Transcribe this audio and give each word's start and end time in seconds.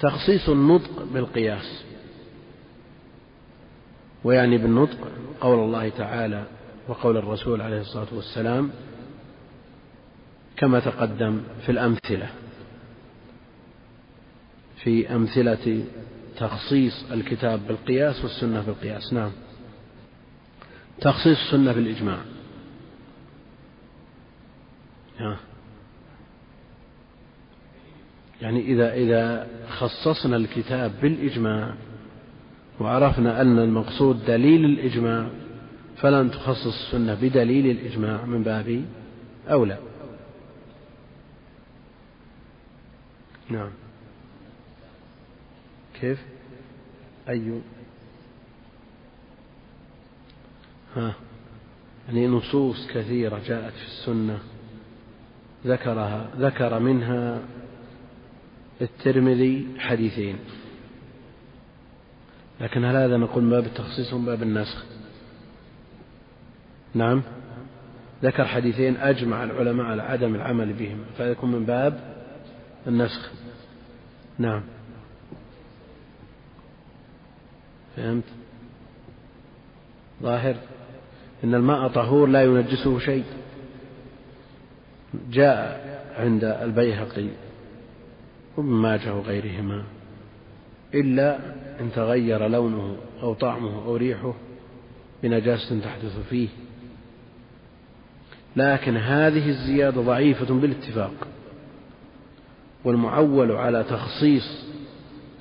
تخصيص 0.00 0.48
النطق 0.48 1.02
بالقياس. 1.12 1.84
ويعني 4.24 4.58
بالنطق 4.58 4.98
قول 5.40 5.58
الله 5.58 5.88
تعالى 5.88 6.44
وقول 6.88 7.16
الرسول 7.16 7.60
عليه 7.60 7.80
الصلاة 7.80 8.06
والسلام 8.12 8.70
كما 10.56 10.80
تقدم 10.80 11.40
في 11.66 11.72
الأمثلة 11.72 12.30
في 14.82 15.14
أمثلة 15.14 15.84
تخصيص 16.36 17.10
الكتاب 17.12 17.66
بالقياس 17.68 18.24
والسنة 18.24 18.60
بالقياس. 18.60 19.12
نعم. 19.12 19.30
تخصيص 21.00 21.38
السنة 21.38 21.72
بالإجماع. 21.72 22.18
يعني 28.42 28.60
إذا 28.60 28.94
إذا 28.94 29.46
خصصنا 29.68 30.36
الكتاب 30.36 30.92
بالإجماع 31.02 31.74
وعرفنا 32.80 33.40
أن 33.40 33.58
المقصود 33.58 34.24
دليل 34.24 34.64
الإجماع 34.64 35.28
فلن 35.96 36.30
تخصص 36.30 36.66
السنة 36.66 37.14
بدليل 37.14 37.66
الإجماع 37.70 38.24
من 38.24 38.42
باب 38.42 38.84
أولى. 39.48 39.78
نعم. 43.50 43.70
كيف؟ 46.00 46.18
أي؟ 47.28 47.60
ها. 50.96 51.14
يعني 52.08 52.26
نصوص 52.26 52.86
كثيرة 52.86 53.40
جاءت 53.46 53.72
في 53.72 53.86
السنة 53.86 54.38
ذكرها 55.66 56.30
ذكر 56.38 56.78
منها 56.78 57.40
الترمذي 58.80 59.66
حديثين. 59.78 60.38
لكن 62.60 62.84
هل 62.84 62.96
هذا 62.96 63.16
نقول 63.16 63.50
باب 63.50 63.64
التخصيص 63.64 64.14
من 64.14 64.24
باب 64.24 64.42
النسخ؟ 64.42 64.84
نعم. 66.94 67.22
ذكر 68.22 68.44
حديثين 68.44 68.96
أجمع 68.96 69.44
العلماء 69.44 69.86
على 69.86 70.02
عدم 70.02 70.34
العمل 70.34 70.72
بهم 70.72 70.98
فيكون 71.16 71.50
من 71.50 71.64
باب 71.64 72.24
النسخ. 72.86 73.30
نعم. 74.38 74.62
فهمت؟ 77.96 78.24
ظاهر. 80.22 80.56
إن 81.44 81.54
الماء 81.54 81.88
طهور 81.88 82.28
لا 82.28 82.44
ينجسه 82.44 82.98
شيء. 82.98 83.24
جاء 85.30 85.88
عند 86.18 86.44
البيهقي. 86.44 87.28
وابن 88.58 88.70
ماجه 88.70 89.14
وغيرهما 89.14 89.84
إلا 90.94 91.38
إن 91.80 91.92
تغير 91.94 92.48
لونه 92.48 92.96
أو 93.22 93.34
طعمه 93.34 93.84
أو 93.84 93.96
ريحه 93.96 94.34
بنجاسة 95.22 95.80
تحدث 95.80 96.28
فيه. 96.30 96.48
لكن 98.56 98.96
هذه 98.96 99.48
الزيادة 99.48 100.00
ضعيفة 100.00 100.54
بالاتفاق. 100.54 101.28
والمعول 102.84 103.52
على 103.52 103.84
تخصيص 103.84 104.64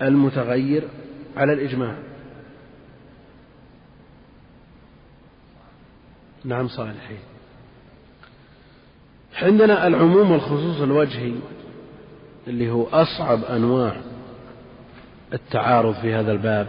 المتغير 0.02 0.88
على 1.38 1.54
الإجماع. 1.54 1.96
نعم 6.46 6.68
صالحين 6.68 7.20
عندنا 9.42 9.88
العموم 9.88 10.32
والخصوص 10.32 10.82
الوجهي. 10.82 11.34
اللي 12.48 12.72
هو 12.72 12.84
أصعب 12.84 13.44
أنواع 13.44 13.96
التعارض 15.34 15.94
في 15.94 16.14
هذا 16.14 16.32
الباب. 16.32 16.68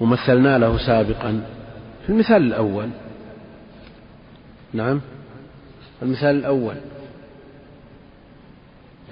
ومثلنا 0.00 0.58
له 0.58 0.86
سابقا 0.86 1.46
في 2.02 2.08
المثال 2.12 2.42
الأول. 2.42 2.88
نعم؟ 4.72 5.00
المثال 6.02 6.36
الأول. 6.36 6.74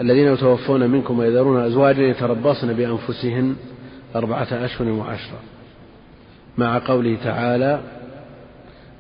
الذين 0.01 0.33
يتوفون 0.33 0.91
منكم 0.91 1.19
ويذرون 1.19 1.61
أزواجا 1.65 2.03
يتربصن 2.03 2.73
بأنفسهن 2.73 3.57
أربعة 4.17 4.49
أشهر 4.53 4.89
وعشرة. 4.89 5.39
مع 6.59 6.79
قوله 6.79 7.19
تعالى 7.25 7.81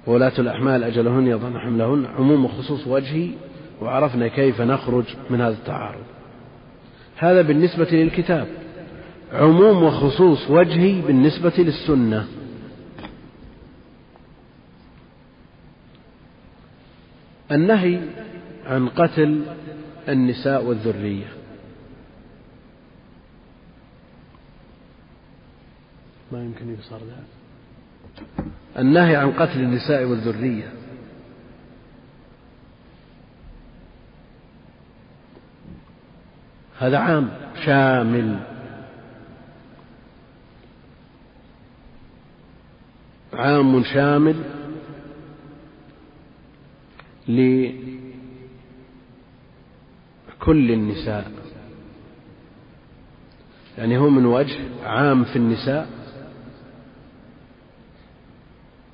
ولاة 0.06 0.32
الأحمال 0.38 0.84
أجلهن 0.84 1.26
يضعن 1.26 1.58
حملهن. 1.58 2.06
عموم 2.06 2.44
وخصوص 2.44 2.86
وجهي 2.86 3.30
وعرفنا 3.82 4.28
كيف 4.28 4.60
نخرج 4.60 5.04
من 5.30 5.40
هذا 5.40 5.54
التعارض. 5.54 6.04
هذا 7.16 7.42
بالنسبة 7.42 7.88
للكتاب. 7.92 8.48
عموم 9.32 9.82
وخصوص 9.82 10.50
وجهي 10.50 11.00
بالنسبة 11.00 11.52
للسنة. 11.58 12.26
النهي 17.52 18.00
عن 18.66 18.88
قتل 18.88 19.42
النساء 20.08 20.64
والذرية. 20.64 21.32
ما 26.32 26.44
يمكن 26.44 26.66
ذلك 26.70 27.24
النهي 28.78 29.16
عن 29.16 29.30
قتل 29.30 29.60
النساء 29.60 30.04
والذرية. 30.04 30.81
هذا 36.82 36.98
عام 36.98 37.30
شامل. 37.64 38.38
عام 43.32 43.84
شامل 43.84 44.36
لكل 47.28 47.80
النساء. 50.70 51.32
يعني 53.78 53.98
هو 53.98 54.10
من 54.10 54.26
وجه 54.26 54.58
عام 54.84 55.24
في 55.24 55.36
النساء 55.36 55.88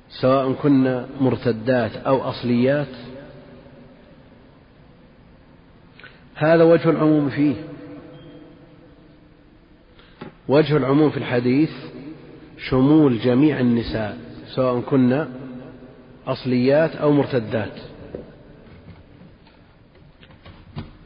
سواء 0.09 0.53
كن 0.53 1.05
مرتدات 1.21 1.91
أو 1.95 2.21
أصليات. 2.21 2.95
هذا 6.35 6.63
وجه 6.63 6.89
العموم 6.89 7.29
فيه. 7.29 7.68
وجه 10.49 10.77
العموم 10.77 11.09
في 11.09 11.17
الحديث 11.17 11.71
شمول 12.57 13.19
جميع 13.19 13.59
النساء 13.59 14.17
سواء 14.55 14.79
كن 14.81 15.25
أصليات 16.27 16.95
أو 16.95 17.11
مرتدات. 17.11 17.79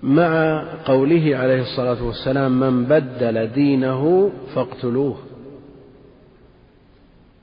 مع 0.03 0.63
قوله 0.85 1.37
عليه 1.37 1.61
الصلاة 1.61 2.03
والسلام 2.03 2.59
من 2.59 2.85
بدل 2.85 3.47
دينه 3.47 4.31
فاقتلوه. 4.55 5.17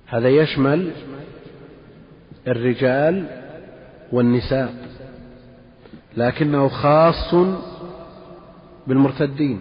هذا 0.07 0.29
يشمل 0.29 0.91
الرجال 2.49 3.27
والنساء 4.13 4.75
لكنه 6.17 6.69
خاص 6.69 7.35
بالمرتدين. 8.87 9.61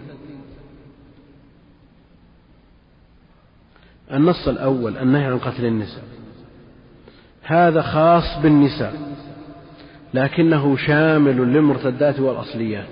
النص 4.12 4.48
الأول 4.48 4.96
النهي 4.96 5.24
عن 5.24 5.38
قتل 5.38 5.64
النساء. 5.64 6.04
هذا 7.42 7.82
خاص 7.82 8.42
بالنساء 8.42 8.94
لكنه 10.14 10.76
شامل 10.76 11.36
للمرتدات 11.36 12.20
والأصليات. 12.20 12.88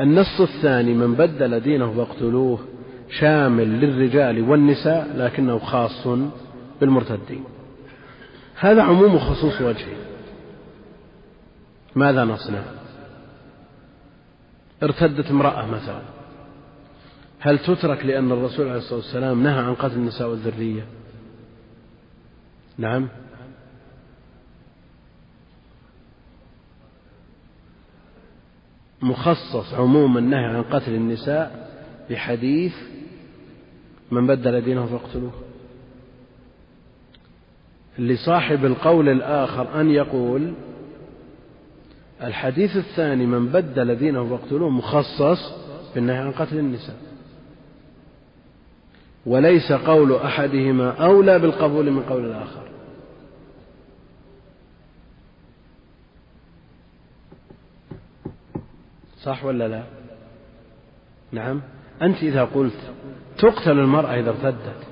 النص 0.00 0.40
الثاني 0.40 0.94
من 0.94 1.14
بدل 1.14 1.60
دينه 1.60 1.92
فاقتلوه 1.92 2.58
شامل 3.10 3.80
للرجال 3.80 4.50
والنساء 4.50 5.08
لكنه 5.16 5.58
خاص 5.58 6.06
بالمرتدين. 6.80 7.44
هذا 8.58 8.82
عموم 8.82 9.18
خصوص 9.18 9.60
وجهه 9.60 9.96
ماذا 11.96 12.24
نصنع؟ 12.24 12.62
ارتدت 14.82 15.30
امرأة 15.30 15.66
مثلا. 15.66 16.02
هل 17.44 17.58
تترك 17.58 18.06
لأن 18.06 18.32
الرسول 18.32 18.68
عليه 18.68 18.78
الصلاة 18.78 18.96
والسلام 18.96 19.42
نهى 19.42 19.58
عن 19.58 19.74
قتل 19.74 19.94
النساء 19.94 20.28
والذرية؟ 20.28 20.86
نعم. 22.78 23.08
مخصص 29.02 29.74
عموم 29.74 30.18
النهي 30.18 30.44
عن 30.44 30.62
قتل 30.62 30.94
النساء 30.94 31.70
بحديث 32.10 32.74
من 34.10 34.26
بدل 34.26 34.60
دينه 34.60 34.86
فاقتلوه. 34.86 35.32
لصاحب 37.98 38.64
القول 38.64 39.08
الآخر 39.08 39.80
أن 39.80 39.90
يقول 39.90 40.54
الحديث 42.22 42.76
الثاني 42.76 43.26
من 43.26 43.46
بدل 43.46 43.94
دينه 43.94 44.28
فاقتلوه 44.28 44.70
مخصص 44.70 45.52
بالنهي 45.94 46.16
عن 46.18 46.32
قتل 46.32 46.58
النساء. 46.58 47.11
وليس 49.26 49.72
قول 49.72 50.16
أحدهما 50.16 50.90
أولى 50.90 51.38
بالقبول 51.38 51.90
من 51.90 52.02
قول 52.02 52.24
الآخر. 52.24 52.62
صح 59.22 59.44
ولا 59.44 59.68
لا؟ 59.68 59.82
نعم. 61.32 61.60
أنت 62.02 62.22
إذا 62.22 62.44
قلت 62.44 62.90
تقتل 63.38 63.78
المرأة 63.78 64.20
إذا 64.20 64.30
ارتدت. 64.30 64.86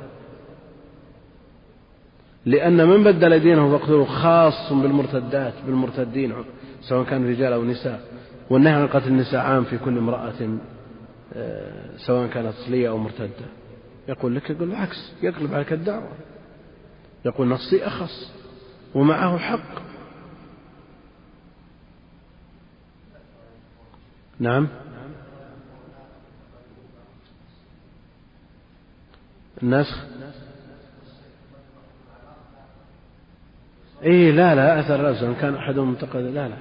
لأن 2.47 2.88
من 2.88 3.05
بدل 3.05 3.38
دينه 3.38 3.79
فاقتلوه 3.79 4.05
خاص 4.05 4.73
بالمرتدات 4.73 5.55
بالمرتدين 5.67 6.35
سواء 6.81 7.05
كانوا 7.05 7.31
رجال 7.31 7.53
أو 7.53 7.65
نساء. 7.65 8.00
والنهي 8.50 8.73
عن 8.73 8.87
قتل 8.87 9.09
النساء 9.09 9.41
عام 9.41 9.65
في 9.65 9.79
كل 9.79 9.99
امرأة 9.99 10.59
آه، 11.35 11.97
سواء 11.97 12.29
كانت 12.29 12.55
أصلية 12.55 12.88
أو 12.88 12.99
مرتدة. 12.99 13.60
يقول 14.11 14.37
لك 14.37 14.51
يقول 14.51 14.71
العكس 14.71 15.12
يقلب 15.23 15.55
عليك 15.55 15.73
الدعوة. 15.73 16.12
يقول 17.25 17.49
نصي 17.49 17.87
أخص 17.87 18.33
ومعه 18.95 19.39
حق. 19.39 19.83
نعم. 24.39 24.69
النسخ. 29.62 30.05
اي 34.03 34.33
لا 34.33 34.55
لا 34.55 34.81
أثر 34.81 35.03
لا 35.03 35.29
إن 35.29 35.35
كان 35.35 35.55
أحدهم 35.55 35.91
منتقد 35.91 36.17
لا 36.17 36.49
لا. 36.49 36.56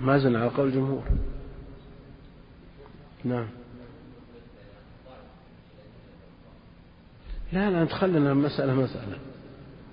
ما 0.00 0.18
زلنا 0.18 0.40
على 0.40 0.48
قول 0.48 0.68
الجمهور. 0.68 1.02
نعم. 3.24 3.59
لا 7.52 7.70
لا 7.70 7.84
تخلنا 7.84 8.34
مسألة 8.34 8.74
مسألة. 8.74 9.18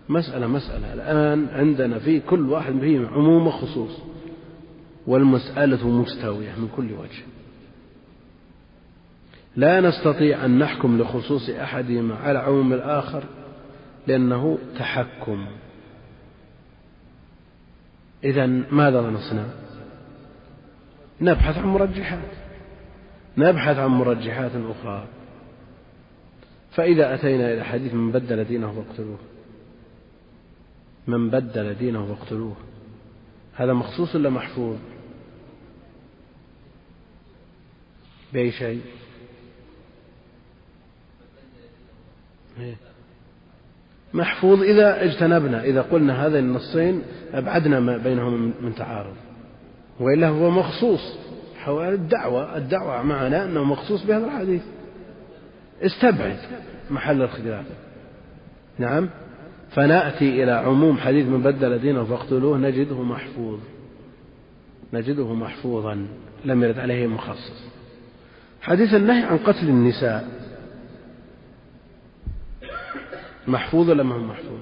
مسألة 0.09 0.47
مسألة. 0.47 0.93
الآن 0.93 1.47
عندنا 1.51 1.99
في 1.99 2.19
كل 2.19 2.49
واحد 2.49 2.79
فيه 2.79 3.07
عموم 3.07 3.47
وخصوص. 3.47 3.97
والمسألة 5.07 5.87
مستوية 5.87 6.51
من 6.57 6.69
كل 6.75 6.91
وجه. 6.93 7.23
لا 9.55 9.81
نستطيع 9.81 10.45
أن 10.45 10.59
نحكم 10.59 11.01
لخصوص 11.01 11.49
أحدهما 11.49 12.15
على 12.15 12.39
عموم 12.39 12.73
الآخر 12.73 13.23
لأنه 14.07 14.57
تحكم. 14.79 15.47
إذا 18.23 18.45
ماذا 18.71 19.01
نصنع؟ 19.01 19.45
نبحث 21.21 21.57
عن 21.57 21.67
مرجحات. 21.67 22.31
نبحث 23.37 23.77
عن 23.77 23.89
مرجحات 23.89 24.51
أخرى. 24.55 25.07
فإذا 26.77 27.15
أتينا 27.15 27.53
إلى 27.53 27.63
حديث 27.63 27.93
من 27.93 28.11
بدل 28.11 28.43
دينه 28.43 28.71
فاقتلوه. 28.71 29.17
من 31.07 31.29
بدل 31.29 31.73
دينه 31.73 32.05
فاقتلوه. 32.05 32.55
هذا 33.53 33.73
مخصوص 33.73 34.15
ولا 34.15 34.29
محفوظ؟ 34.29 34.75
بأي 38.33 38.51
شيء. 38.51 38.81
محفوظ 44.13 44.61
إذا 44.61 45.03
اجتنبنا 45.03 45.63
إذا 45.63 45.81
قلنا 45.81 46.25
هذين 46.27 46.39
النصين 46.39 47.01
أبعدنا 47.33 47.79
ما 47.79 47.97
بينهم 47.97 48.53
من 48.61 48.75
تعارض. 48.75 49.15
وإلا 49.99 50.27
هو 50.27 50.49
مخصوص. 50.49 51.17
حول 51.57 51.93
الدعوة 51.93 52.57
الدعوة 52.57 53.03
معنا 53.03 53.45
أنه 53.45 53.63
مخصوص 53.63 54.03
بهذا 54.03 54.25
الحديث. 54.25 54.61
استبعد 55.81 56.37
محل 56.89 57.21
الخلاف. 57.21 57.65
نعم. 58.77 59.09
فنأتي 59.71 60.43
إلى 60.43 60.51
عموم 60.51 60.97
حديث 60.97 61.27
من 61.27 61.41
بدل 61.41 61.79
دينه 61.79 62.03
فاقتلوه 62.03 62.57
نجده 62.57 63.03
محفوظ. 63.03 63.59
نجده 64.93 65.33
محفوظا. 65.33 66.07
لم 66.45 66.63
يرد 66.63 66.79
عليه 66.79 67.07
مخصص. 67.07 67.63
حديث 68.61 68.93
النهي 68.93 69.23
عن 69.23 69.37
قتل 69.37 69.69
النساء. 69.69 70.27
محفوظ 73.47 73.89
ولا 73.89 74.03
ما 74.03 74.15
هو 74.15 74.19
محفوظ؟ 74.19 74.59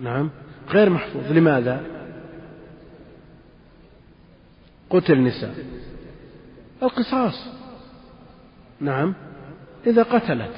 نعم. 0.00 0.30
غير 0.68 0.90
محفوظ. 0.90 1.32
لماذا؟ 1.32 1.80
قتل 4.90 5.12
النساء. 5.12 5.54
القصاص. 6.82 7.46
نعم. 8.80 9.14
إذا 9.86 10.02
قتلت 10.02 10.54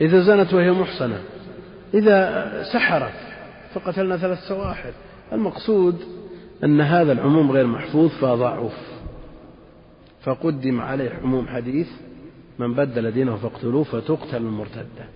إذا 0.00 0.20
زنت 0.20 0.54
وهي 0.54 0.72
محصنة 0.72 1.22
إذا 1.94 2.62
سحرت 2.72 3.12
فقتلنا 3.74 4.16
ثلاث 4.16 4.38
سواحل. 4.48 4.92
المقصود 5.32 6.02
أن 6.64 6.80
هذا 6.80 7.12
العموم 7.12 7.50
غير 7.50 7.66
محفوظ 7.66 8.10
فضعف. 8.10 8.92
فقدم 10.22 10.80
عليه 10.80 11.10
عموم 11.22 11.46
حديث 11.46 11.88
من 12.58 12.74
بدل 12.74 13.10
دينه 13.10 13.36
فاقتلوه 13.36 13.84
فتقتل 13.84 14.36
المرتدة. 14.36 15.06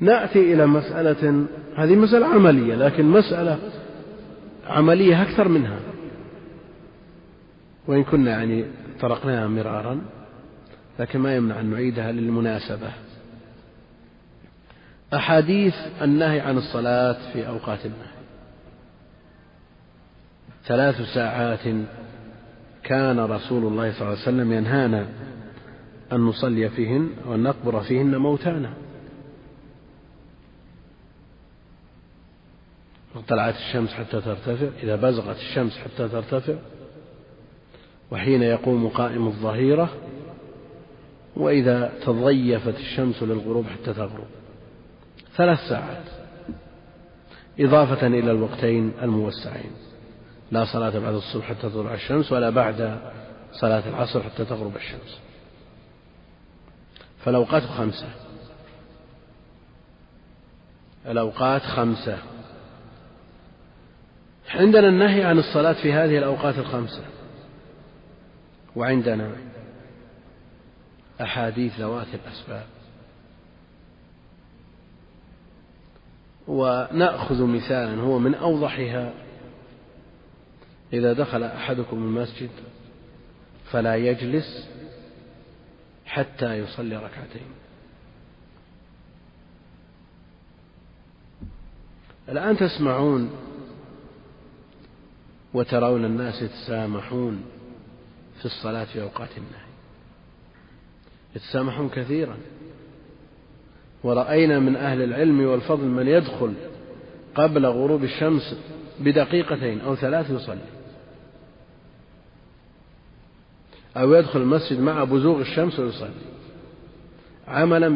نأتي 0.00 0.54
إلى 0.54 0.66
مسألة 0.66 1.46
هذه 1.76 1.96
مسألة 1.96 2.26
عملية 2.26 2.74
لكن 2.74 3.06
مسألة 3.06 3.58
عملية 4.66 5.22
أكثر 5.22 5.48
منها. 5.48 5.78
وإن 7.86 8.04
كنا 8.04 8.30
يعني 8.30 8.64
طرقناها 9.00 9.48
مرارا 9.48 10.00
لكن 10.98 11.18
ما 11.18 11.36
يمنع 11.36 11.60
أن 11.60 11.66
نعيدها 11.66 12.12
للمناسبة. 12.12 12.92
أحاديث 15.14 15.74
النهي 16.02 16.40
عن 16.40 16.58
الصلاة 16.58 17.32
في 17.32 17.48
أوقات 17.48 17.86
النهي. 17.86 18.18
ثلاث 20.64 21.00
ساعات 21.14 21.86
كان 22.82 23.20
رسول 23.20 23.64
الله 23.64 23.92
صلى 23.92 24.00
الله 24.00 24.10
عليه 24.10 24.22
وسلم 24.22 24.52
ينهانا 24.52 25.06
أن 26.12 26.20
نصلي 26.20 26.68
فيهن 26.68 27.10
وأن 27.26 27.42
نقبر 27.42 27.80
فيهن 27.80 28.16
موتانا. 28.16 28.72
طلعت 33.28 33.54
الشمس 33.54 33.90
حتى 33.90 34.20
ترتفع 34.20 34.66
إذا 34.82 34.96
بزغت 34.96 35.36
الشمس 35.36 35.78
حتى 35.78 36.08
ترتفع 36.08 36.54
وحين 38.10 38.42
يقوم 38.42 38.88
قائم 38.88 39.26
الظهيرة 39.26 39.90
وإذا 41.38 41.92
تضيفت 42.06 42.78
الشمس 42.78 43.22
للغروب 43.22 43.66
حتى 43.66 43.94
تغرب. 43.94 44.26
ثلاث 45.36 45.58
ساعات. 45.68 46.04
إضافة 47.60 48.06
إلى 48.06 48.30
الوقتين 48.30 48.92
الموسعين. 49.02 49.70
لا 50.50 50.64
صلاة 50.64 50.98
بعد 50.98 51.14
الصبح 51.14 51.44
حتى 51.44 51.68
تطلع 51.68 51.94
الشمس 51.94 52.32
ولا 52.32 52.50
بعد 52.50 52.98
صلاة 53.52 53.88
العصر 53.88 54.22
حتى 54.22 54.44
تغرب 54.44 54.76
الشمس. 54.76 55.18
فالأوقات 57.24 57.62
خمسة. 57.62 58.08
الأوقات 61.06 61.62
خمسة. 61.62 62.18
عندنا 64.54 64.88
النهي 64.88 65.24
عن 65.24 65.38
الصلاة 65.38 65.72
في 65.72 65.92
هذه 65.92 66.18
الأوقات 66.18 66.58
الخمسة. 66.58 67.02
وعندنا 68.76 69.30
أحاديث 71.20 71.80
ذوات 71.80 72.06
الأسباب. 72.14 72.66
ونأخذ 76.48 77.42
مثالا 77.42 78.00
هو 78.00 78.18
من 78.18 78.34
أوضحها 78.34 79.12
إذا 80.92 81.12
دخل 81.12 81.42
أحدكم 81.42 81.96
المسجد 81.96 82.50
فلا 83.70 83.96
يجلس 83.96 84.68
حتى 86.06 86.58
يصلي 86.58 86.96
ركعتين. 86.96 87.48
الآن 92.28 92.56
تسمعون 92.56 93.30
وترون 95.54 96.04
الناس 96.04 96.42
يتسامحون 96.42 97.44
في 98.38 98.44
الصلاة 98.44 98.84
في 98.84 99.02
أوقات 99.02 99.30
النهي. 99.38 99.67
يتسامحون 101.38 101.88
كثيرا. 101.88 102.36
ورأينا 104.02 104.58
من 104.58 104.76
أهل 104.76 105.02
العلم 105.02 105.46
والفضل 105.46 105.84
من 105.84 106.08
يدخل 106.08 106.54
قبل 107.34 107.66
غروب 107.66 108.04
الشمس 108.04 108.56
بدقيقتين 109.00 109.80
أو 109.80 109.96
ثلاث 109.96 110.30
يصلي. 110.30 110.68
أو 113.96 114.14
يدخل 114.14 114.40
المسجد 114.40 114.80
مع 114.80 115.04
بزوغ 115.04 115.40
الشمس 115.40 115.78
ويصلي. 115.78 116.10
عملا 117.48 117.88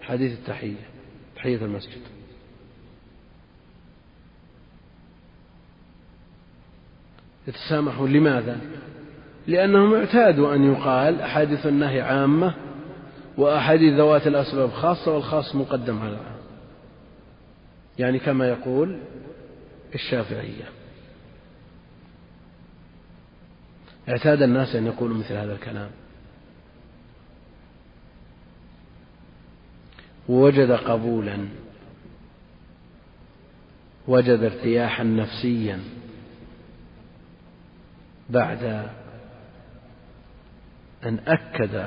بحديث 0.00 0.38
التحية 0.38 0.88
تحية 1.36 1.64
المسجد. 1.64 2.00
يتسامحون 7.48 8.12
لماذا؟ 8.12 8.60
لأنهم 9.46 9.94
اعتادوا 9.94 10.54
أن 10.54 10.72
يقال 10.72 11.20
أحاديث 11.20 11.66
النهي 11.66 12.00
عامة 12.00 12.54
وأحاديث 13.36 13.94
ذوات 13.94 14.26
الأسباب 14.26 14.70
خاصة 14.70 15.14
والخاص 15.14 15.54
مقدم 15.54 15.98
على 15.98 16.12
العام 16.12 16.42
يعني 17.98 18.18
كما 18.18 18.48
يقول 18.48 18.98
الشافعية. 19.94 20.64
اعتاد 24.08 24.42
الناس 24.42 24.76
أن 24.76 24.86
يقولوا 24.86 25.16
مثل 25.16 25.34
هذا 25.34 25.52
الكلام. 25.52 25.90
ووجد 30.28 30.70
قبولا. 30.70 31.38
وجد 34.08 34.42
ارتياحا 34.42 35.04
نفسيا. 35.04 35.80
بعد 38.30 38.90
أن 41.04 41.18
أكد 41.26 41.84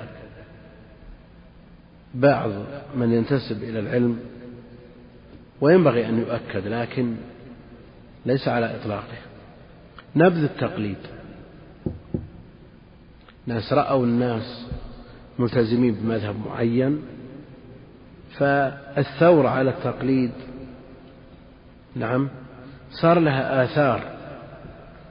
بعض 2.14 2.52
من 2.96 3.12
ينتسب 3.12 3.64
إلى 3.64 3.80
العلم 3.80 4.20
وينبغي 5.62 6.10
أن 6.10 6.20
يؤكد 6.20 6.68
لكن 6.68 7.16
ليس 8.26 8.48
على 8.48 8.76
إطلاقه. 8.76 9.18
نبذ 10.16 10.44
التقليد. 10.44 10.98
ناس 13.48 13.74
رأوا 13.74 14.06
الناس 14.06 14.68
ملتزمين 15.40 15.94
بمذهب 15.94 16.36
معين 16.48 17.02
فالثورة 18.38 19.50
على 19.50 19.70
التقليد 19.70 20.32
نعم 21.96 22.30
صار 22.92 23.20
لها 23.20 23.64
آثار 23.64 24.16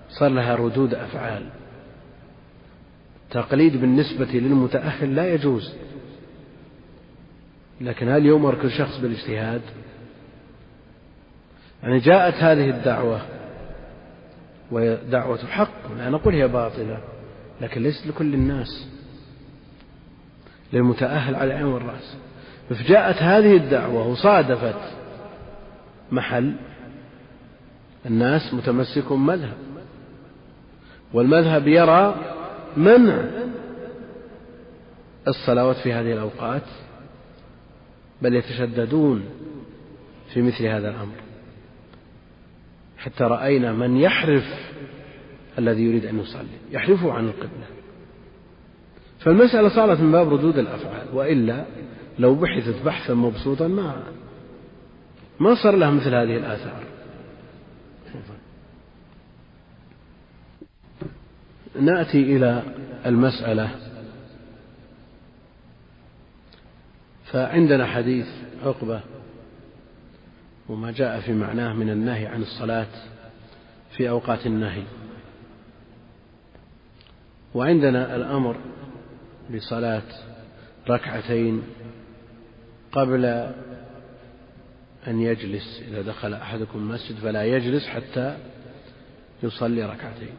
صار 0.09 0.31
لها 0.31 0.55
ردود 0.55 0.95
أفعال. 0.95 1.43
التقليد 3.35 3.81
بالنسبة 3.81 4.25
للمتأهل 4.25 5.15
لا 5.15 5.35
يجوز. 5.35 5.75
لكن 7.81 8.09
هل 8.09 8.27
يؤمر 8.27 8.55
كل 8.63 8.71
شخص 8.71 8.99
بالاجتهاد؟ 8.99 9.63
يعني 11.83 11.99
جاءت 11.99 12.35
هذه 12.35 12.71
الدعوة 12.71 13.21
وهي 14.71 14.99
دعوة 15.11 15.47
حق 15.47 15.93
لا 15.97 16.11
نقول 16.11 16.35
هي 16.35 16.49
باطلة 16.49 16.99
لكن 17.61 17.83
ليست 17.83 18.07
لكل 18.07 18.35
الناس. 18.35 18.89
للمتأهل 20.73 21.35
على 21.35 21.45
العين 21.45 21.67
والرأس 21.67 22.17
فجاءت 22.71 23.17
هذه 23.17 23.57
الدعوة 23.57 24.07
وصادفت 24.07 24.81
محل 26.13 26.55
الناس 28.07 28.55
متمسك 28.55 29.13
مذهب 29.13 29.57
والمذهب 31.13 31.69
يرى 31.69 32.34
منع 32.77 33.25
الصلوات 35.29 35.77
في 35.77 35.93
هذه 35.93 36.13
الأوقات؟ 36.13 36.63
بل 38.23 38.35
يتشددون 38.35 39.25
في 40.35 40.43
مثل 40.43 40.67
هذا 40.67 40.89
الأمر. 40.89 41.17
حتى 42.99 43.25
رأينا 43.25 43.73
من 43.73 43.97
يحرف 43.97 44.73
الذي 45.59 45.83
يريد 45.83 46.05
أن 46.05 46.19
يصلي 46.19 46.57
يحرفه 46.71 47.13
عن 47.13 47.25
القبلة. 47.25 47.67
فالمسألة 49.19 49.69
صارت 49.69 50.01
من 50.01 50.13
باب 50.13 50.33
ردود 50.33 50.59
الأفعال 50.59 51.07
وإلا 51.13 51.65
لو 52.19 52.35
بحثت 52.35 52.85
بحثا 52.85 53.15
مبسوطا 53.15 53.69
ما 53.69 54.03
ما 55.41 55.55
صار 55.63 55.77
لها 55.77 55.91
مثل 55.91 56.15
هذه 56.15 56.37
الآثار. 56.37 56.94
نأتي 61.81 62.37
إلى 62.37 62.63
المسألة. 63.07 63.71
فعندنا 67.25 67.87
حديث 67.87 68.27
عقبة 68.65 69.01
وما 70.69 70.91
جاء 70.93 71.21
في 71.21 71.33
معناه 71.33 71.73
من 71.73 71.91
النهي 71.91 72.27
عن 72.27 72.43
الصلاة 72.43 72.87
في 73.97 74.09
أوقات 74.09 74.47
النهي. 74.47 74.83
وعندنا 77.55 78.17
الأمر 78.17 78.57
بصلاة 79.55 80.03
ركعتين 80.89 81.63
قبل 82.93 83.25
أن 85.07 85.21
يجلس. 85.21 85.83
إذا 85.89 86.03
دخل 86.03 86.35
أحدكم 86.35 86.79
المسجد 86.79 87.17
فلا 87.17 87.45
يجلس 87.45 87.87
حتى 87.87 88.37
يصلي 89.43 89.85
ركعتين. 89.85 90.35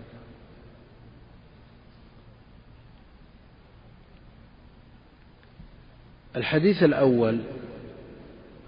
الحديث 6.35 6.83
الأول 6.83 7.39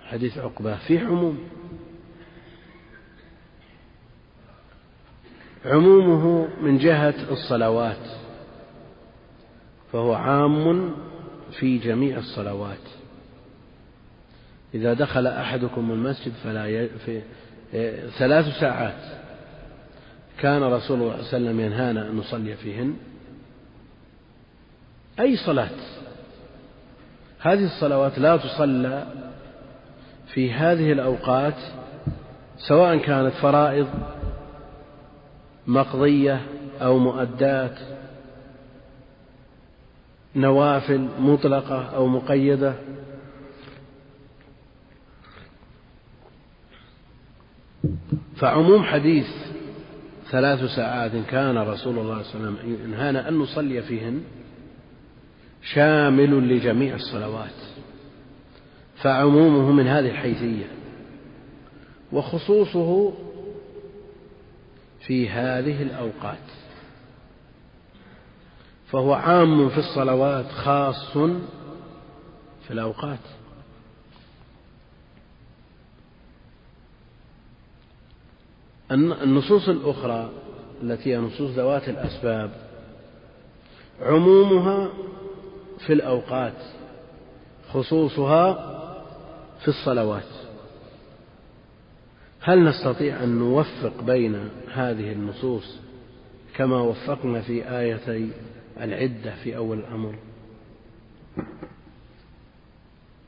حديث 0.03 0.38
عقبة 0.38 0.77
فيه 0.77 1.00
عموم. 1.00 1.50
عمومه 5.65 6.47
من 6.62 6.77
جهة 6.77 7.31
الصلوات 7.31 8.07
فهو 9.91 10.13
عام 10.13 10.95
في 11.51 11.77
جميع 11.77 12.17
الصلوات. 12.17 12.77
إذا 14.74 14.93
دخل 14.93 15.27
أحدكم 15.27 15.91
المسجد 15.91 16.33
فلا 16.43 16.67
ي... 16.67 16.89
في 16.89 17.21
ثلاث 18.17 18.59
ساعات. 18.59 19.27
كان 20.39 20.63
رسول 20.63 20.71
الله 20.71 20.81
صلى 20.81 20.97
الله 20.97 21.13
عليه 21.13 21.27
وسلم 21.27 21.59
ينهانا 21.59 22.09
أن 22.09 22.15
نصلي 22.15 22.55
فيهن. 22.55 22.97
أي 25.19 25.36
صلاة؟ 25.38 25.69
هذه 27.39 27.65
الصلوات 27.65 28.20
لا 28.20 28.38
تصلى 28.38 29.08
في 30.34 30.51
هذه 30.51 30.91
الأوقات 30.91 31.56
سواء 32.58 32.98
كانت 32.98 33.34
فرائض 33.34 33.88
مقضية 35.67 36.41
أو 36.82 36.98
مؤدات 36.98 37.79
نوافل 40.36 41.08
مطلقة 41.20 41.96
أو 41.96 42.08
مقيدة. 42.08 42.74
فعموم 48.36 48.84
حديث 48.84 49.27
ثلاث 50.32 50.63
ساعات 50.75 51.12
كان 51.29 51.58
رسول 51.58 52.00
الله 52.00 52.24
صلى 52.24 52.36
الله 52.36 52.48
عليه 52.48 52.60
وسلم 52.60 52.84
ينهانا 52.84 53.29
أن 53.29 53.38
نصلي 53.38 53.82
فيهن 53.82 54.24
شامل 55.74 56.50
لجميع 56.50 56.95
الصلوات. 56.95 57.50
فعمومه 58.95 59.71
من 59.71 59.88
هذه 59.88 60.09
الحيثية. 60.09 60.71
وخصوصه 62.12 63.13
في 65.00 65.29
هذه 65.29 65.81
الأوقات. 65.81 66.38
فهو 68.91 69.13
عام 69.13 69.69
في 69.69 69.77
الصلوات 69.77 70.51
خاص 70.51 71.17
في 72.67 72.71
الأوقات. 72.71 73.19
النصوص 78.91 79.69
الأخرى 79.69 80.31
التي 80.83 81.13
هي 81.13 81.17
نصوص 81.17 81.51
ذوات 81.51 81.89
الأسباب 81.89 82.51
عمومها 84.01 84.89
في 85.86 85.93
الأوقات 85.93 86.53
خصوصها 87.69 88.53
في 89.62 89.67
الصلوات. 89.67 90.24
هل 92.41 92.63
نستطيع 92.63 93.24
أن 93.24 93.29
نوفق 93.29 94.01
بين 94.03 94.50
هذه 94.74 95.12
النصوص 95.12 95.79
كما 96.55 96.81
وفقنا 96.81 97.41
في 97.41 97.79
آيتي 97.79 98.29
العدة 98.81 99.36
في 99.43 99.57
أول 99.57 99.79
الأمر؟ 99.79 100.15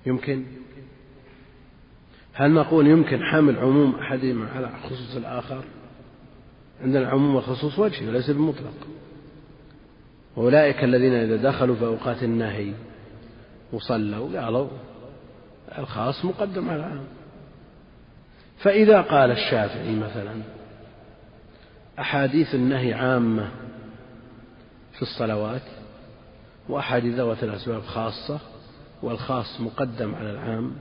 يمكن. 0.06 0.46
هل 2.34 2.52
نقول 2.52 2.88
يمكن 2.88 3.24
حمل 3.24 3.58
عموم 3.58 3.96
أحدهما 3.96 4.50
على 4.50 4.70
خصوص 4.84 5.16
الآخر؟ 5.16 5.64
عندنا 6.82 7.00
العموم 7.00 7.36
والخصوص 7.36 7.80
وجهي 7.80 8.08
وليس 8.08 8.30
بمطلق. 8.30 8.88
وأولئك 10.36 10.84
الذين 10.84 11.14
إذا 11.14 11.36
دخلوا 11.36 11.76
في 11.76 11.86
أوقات 11.86 12.24
النهي 12.24 12.74
وصلوا 13.74 14.42
قالوا 14.42 14.68
الخاص 15.78 16.26
مقدم 16.26 16.70
على 16.70 16.80
العام. 16.80 17.04
فإذا 18.60 19.02
قال 19.02 19.32
الشافعي 19.32 19.96
مثلا 19.96 20.42
أحاديث 22.00 22.56
النهي 22.56 22.94
عامة 22.94 23.50
في 24.94 25.02
الصلوات 25.02 25.62
وأحاديث 26.70 27.16
ذوات 27.16 27.44
الأسباب 27.44 27.82
خاصة 27.82 28.40
والخاص 29.04 29.62
مقدم 29.62 30.16
على 30.16 30.32
العام 30.32 30.72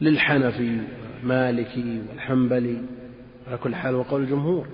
للحنفي 0.00 0.80
والمالكي 1.02 2.02
والحنبلي 2.08 2.82
على 3.46 3.56
كل 3.56 3.74
حال 3.74 3.94
وقول 3.94 4.22
الجمهور. 4.22 4.66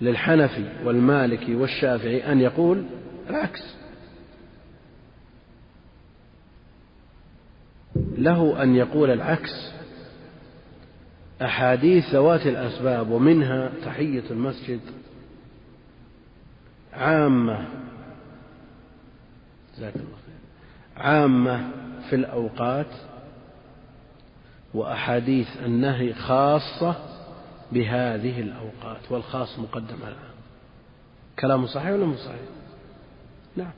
للحنفي 0.00 0.64
والمالكي 0.84 1.54
والشافعي 1.54 2.32
أن 2.32 2.40
يقول 2.40 2.84
العكس. 3.30 3.76
له 8.18 8.62
أن 8.62 8.76
يقول 8.76 9.10
العكس. 9.10 9.72
أحاديث 11.42 12.14
ذوات 12.14 12.46
الأسباب 12.46 13.10
ومنها 13.10 13.72
تحية 13.84 14.22
المسجد 14.30 14.80
عامة 16.92 17.66
جزاك 19.76 19.96
الله 19.96 20.16
خير 20.26 21.04
عامة 21.04 21.70
في 22.10 22.16
الأوقات 22.16 22.86
وأحاديث 24.74 25.48
النهي 25.64 26.14
خاصة 26.14 26.96
بهذه 27.72 28.40
الأوقات 28.40 29.12
والخاص 29.12 29.58
مقدم 29.58 29.96
على 30.02 30.14
العام 30.14 30.36
كلامه 31.38 31.66
صحيح 31.66 31.90
ولا 31.90 32.06
مو 32.06 32.16
صحيح؟ 32.16 32.40
نعم. 33.56 33.72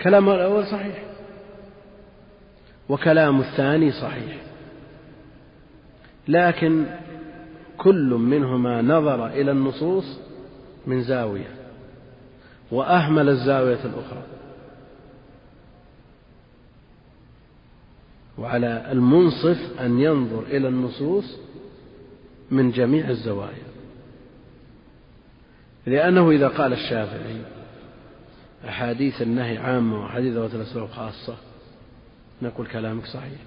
كلام 0.00 0.28
الأول 0.28 0.66
صحيح. 0.66 1.04
وكلام 2.88 3.40
الثاني 3.40 3.92
صحيح. 3.92 4.36
لكن 6.28 6.86
كل 7.78 8.14
منهما 8.14 8.82
نظر 8.82 9.26
إلى 9.26 9.50
النصوص 9.50 10.18
من 10.86 11.02
زاوية 11.02 11.54
وأهمل 12.70 13.28
الزاوية 13.28 13.84
الأخرى. 13.84 14.22
وعلى 18.38 18.92
المنصف 18.92 19.80
أن 19.80 20.00
ينظر 20.00 20.42
إلى 20.42 20.68
النصوص 20.68 21.38
من 22.50 22.70
جميع 22.70 23.08
الزوايا. 23.10 23.68
لأنه 25.86 26.30
إذا 26.30 26.48
قال 26.48 26.72
الشافعي 26.72 27.40
أحاديث 28.68 29.22
النهي 29.22 29.58
عامة 29.58 30.02
وأحاديث 30.02 30.32
ذوات 30.32 30.54
الأسباب 30.54 30.88
خاصة 30.88 31.36
نقول 32.42 32.66
كلامك 32.66 33.06
صحيح. 33.06 33.40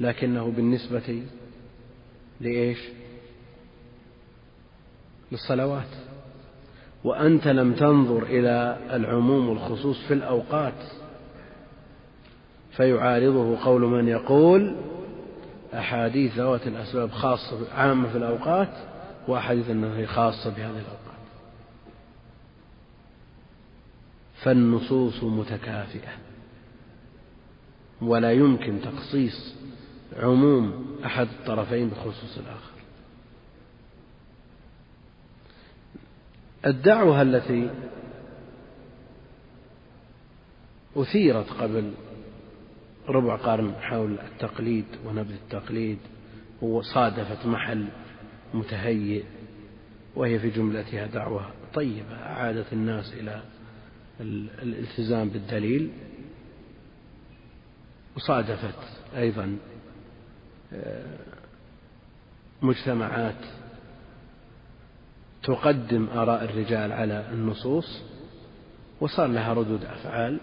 لكنه 0.00 0.52
بالنسبة 0.56 1.22
لإيش؟ 2.40 2.78
للصلوات. 5.32 5.88
وأنت 7.04 7.48
لم 7.48 7.72
تنظر 7.72 8.22
إلى 8.22 8.78
العموم 8.92 9.48
والخصوص 9.48 9.98
في 10.08 10.14
الأوقات 10.14 10.74
فيعارضه 12.76 13.64
قول 13.64 13.82
من 13.82 14.08
يقول 14.08 14.76
أحاديث 15.74 16.34
ذوات 16.34 16.66
الأسباب 16.66 17.10
خاصة 17.10 17.72
عامة 17.74 18.08
في 18.08 18.18
الأوقات 18.18 18.72
وأحاديث 19.28 19.70
النهي 19.70 20.06
خاصة 20.06 20.50
بهذه 20.50 20.70
الأوقات. 20.70 21.04
فالنصوص 24.42 25.22
متكافئة. 25.22 26.12
ولا 28.02 28.32
يمكن 28.32 28.80
تخصيص 28.82 29.54
عموم 30.16 30.96
أحد 31.04 31.28
الطرفين 31.40 31.88
بخصوص 31.88 32.38
الآخر. 32.38 32.74
الدعوة 36.66 37.22
التي 37.22 37.70
أثيرت 40.96 41.50
قبل 41.50 41.92
ربع 43.08 43.36
قرن 43.36 43.74
حول 43.80 44.18
التقليد 44.18 44.84
ونبذ 45.04 45.32
التقليد. 45.32 45.98
وصادفت 46.62 47.46
محل 47.46 47.88
متهيئ 48.54 49.24
وهي 50.16 50.38
في 50.38 50.50
جملتها 50.50 51.06
دعوة 51.06 51.50
طيبة 51.74 52.14
أعادت 52.14 52.72
الناس 52.72 53.12
إلى 53.12 53.42
الالتزام 54.62 55.28
بالدليل. 55.28 55.90
وصادفت 58.16 58.78
أيضا 59.16 59.58
آه، 60.72 61.18
مجتمعات 62.62 63.44
تقدم 65.42 66.08
آراء 66.08 66.44
الرجال 66.44 66.92
على 66.92 67.26
النصوص 67.32 68.02
وصار 69.00 69.26
لها 69.26 69.52
ردود 69.52 69.84
أفعال. 69.84 70.40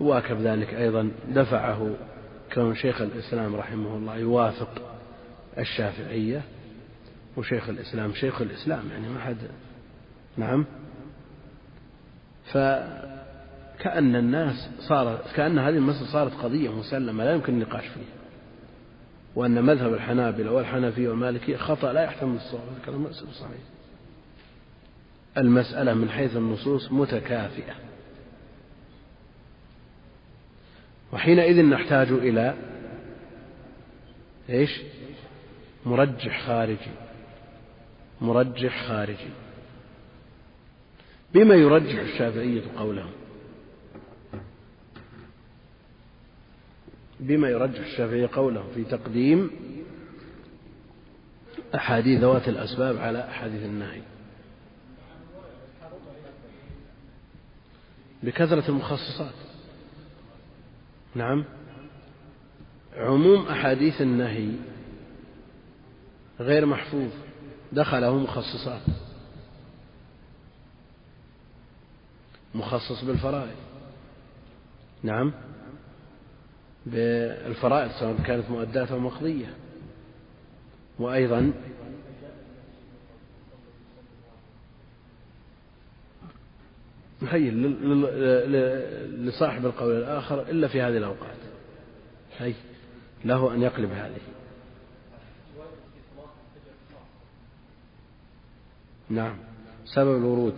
واكب 0.00 0.40
ذلك 0.40 0.74
أيضا 0.74 1.10
دفعه 1.28 1.94
كون 2.54 2.74
شيخ 2.74 3.00
الإسلام 3.00 3.56
رحمه 3.56 3.96
الله 3.96 4.16
يوافق 4.16 4.82
الشافعية 5.58 6.42
وشيخ 7.36 7.68
الإسلام 7.68 8.14
شيخ 8.14 8.42
الإسلام 8.42 8.82
يعني 8.90 9.08
ما 9.08 9.20
حد 9.20 9.36
نعم. 10.36 10.64
فكأن 12.52 14.16
الناس 14.16 14.70
صار 14.80 15.18
كأن 15.34 15.58
هذه 15.58 15.76
المسألة 15.76 16.12
صارت 16.12 16.32
قضية 16.32 16.70
مسلمة 16.70 17.24
لا 17.24 17.34
يمكن 17.34 17.54
النقاش 17.54 17.84
فيها. 17.84 18.18
وأن 19.34 19.64
مذهب 19.64 19.94
الحنابلة 19.94 20.52
والحنفية 20.52 21.08
والمالكية 21.08 21.56
خطأ 21.56 21.92
لا 21.92 22.02
يحتمل 22.02 22.36
الصواب 22.36 22.62
هذا 22.62 22.84
كلام 22.86 23.12
صحيح. 23.12 23.60
المسألة 25.38 25.94
من 25.94 26.10
حيث 26.10 26.36
النصوص 26.36 26.92
متكافئة. 26.92 27.87
وحينئذ 31.12 31.62
نحتاج 31.62 32.08
إلى 32.12 32.54
إيش؟ 34.50 34.80
مرجح 35.86 36.46
خارجي. 36.46 36.90
مرجح 38.20 38.88
خارجي. 38.88 39.30
بما 41.34 41.54
يرجح 41.54 41.98
الشافعية 41.98 42.62
قولهم 42.76 43.12
بما 47.20 47.48
يرجح 47.48 47.80
الشافعية 47.80 48.28
قوله 48.32 48.64
في 48.74 48.84
تقديم 48.84 49.50
أحاديث 51.74 52.20
ذوات 52.20 52.48
الأسباب 52.48 52.96
على 52.96 53.28
أحاديث 53.28 53.62
النهي. 53.62 54.00
بكثرة 58.22 58.68
المخصصات. 58.68 59.47
نعم. 61.14 61.44
عموم 62.96 63.46
أحاديث 63.46 64.02
النهي 64.02 64.48
غير 66.40 66.66
محفوظ 66.66 67.10
دخله 67.72 68.18
مخصصات. 68.18 68.82
مخصص 72.54 73.04
بالفرائض. 73.04 73.56
نعم. 75.02 75.32
بالفرائض 76.86 77.90
سواء 77.90 78.16
كانت 78.22 78.50
مؤداة 78.50 78.92
أو 78.92 78.98
مقضية. 78.98 79.54
وأيضا 80.98 81.52
هي 87.22 87.50
لصاحب 89.10 89.66
القول 89.66 89.96
الآخر 89.96 90.42
إلا 90.42 90.68
في 90.68 90.82
هذه 90.82 90.96
الأوقات. 90.96 91.36
هي 92.38 92.54
له 93.24 93.54
أن 93.54 93.62
يقلب 93.62 93.90
هذه. 93.90 94.20
نعم. 99.10 99.36
سبب 99.84 100.16
الورود. 100.16 100.54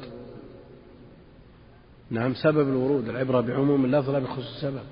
نعم 2.11 2.35
سبب 2.35 2.69
الورود 2.69 3.09
العبرة 3.09 3.41
بعموم 3.41 3.85
اللفظ 3.85 4.11
لا 4.11 4.19
بخصوص 4.19 4.55
السبب. 4.55 4.85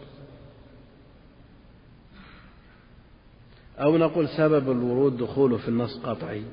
أو 3.78 3.96
نقول 3.96 4.28
سبب 4.28 4.70
الورود 4.70 5.16
دخوله 5.16 5.58
في 5.58 5.68
النص 5.68 5.98
قطعي. 5.98 6.44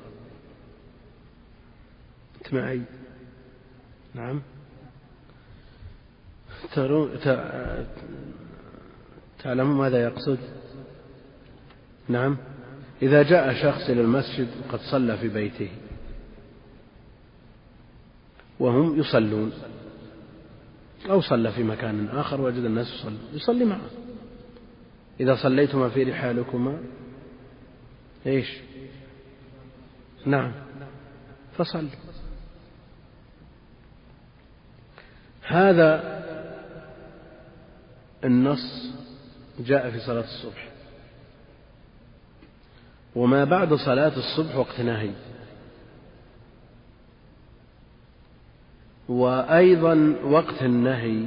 أنت 2.38 2.54
معي 2.54 2.82
نعم. 4.14 4.42
تعلمون 9.42 9.76
ماذا 9.76 10.02
يقصد؟ 10.02 10.38
نعم. 12.08 12.36
إذا 13.02 13.22
جاء 13.22 13.54
شخص 13.62 13.90
إلى 13.90 14.00
المسجد 14.00 14.48
وقد 14.68 14.80
صلى 14.80 15.18
في 15.18 15.28
بيته. 15.28 15.70
وهم 18.60 19.00
يصلون. 19.00 19.52
أو 21.10 21.20
صلى 21.20 21.52
في 21.52 21.62
مكان 21.62 22.08
آخر 22.08 22.40
وجد 22.40 22.64
الناس 22.64 22.86
يصلون. 22.86 23.18
يصلي 23.32 23.64
معه. 23.64 23.90
إذا 25.20 25.36
صليتما 25.42 25.88
في 25.88 26.02
رحالكما 26.02 26.78
إيش؟ 28.26 28.58
نعم. 30.26 30.52
فصل. 31.58 31.88
هذا 35.42 36.15
النص 38.24 38.90
جاء 39.60 39.90
في 39.90 40.00
صلاة 40.00 40.24
الصبح. 40.24 40.68
وما 43.14 43.44
بعد 43.44 43.74
صلاة 43.74 44.12
الصبح 44.16 44.56
وقت 44.56 44.80
نهي. 44.80 45.10
وأيضا 49.08 50.16
وقت 50.24 50.62
النهي 50.62 51.26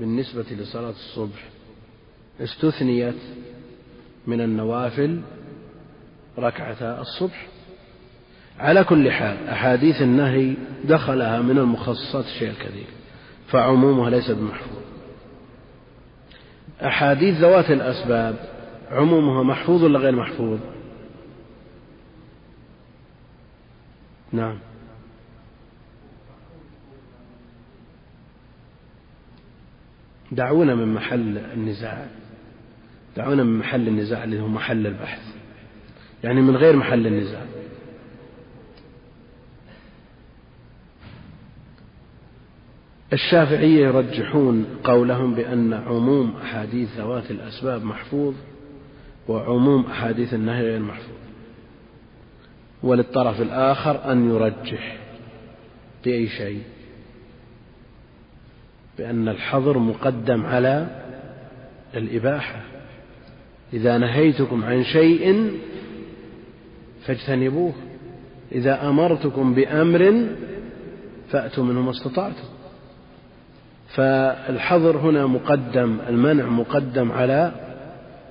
بالنسبة 0.00 0.42
لصلاة 0.50 0.90
الصبح 0.90 1.48
استثنيت 2.40 3.14
من 4.26 4.40
النوافل 4.40 5.20
ركعتا 6.38 7.00
الصبح. 7.00 7.46
على 8.58 8.84
كل 8.84 9.10
حال 9.10 9.48
أحاديث 9.48 10.02
النهي 10.02 10.54
دخلها 10.84 11.42
من 11.42 11.58
المخصصات 11.58 12.24
الشيء 12.24 12.50
الكثير 12.50 12.86
فعمومها 13.48 14.10
ليس 14.10 14.30
بمحفوظ 14.30 14.75
أحاديث 16.82 17.36
ذوات 17.36 17.70
الأسباب 17.70 18.36
عمومها 18.90 19.42
محفوظ 19.42 19.84
ولا 19.84 19.98
غير 19.98 20.16
محفوظ؟ 20.16 20.58
نعم. 24.32 24.58
دعونا 30.32 30.74
من 30.74 30.94
محل 30.94 31.38
النزاع. 31.38 32.06
دعونا 33.16 33.44
من 33.44 33.58
محل 33.58 33.88
النزاع 33.88 34.24
اللي 34.24 34.40
هو 34.40 34.48
محل 34.48 34.86
البحث. 34.86 35.20
يعني 36.24 36.40
من 36.40 36.56
غير 36.56 36.76
محل 36.76 37.06
النزاع. 37.06 37.46
الشافعية 43.16 43.86
يرجحون 43.86 44.66
قولهم 44.84 45.34
بأن 45.34 45.72
عموم 45.72 46.34
أحاديث 46.42 46.88
ذوات 46.96 47.30
الأسباب 47.30 47.84
محفوظ 47.84 48.34
وعموم 49.28 49.86
أحاديث 49.86 50.34
النهي 50.34 50.62
غير 50.62 50.80
محفوظ. 50.80 51.16
وللطرف 52.82 53.40
الآخر 53.40 54.12
أن 54.12 54.30
يرجح 54.30 54.96
بأي 56.04 56.28
شيء؟ 56.28 56.62
بأن 58.98 59.28
الحظر 59.28 59.78
مقدم 59.78 60.46
على 60.46 60.86
الإباحة. 61.94 62.60
إذا 63.72 63.98
نهيتكم 63.98 64.64
عن 64.64 64.84
شيء 64.84 65.50
فاجتنبوه. 67.06 67.72
إذا 68.52 68.88
أمرتكم 68.88 69.54
بأمر 69.54 70.26
فأتوا 71.28 71.64
منه 71.64 71.82
ما 71.82 71.90
استطعتم. 71.90 72.55
فالحظر 73.88 74.96
هنا 74.96 75.26
مقدم 75.26 75.98
المنع 76.08 76.44
مقدم 76.44 77.12
على 77.12 77.52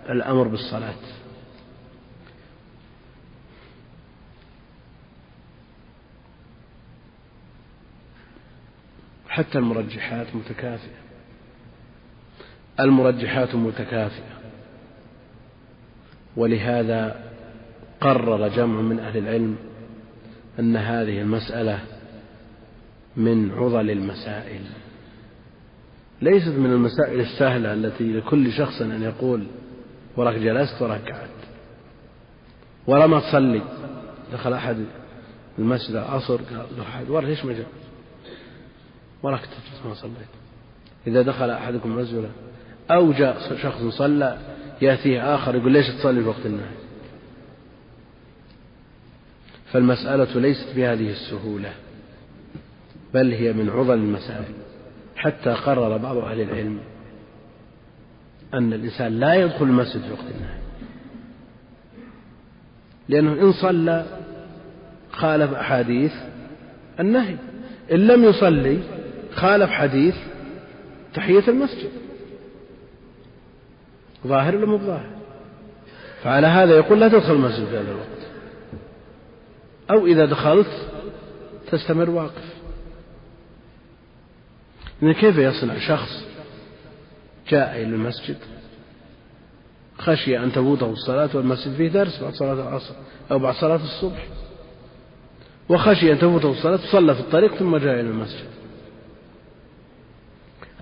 الأمر 0.10 0.48
بالصلاة. 0.48 0.94
حتى 9.30 9.58
المرجحات 9.58 10.28
متكافئة. 10.36 10.98
المرجحات 12.80 13.56
متكافئة. 13.56 14.36
ولهذا 16.38 17.32
قرر 18.02 18.48
جمع 18.48 18.82
من 18.82 19.00
أهل 19.00 19.18
العلم 19.18 19.58
أن 20.60 20.76
هذه 20.76 21.22
المسألة 21.22 21.80
من 23.18 23.52
عضل 23.52 23.90
المسائل. 23.92 24.62
ليست 26.22 26.48
من 26.58 26.72
المسائل 26.74 27.20
السهلة 27.20 27.74
التي 27.74 28.14
لكل 28.14 28.52
شخص 28.52 28.82
أن 28.82 29.04
يقول 29.04 29.48
وراك 30.18 30.36
جلست 30.36 30.82
وراك 30.82 31.12
قعدت. 31.12 31.30
ولا 32.88 33.08
ما 33.08 33.20
تصلي. 33.20 33.62
دخل 34.34 34.54
أحد 34.54 34.86
المسجد 35.60 35.96
العصر 35.96 36.36
قال 36.36 36.66
له 36.78 36.84
أحد 36.84 37.10
وراك 37.10 37.26
ليش 37.26 37.46
ما 37.46 37.54
جاء 37.54 37.68
وراك 39.24 39.42
تجلس 39.42 39.86
ما 39.86 39.94
صليت. 39.94 40.30
إذا 41.08 41.22
دخل 41.22 41.50
أحدكم 41.50 41.92
المسجد 41.92 42.30
أو 42.92 43.12
جاء 43.12 43.58
شخص 43.62 43.82
صلى 43.82 44.38
يأتيه 44.82 45.36
آخر 45.36 45.56
يقول 45.56 45.72
ليش 45.72 45.88
تصلي 45.88 46.22
في 46.22 46.28
وقت 46.28 46.46
النهي؟ 46.46 46.76
فالمسألة 49.72 50.40
ليست 50.40 50.76
بهذه 50.76 51.10
السهولة 51.10 51.74
بل 53.14 53.34
هي 53.34 53.54
من 53.54 53.70
عضل 53.70 53.94
المسائل 53.94 54.54
حتى 55.26 55.50
قرر 55.50 55.98
بعض 55.98 56.18
أهل 56.18 56.42
العلم 56.42 56.80
أن 58.54 58.74
الإنسان 58.74 59.20
لا 59.20 59.34
يدخل 59.34 59.66
المسجد 59.66 60.02
في 60.02 60.12
وقت 60.12 60.22
النهي. 60.36 60.60
لأنه 63.10 63.34
إن 63.42 63.52
صلى 63.52 64.06
خالف 65.12 65.54
أحاديث 65.54 66.14
النهي. 67.00 67.36
إن 67.92 68.08
لم 68.08 68.24
يصلي 68.24 68.80
خالف 69.32 69.70
حديث 69.70 70.16
تحية 71.14 71.44
المسجد. 71.48 71.92
ظاهر 74.28 74.56
ولا 74.56 74.66
مو 74.66 74.78
ظاهر؟ 74.78 75.10
فعلى 76.24 76.48
هذا 76.48 76.76
يقول 76.76 77.00
لا 77.00 77.08
تدخل 77.08 77.34
المسجد 77.34 77.66
في 77.66 77.78
هذا 77.78 77.92
الوقت. 77.92 78.28
أو 79.92 80.06
إذا 80.06 80.26
دخلت 80.26 80.90
تستمر 81.72 82.10
واقف. 82.10 82.55
إن 85.06 85.12
كيف 85.12 85.38
يصنع 85.38 85.80
شخص 85.80 86.24
جاء 87.50 87.76
إلى 87.76 87.84
المسجد 87.84 88.38
خشي 89.98 90.38
أن 90.40 90.52
تفوته 90.52 90.92
الصلاة 90.92 91.30
والمسجد 91.34 91.76
فيه 91.76 91.88
درس 91.88 92.20
بعد 92.22 92.34
صلاة 92.34 92.54
العصر 92.54 92.94
أو 93.32 93.40
بعد 93.40 93.56
صلاة 93.56 93.76
الصبح 93.84 94.28
وخشي 95.70 96.12
أن 96.12 96.20
تفوته 96.20 96.52
الصلاة 96.52 96.80
صلى 96.92 97.16
في 97.16 97.20
الطريق 97.20 97.56
ثم 97.56 97.78
جاء 97.78 97.94
إلى 97.94 98.10
المسجد. 98.10 98.48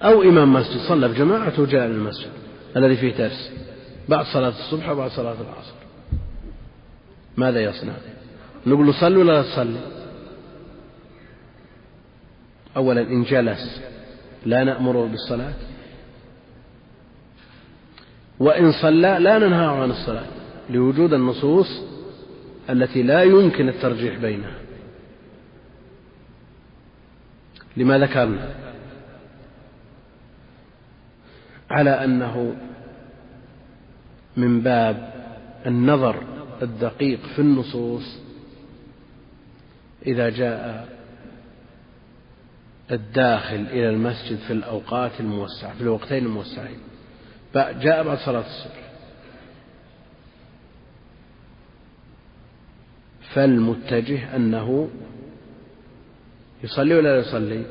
أو 0.04 0.22
إمام 0.22 0.54
مسجد 0.54 0.80
صلى 0.88 1.10
في 1.10 1.16
جماعة 1.16 1.60
وجاء 1.60 1.86
إلى 1.86 1.94
المسجد 1.94 2.32
الذي 2.78 2.96
فيه 2.96 3.18
درس 3.18 3.52
بعد 4.10 4.26
صلاة 4.26 4.50
الصبح 4.50 4.90
وبعد 4.90 5.12
صلاة 5.12 5.36
العصر. 5.42 5.74
ماذا 7.38 7.64
يصنع؟ 7.64 7.94
نقول 8.68 8.88
له 8.88 9.02
صل 9.02 9.18
ولا 9.18 9.32
لا 9.32 9.42
تصلي؟ 9.42 9.80
أولا 12.78 13.02
إن 13.02 13.24
جلس. 13.24 13.93
لا 14.46 14.64
نأمره 14.64 15.08
بالصلاة. 15.08 15.54
وإن 18.40 18.72
صلى 18.82 19.18
لا 19.20 19.38
ننهاه 19.38 19.82
عن 19.82 19.92
الصلاة 19.92 20.26
لوجود 20.70 21.14
النصوص 21.14 21.68
التي 22.70 23.04
لا 23.04 23.24
يمكن 23.24 23.70
الترجيح 23.70 24.18
بينها. 24.18 24.56
لما 27.78 27.98
ذكرنا 27.98 28.50
على 31.70 31.90
أنه 31.90 32.56
من 34.38 34.62
باب 34.62 35.14
النظر 35.66 36.24
الدقيق 36.62 37.20
في 37.36 37.40
النصوص 37.40 38.20
إذا 40.06 40.30
جاء 40.30 40.93
الداخل 42.92 43.56
إلى 43.56 43.90
المسجد 43.90 44.38
في 44.38 44.54
الأوقات 44.54 45.12
الموسعة 45.20 45.74
في 45.74 45.82
الوقتين 45.82 46.26
الموسعين. 46.26 46.78
جاء 47.56 48.04
بعد 48.04 48.18
صلاة 48.18 48.40
الصبح. 48.46 48.84
فالمتجه 53.34 54.36
أنه 54.36 54.90
يصلي 56.64 56.96
ولا 56.96 57.10
لا 57.10 57.28
يصلي؟ 57.28 57.66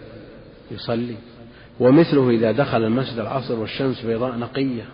يصلي. 0.71 1.17
ومثله 1.81 2.31
إذا 2.31 2.53
دخل 2.53 2.85
المسجد 2.85 3.19
العصر 3.19 3.59
والشمس 3.59 4.03
بيضاء 4.03 4.37
نقية 4.37 4.85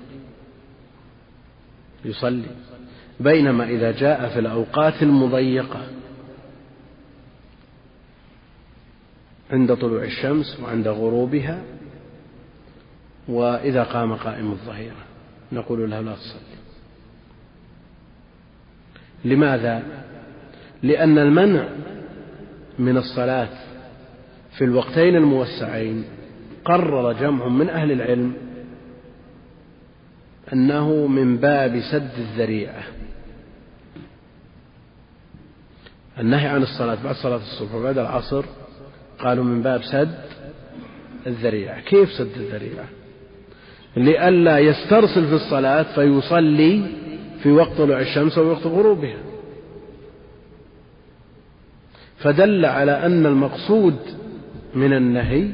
يصلي. 2.04 2.50
بينما 3.20 3.64
إذا 3.64 3.92
جاء 3.92 4.28
في 4.28 4.38
الأوقات 4.38 5.02
المضيقة 5.02 5.86
عند 9.50 9.74
طلوع 9.74 10.04
الشمس 10.04 10.60
وعند 10.60 10.88
غروبها 10.88 11.62
وإذا 13.28 13.82
قام 13.82 14.14
قائم 14.14 14.50
الظهيرة. 14.50 15.04
نقول 15.52 15.90
له 15.90 16.00
لا 16.00 16.14
تصلي. 16.14 16.58
لماذا؟ 19.24 19.82
لأن 20.82 21.18
المنع 21.18 21.68
من 22.78 22.96
الصلاة 22.96 23.48
في 24.58 24.64
الوقتين 24.64 25.16
الموسعين 25.16 26.04
قرر 26.64 27.12
جمع 27.12 27.48
من 27.48 27.68
أهل 27.68 27.92
العلم 27.92 28.32
أنه 30.52 31.06
من 31.06 31.36
باب 31.36 31.80
سد 31.92 32.10
الذريعة. 32.18 32.82
النهي 36.18 36.48
عن 36.48 36.62
الصلاة 36.62 36.98
بعد 37.04 37.14
صلاة 37.14 37.36
الصبح 37.36 37.74
وبعد 37.74 37.98
العصر 37.98 38.44
قالوا 39.18 39.44
من 39.44 39.62
باب 39.62 39.82
سد 39.82 40.18
الذريعة. 41.26 41.80
كيف 41.80 42.12
سد 42.12 42.30
الذريعة؟ 42.36 42.88
لئلا 43.96 44.58
يسترسل 44.58 45.26
في 45.26 45.34
الصلاة 45.34 45.82
فيصلي 45.82 46.82
في 47.42 47.52
وقت 47.52 47.72
طلوع 47.78 48.00
الشمس 48.00 48.38
أو 48.38 48.46
وقت 48.46 48.66
غروبها. 48.66 49.18
فدل 52.18 52.64
على 52.64 53.06
أن 53.06 53.26
المقصود 53.26 53.96
من 54.74 54.92
النهي 54.92 55.48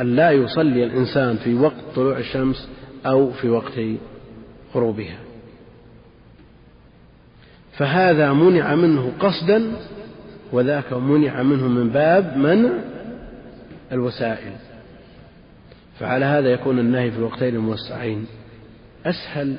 أن 0.00 0.16
لا 0.16 0.30
يصلي 0.30 0.84
الإنسان 0.84 1.36
في 1.36 1.54
وقت 1.54 1.84
طلوع 1.94 2.18
الشمس 2.18 2.68
أو 3.06 3.30
في 3.30 3.48
وقت 3.48 3.80
غروبها. 4.74 5.18
فهذا 7.72 8.32
منع 8.32 8.74
منه 8.74 9.12
قصدا 9.20 9.72
وذاك 10.52 10.92
منع 10.92 11.42
منه 11.42 11.68
من 11.68 11.90
باب 11.90 12.36
منع 12.36 12.70
الوسائل. 13.92 14.52
فعلى 15.98 16.24
هذا 16.24 16.48
يكون 16.48 16.78
النهي 16.78 17.10
في 17.10 17.18
الوقتين 17.18 17.54
الموسعين. 17.54 18.26
أسهل 19.06 19.58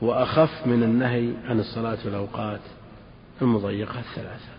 وأخف 0.00 0.66
من 0.66 0.82
النهي 0.82 1.32
عن 1.44 1.60
الصلاة 1.60 1.94
في 1.94 2.08
الأوقات 2.08 2.60
المضيقة 3.42 3.98
الثلاثة. 3.98 4.54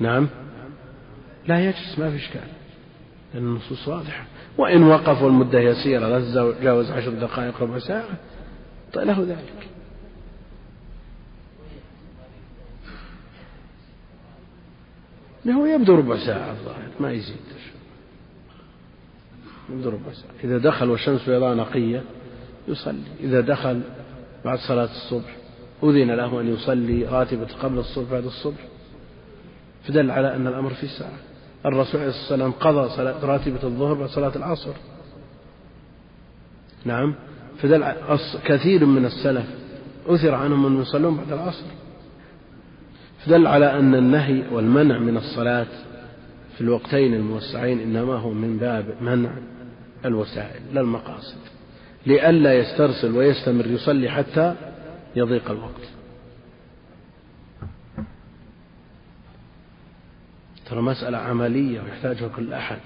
نعم؟ 0.00 0.28
لا 1.46 1.64
يجلس 1.64 1.98
ما 1.98 2.10
في 2.10 2.16
إشكال. 2.16 2.48
لأن 3.34 3.42
النصوص 3.42 3.88
واضحة. 3.88 4.24
وإن 4.58 4.82
وقف 4.82 5.22
والمدة 5.22 5.58
يسيرة 5.60 6.08
لا 6.08 6.20
تتجاوز 6.52 6.90
عشر 6.90 7.10
دقائق 7.10 7.62
ربع 7.62 7.78
ساعة 7.78 8.18
له 8.96 9.20
ذلك. 9.20 9.73
هو 15.52 15.66
يبدو 15.66 15.94
ربع 15.94 16.26
ساعة 16.26 16.50
الظاهر 16.50 16.88
ما 17.00 17.12
يزيد. 17.12 17.36
يبدو 19.70 19.88
ربع 19.88 20.12
ساعة. 20.12 20.32
إذا 20.44 20.58
دخل 20.58 20.90
والشمس 20.90 21.28
بيضاء 21.28 21.56
نقية 21.56 22.02
يصلي. 22.68 23.02
إذا 23.20 23.40
دخل 23.40 23.80
بعد 24.44 24.58
صلاة 24.58 24.84
الصبح 24.84 25.36
أذن 25.82 26.10
له 26.10 26.40
أن 26.40 26.54
يصلي 26.54 27.04
راتبة 27.04 27.46
قبل 27.62 27.78
الصبح 27.78 28.10
بعد 28.10 28.24
الصبح. 28.24 28.60
فدل 29.84 30.10
على 30.10 30.36
أن 30.36 30.46
الأمر 30.46 30.74
في 30.74 30.84
الساعة 30.84 31.18
الرسول 31.66 32.00
عليه 32.00 32.10
الصلاة 32.10 32.22
والسلام 32.22 32.52
قضى 32.52 32.96
صلاة 32.96 33.24
راتبة 33.24 33.62
الظهر 33.62 33.94
بعد 33.94 34.08
صلاة 34.08 34.32
العصر. 34.36 34.72
نعم. 36.84 37.14
فدل 37.62 37.94
كثير 38.44 38.84
من 38.84 39.04
السلف 39.04 39.46
أثر 40.06 40.34
عنهم 40.34 40.66
أن 40.66 40.82
يصلون 40.82 41.16
بعد 41.16 41.32
العصر. 41.32 41.66
فدل 43.26 43.46
على 43.46 43.78
أن 43.78 43.94
النهي 43.94 44.42
والمنع 44.52 44.98
من 44.98 45.16
الصلاة 45.16 45.66
في 46.54 46.60
الوقتين 46.60 47.14
الموسعين 47.14 47.80
إنما 47.80 48.14
هو 48.14 48.30
من 48.30 48.56
باب 48.56 48.94
منع 49.00 49.30
الوسائل 50.04 50.74
لا 50.74 50.80
المقاصد 50.80 51.38
لئلا 52.06 52.54
يسترسل 52.54 53.16
ويستمر 53.16 53.66
يصلي 53.66 54.10
حتى 54.10 54.54
يضيق 55.16 55.50
الوقت. 55.50 55.88
ترى 60.66 60.80
مسألة 60.82 61.18
عملية 61.18 61.80
ويحتاجها 61.80 62.28
كل 62.28 62.52
أحد. 62.52 62.78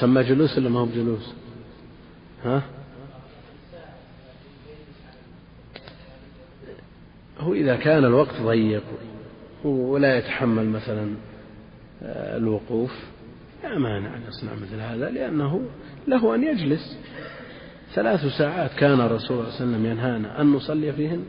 سمى 0.00 0.22
جلوس 0.22 0.58
ولا 0.58 0.68
ما 0.68 0.80
هو 0.80 0.86
بجلوس؟ 0.86 1.34
ها؟ 2.44 2.62
هو 7.38 7.54
إذا 7.54 7.76
كان 7.76 8.04
الوقت 8.04 8.40
ضيق 8.42 8.82
ولا 9.64 10.18
يتحمل 10.18 10.66
مثلا 10.68 11.14
آه، 12.02 12.36
الوقوف 12.36 12.92
لا 13.62 13.78
مانع 13.78 14.16
أن 14.16 14.22
يصنع 14.28 14.54
مثل 14.54 14.80
هذا 14.80 15.10
لأنه 15.10 15.62
له 16.08 16.34
أن 16.34 16.44
يجلس. 16.44 16.98
ثلاث 17.94 18.26
ساعات 18.38 18.74
كان 18.74 19.00
الرسول 19.00 19.20
صلى 19.28 19.40
الله 19.40 19.44
عليه 19.44 19.54
وسلم 19.54 19.86
ينهانا 19.86 20.40
أن 20.40 20.52
نصلي 20.52 20.92
فيهن 20.92 21.24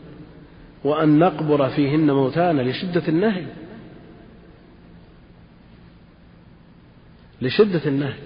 وأن 0.84 1.19
نقبر 1.19 1.69
فيهن 1.69 2.12
موتانا 2.12 2.62
لشدة 2.62 3.04
النهي. 3.08 3.45
لشدة 7.41 7.82
النهي. 7.86 8.19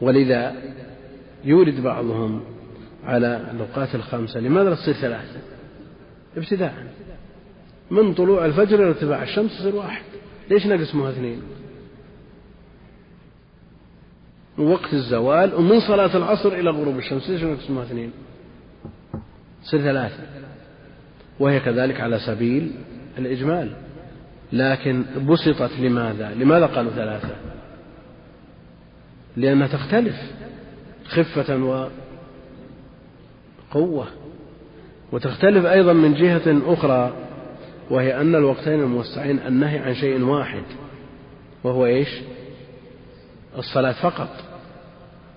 ولذا 0.00 0.56
يورد 1.44 1.80
بعضهم 1.82 2.40
على 3.04 3.50
الأوقات 3.50 3.94
الخمسة 3.94 4.40
لماذا 4.40 4.70
لا 4.70 4.74
تصير 4.74 4.94
ثلاثة 4.94 5.40
ابتداء. 6.36 6.74
من 7.90 8.14
طلوع 8.14 8.44
الفجر 8.44 8.74
إلى 8.74 8.88
ارتفاع 8.88 9.22
الشمس 9.22 9.58
تصير 9.58 9.76
واحد. 9.76 10.04
ليش 10.50 10.66
نقسمها 10.66 11.10
اثنين؟ 11.10 11.42
وقت 14.58 14.94
الزوال 14.94 15.54
ومن 15.54 15.80
صلاة 15.80 16.16
العصر 16.16 16.48
إلى 16.48 16.70
غروب 16.70 16.98
الشمس. 16.98 17.30
ليش 17.30 17.42
نقسمها 17.42 17.82
اثنين؟ 17.82 18.12
تصير 19.64 19.80
ثلاثة. 19.80 20.22
وهي 21.40 21.60
كذلك 21.60 22.00
على 22.00 22.18
سبيل 22.18 22.72
الإجمال. 23.18 23.72
لكن 24.52 25.04
بسطت 25.28 25.80
لماذا؟ 25.80 26.34
لماذا 26.34 26.66
قالوا 26.66 26.90
ثلاثة؟ 26.90 27.36
لأنها 29.36 29.66
تختلف. 29.66 30.41
خفة 31.12 31.88
وقوة 33.74 34.06
وتختلف 35.12 35.64
أيضا 35.64 35.92
من 35.92 36.14
جهة 36.14 36.72
أخرى 36.72 37.12
وهي 37.90 38.20
أن 38.20 38.34
الوقتين 38.34 38.80
الموسعين 38.80 39.38
النهي 39.46 39.78
عن 39.78 39.94
شيء 39.94 40.24
واحد 40.24 40.62
وهو 41.64 41.86
إيش؟ 41.86 42.20
الصلاة 43.58 43.92
فقط. 43.92 44.28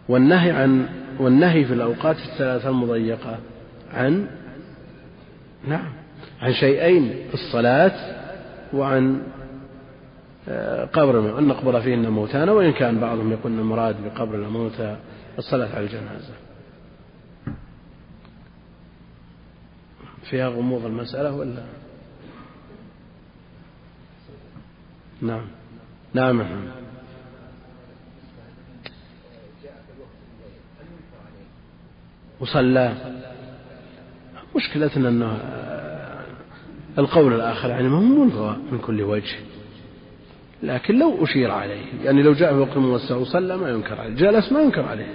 والنهي 0.10 0.52
عن 0.52 0.90
والنهي 1.20 1.66
في 1.66 1.74
الأوقات 1.74 2.16
الثلاثة 2.16 2.70
المضيقة 2.70 3.38
عن 3.94 4.28
نعم 5.68 5.94
عن 6.42 6.54
شيئين 6.54 7.14
الصلاة 7.34 7.92
وعن 8.74 9.22
آه، 10.50 10.86
قبر 10.86 11.40
أن 11.40 11.48
نقبر 11.48 11.82
فيهن 11.82 12.10
موتانا 12.10 12.52
وإن 12.52 12.72
كان 12.72 13.00
بعضهم 13.00 13.32
يقول 13.32 13.52
المراد 13.52 13.96
بقبر 14.06 14.36
الموتى 14.36 14.98
الصلاة 15.38 15.76
على 15.76 15.86
الجنازة. 15.86 16.34
فيها 20.30 20.48
غموض 20.48 20.86
المسألة 20.86 21.32
ولا؟ 21.32 21.64
نعم. 25.22 25.48
نعم. 26.14 26.42
نعم 26.42 26.72
وصلى. 32.40 32.94
مشكلتنا 34.56 35.10
أنه 35.10 35.40
القول 36.98 37.34
الآخر 37.34 37.70
يعني 37.70 37.90
ملغى 37.90 38.58
من 38.72 38.80
كل 38.80 39.02
وجه. 39.02 39.55
لكن 40.64 41.00
لو 41.00 41.24
أشير 41.24 41.52
عليه 41.52 41.86
يعني 42.04 42.24
لو 42.24 42.34
جاء 42.34 42.54
في 42.54 42.60
وقت 42.60 42.78
موسع 42.78 43.16
وصلى 43.16 43.58
ما 43.58 43.70
ينكر 43.70 44.02
عليه 44.02 44.16
جلس 44.16 44.52
ما 44.52 44.62
ينكر 44.62 44.86
عليه 44.86 45.06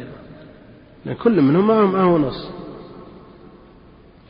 لأن 1.04 1.16
كل 1.16 1.40
منهم 1.40 1.92
ما 1.92 2.02
هو 2.02 2.18
نص. 2.18 2.50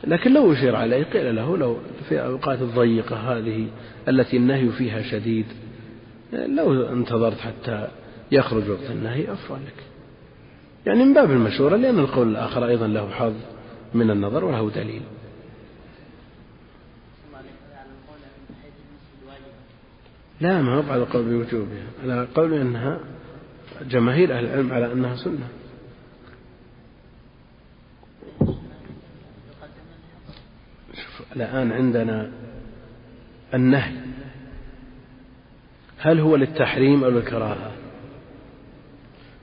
لكن 0.03 0.33
لو 0.33 0.53
أشير 0.53 0.75
عليه 0.75 1.03
قيل 1.03 1.35
له 1.35 1.57
لو 1.57 1.77
في 2.09 2.15
الأوقات 2.15 2.61
الضيقة 2.61 3.15
هذه 3.15 3.67
التي 4.07 4.37
النهي 4.37 4.69
فيها 4.69 5.01
شديد 5.01 5.45
لو 6.33 6.83
انتظرت 6.83 7.39
حتى 7.39 7.87
يخرج 8.31 8.69
وقت 8.69 8.91
النهي 8.91 9.33
أفضل 9.33 9.55
لك. 9.55 9.83
يعني 10.85 11.05
من 11.05 11.13
باب 11.13 11.31
المشورة 11.31 11.75
لأن 11.75 11.99
القول 11.99 12.27
الآخر 12.27 12.67
أيضا 12.67 12.87
له 12.87 13.09
حظ 13.09 13.33
من 13.93 14.11
النظر 14.11 14.45
وله 14.45 14.69
دليل. 14.69 15.01
لا 20.41 20.61
ما 20.61 20.75
هو 20.75 20.91
على 20.91 21.03
قول 21.03 21.23
بوجوبها. 21.23 21.83
على 22.03 22.27
قول 22.35 22.53
أنها 22.53 22.99
جماهير 23.89 24.37
أهل 24.37 24.45
العلم 24.45 24.73
على 24.73 24.93
أنها 24.93 25.15
سنة. 25.15 25.47
شوف 30.93 31.21
الآن 31.35 31.71
عندنا 31.71 32.31
النهي. 33.53 33.93
هل 35.97 36.19
هو 36.19 36.35
للتحريم 36.35 37.03
أو 37.03 37.09
للكراهة؟ 37.09 37.71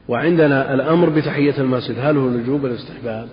وعندنا 0.08 0.74
الأمر 0.74 1.08
بتحية 1.08 1.58
المسجد. 1.58 1.98
هل 1.98 2.16
هو 2.16 2.28
الوجوب 2.28 2.66
الاستحباب 2.66 3.28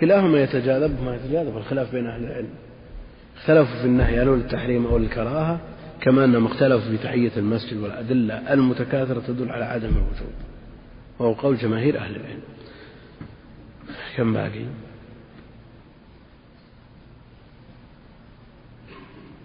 كلاهما 0.00 0.42
يتجاذب 0.42 1.02
ما 1.02 1.16
يتجاذب. 1.16 1.56
الخلاف 1.56 1.92
بين 1.92 2.06
أهل 2.06 2.24
العلم. 2.24 2.50
اختلفوا 3.36 3.80
في 3.80 3.84
النهي 3.84 4.22
هل 4.22 4.28
هو 4.28 4.34
للتحريم 4.34 4.86
أو 4.86 4.98
للكراهة؟ 4.98 5.60
كما 6.00 6.24
أنهم 6.24 6.46
اختلفوا 6.46 6.90
في 6.90 6.96
تحية 6.96 7.32
المسجد 7.36 7.76
والأدلة 7.76 8.52
المتكاثرة 8.52 9.20
تدل 9.26 9.50
على 9.50 9.64
عدم 9.64 9.88
الوجوب 9.88 10.32
وهو 11.18 11.32
قول 11.32 11.56
جماهير 11.56 11.98
أهل 11.98 12.16
العلم. 12.16 12.40
كم 14.16 14.32
باقي؟ 14.32 14.64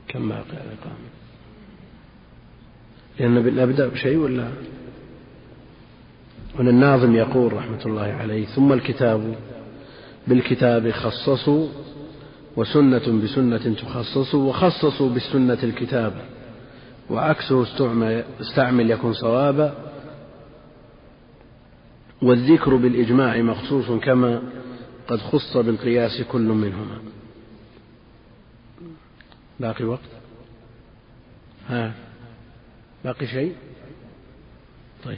كم 0.07 0.29
باقي 0.29 0.41
على 0.51 0.69
الإقامة؟ 0.73 1.13
لأن 3.19 3.55
نبدأ 3.55 3.87
بشيء 3.87 4.17
ولا؟ 4.17 4.47
هنا 6.59 6.69
الناظم 6.69 7.15
يقول 7.15 7.53
رحمة 7.53 7.85
الله 7.85 8.01
عليه 8.01 8.45
ثم 8.45 8.73
الكتاب 8.73 9.35
بالكتاب 10.27 10.91
خصصوا 10.91 11.67
وسنة 12.55 13.21
بسنة 13.23 13.75
تخصص 13.75 14.35
وخصصوا 14.35 15.09
بالسنة 15.09 15.57
الكتاب. 15.63 16.13
وعكسه 17.09 17.63
استعمل, 17.63 18.23
استعمل 18.41 18.91
يكون 18.91 19.13
صوابا. 19.13 19.93
والذكر 22.21 22.75
بالإجماع 22.75 23.37
مخصوص 23.37 23.91
كما 24.03 24.41
قد 25.07 25.17
خص 25.17 25.57
بالقياس 25.57 26.21
كل 26.21 26.41
منهما. 26.41 27.01
باقي 29.59 29.85
وقت؟ 29.85 30.09
ها؟ 31.67 31.93
باقي 33.03 33.27
شيء؟ 33.27 33.55
طيب. 35.03 35.17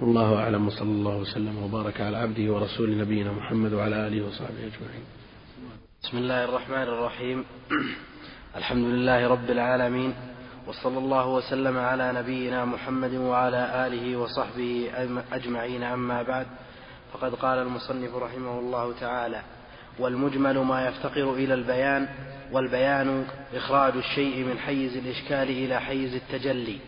والله 0.00 0.34
أعلم 0.34 0.66
وصلى 0.66 0.90
الله 0.90 1.16
وسلم 1.16 1.62
وبارك 1.62 2.00
على 2.00 2.16
عبده 2.16 2.52
ورسول 2.52 2.98
نبينا 2.98 3.32
محمد 3.32 3.72
وعلى 3.72 4.06
آله 4.06 4.26
وصحبه 4.26 4.58
أجمعين. 4.58 5.04
بسم 6.02 6.18
الله 6.18 6.44
الرحمن 6.44 6.82
الرحيم. 6.82 7.44
الحمد 8.58 8.84
لله 8.84 9.28
رب 9.28 9.50
العالمين 9.50 10.14
وصلى 10.66 10.98
الله 10.98 11.26
وسلم 11.28 11.78
على 11.78 12.12
نبينا 12.12 12.64
محمد 12.64 13.14
وعلى 13.14 13.86
آله 13.86 14.16
وصحبه 14.16 14.90
أجمعين 15.32 15.82
أما 15.82 16.22
بعد 16.22 16.46
فقد 17.12 17.34
قال 17.34 17.58
المصنف 17.58 18.14
رحمه 18.16 18.58
الله 18.58 18.92
تعالى 19.00 19.40
والمجمل 19.98 20.58
ما 20.58 20.86
يفتقر 20.88 21.32
إلى 21.34 21.54
البيان 21.54 22.08
والبيان 22.52 23.24
إخراج 23.54 23.92
الشيء 23.96 24.44
من 24.44 24.58
حيز 24.58 24.96
الإشكال 24.96 25.48
إلى 25.50 25.80
حيز 25.80 26.14
التجلي 26.14 26.78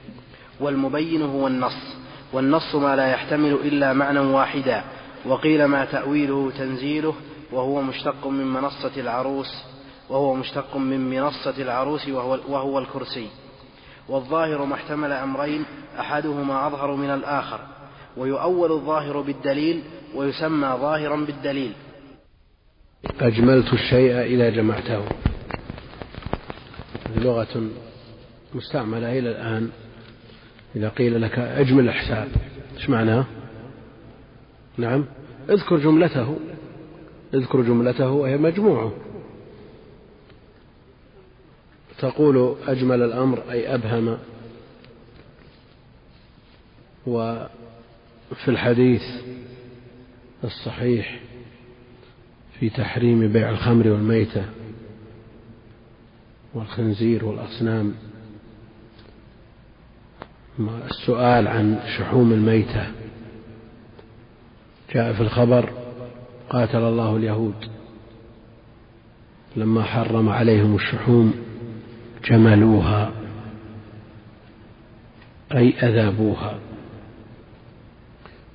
والمبين 0.61 1.23
هو 1.23 1.47
النص 1.47 1.97
والنص 2.33 2.75
ما 2.75 2.97
لا 2.97 3.07
يحتمل 3.07 3.53
إلا 3.53 3.93
معنى 3.93 4.19
واحدا 4.21 4.85
وقيل 5.27 5.65
ما 5.65 5.85
تأويله 5.85 6.53
تنزيله 6.59 7.15
وهو 7.53 7.83
مشتق 7.83 8.27
من 8.27 8.47
منصة 8.47 8.93
العروس 8.97 9.65
وهو 10.11 10.35
مشتق 10.35 10.77
من 10.77 11.11
منصة 11.11 11.63
العروس 11.63 12.09
وهو, 12.09 12.39
وهو 12.49 12.79
الكرسي. 12.79 13.29
والظاهر 14.09 14.65
ما 14.65 14.75
احتمل 14.75 15.13
أمرين 15.13 15.65
أحدهما 16.01 16.67
أظهر 16.67 16.95
من 16.95 17.11
الآخر 17.11 17.61
ويؤول 18.17 18.73
الظاهر 18.73 19.21
بالدليل 19.21 19.83
ويسمى 20.15 20.69
ظاهرا 20.81 21.17
بالدليل. 21.17 21.73
أجملت 23.21 23.73
الشيء 23.73 24.21
إذا 24.21 24.51
جمعته. 24.51 25.05
لغة 27.17 27.69
مستعملة 28.55 29.19
إلى 29.19 29.31
الآن. 29.31 29.71
إذا 30.77 30.89
قيل 30.89 31.23
لك 31.23 31.39
أجمل 31.39 31.89
الحساب 31.89 32.29
إيش 32.77 32.91
معناه 32.91 33.25
نعم. 34.77 35.05
اذكر 35.51 35.77
جملته. 35.77 36.37
اذكر 37.35 37.61
جملته 37.61 38.11
وهي 38.11 38.37
مجموعة. 38.37 38.93
تقول 42.01 42.57
أجمل 42.67 43.03
الأمر 43.03 43.43
أي 43.51 43.75
أبهم. 43.75 44.19
وفي 47.07 48.49
الحديث 48.49 49.03
الصحيح 50.45 51.21
في 52.59 52.71
تحريم 52.71 53.33
بيع 53.33 53.51
الخمر 53.51 53.89
والميتة 53.89 54.45
والخنزير 56.55 57.25
والأصنام 57.25 57.95
السؤال 60.91 61.49
عن 61.49 61.81
شحوم 61.99 62.33
الميتة. 62.33 62.87
جاء 64.95 65.13
في 65.13 65.21
الخبر 65.21 65.73
قاتل 66.51 66.79
الله 66.79 67.17
اليهود 67.17 67.71
لما 69.57 69.83
حرم 69.83 70.29
عليهم 70.29 70.75
الشحوم. 70.77 71.50
جملوها 72.25 73.13
أي 75.53 75.75
أذابوها. 75.83 76.59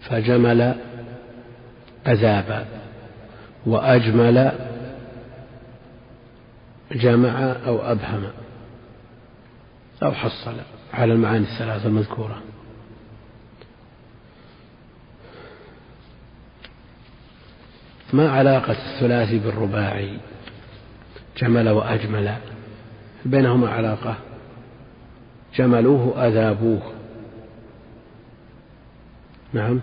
فجمل 0.02 0.76
أذابا 2.08 2.66
وأجمل 3.66 4.52
جمع 6.92 7.56
أو 7.66 7.92
أبهم 7.92 8.24
أو 10.04 10.12
حصل 10.12 10.56
على 10.94 11.14
المعاني 11.14 11.46
الثلاثة 11.46 11.88
المذكورة. 11.88 12.42
ما 18.14 18.32
علاقة 18.32 18.72
الثلاثي 18.72 19.40
بالرباعي؟ 19.40 20.18
جمل 21.38 21.70
وأجمل 21.70 22.36
بينهما 23.26 23.70
علاقة. 23.70 24.18
جملوه 25.56 26.28
أذابوه. 26.28 26.82
نعم. 29.54 29.82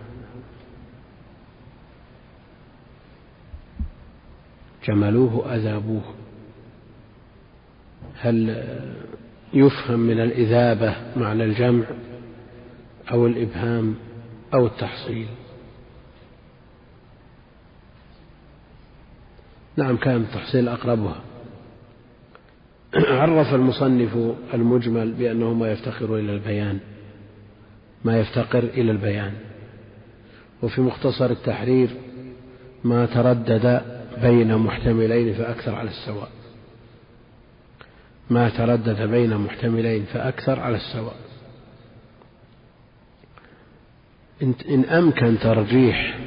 جملوه 4.85 5.55
أذابوه. 5.55 6.03
هل 8.21 8.65
يفهم 9.55 10.01
من 10.01 10.21
الإذابة 10.21 10.97
معنى 11.17 11.45
الجمع 11.45 11.85
أو 13.11 13.27
الإبهام 13.27 13.95
أو 14.55 14.67
التحصيل؟ 14.67 15.27
نعم 19.77 19.97
كان 19.97 20.17
التحصيل 20.17 20.69
أقربها. 20.69 21.32
عرف 22.95 23.55
المصنف 23.55 24.35
المجمل 24.55 25.13
بأنه 25.13 25.55
ما 25.55 25.73
يفتقر 25.73 26.17
إلى 26.17 26.33
البيان 26.33 26.79
ما 28.05 28.21
يفتقر 28.21 28.59
إلى 28.59 28.91
البيان. 28.91 29.33
وفي 30.63 30.81
مختصر 30.81 31.31
التحرير 31.31 31.89
ما 32.85 33.07
تردد 33.07 33.83
بين 34.23 34.57
محتملين 34.57 35.35
فأكثر 35.35 35.75
على 35.75 35.89
السواء. 35.91 36.31
ما 38.31 38.49
تردد 38.49 39.03
بين 39.03 39.37
محتملين 39.37 40.05
فأكثر 40.05 40.61
على 40.61 40.77
السواء. 40.77 41.17
إن 44.69 44.85
أمكن 44.85 45.39
ترجيح 45.39 46.19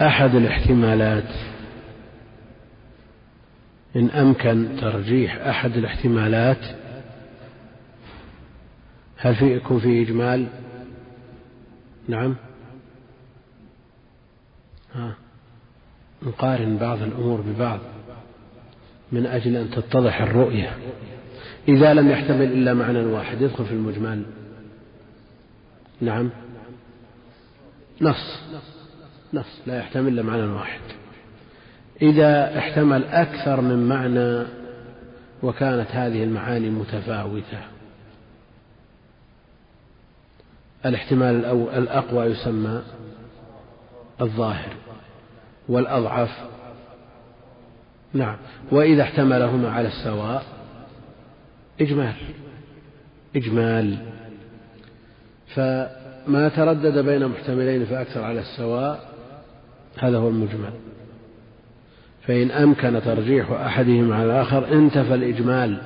أحد 0.00 0.34
الاحتمالات 0.34 1.53
إن 3.96 4.10
أمكن 4.10 4.76
ترجيح 4.80 5.36
أحد 5.36 5.76
الاحتمالات 5.76 6.58
هل 9.16 9.36
في 9.36 9.56
يكون 9.56 9.80
في 9.80 10.02
إجمال؟ 10.02 10.46
نعم. 12.08 12.36
ها. 14.94 15.14
نقارن 16.22 16.76
بعض 16.76 17.02
الأمور 17.02 17.40
ببعض 17.40 17.80
من 19.12 19.26
أجل 19.26 19.56
أن 19.56 19.70
تتضح 19.70 20.20
الرؤية. 20.20 20.76
إذا 21.68 21.94
لم 21.94 22.10
يحتمل 22.10 22.52
إلا 22.52 22.74
معنى 22.74 22.98
واحد 22.98 23.42
يدخل 23.42 23.64
في 23.64 23.72
المجمل. 23.72 24.22
نعم. 26.00 26.30
نص. 28.00 28.40
نص. 29.34 29.60
لا 29.66 29.78
يحتمل 29.78 30.08
إلا 30.08 30.22
معنى 30.22 30.42
واحد. 30.42 30.80
إذا 32.02 32.58
احتمل 32.58 33.04
أكثر 33.04 33.60
من 33.60 33.88
معنى 33.88 34.46
وكانت 35.42 35.90
هذه 35.90 36.24
المعاني 36.24 36.70
متفاوتة. 36.70 37.60
الاحتمال 40.86 41.44
الأقوى 41.76 42.24
يسمى 42.26 42.82
الظاهر 44.20 44.72
والأضعف. 45.68 46.30
نعم. 48.12 48.36
وإذا 48.72 49.02
احتملهما 49.02 49.70
على 49.70 49.88
السواء 49.88 50.44
إجمال. 51.80 52.14
إجمال. 53.36 53.98
فما 55.54 56.48
تردد 56.56 56.98
بين 56.98 57.28
محتملين 57.28 57.86
فأكثر 57.86 58.24
على 58.24 58.40
السواء 58.40 59.08
هذا 59.98 60.18
هو 60.18 60.28
المجمل. 60.28 60.72
فإن 62.26 62.50
أمكن 62.50 63.00
ترجيح 63.04 63.50
أحدهما 63.50 64.14
على 64.14 64.24
الآخر 64.24 64.72
انتفى 64.72 65.14
الإجمال. 65.14 65.82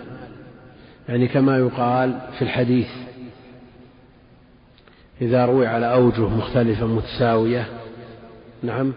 يعني 1.09 1.28
كما 1.28 1.59
يقال 1.59 2.20
في 2.39 2.43
الحديث 2.43 2.89
إذا 5.20 5.45
روي 5.45 5.66
على 5.66 5.93
أوجه 5.93 6.28
مختلفة 6.28 6.86
متساوية 6.86 7.68
نعم 8.62 8.93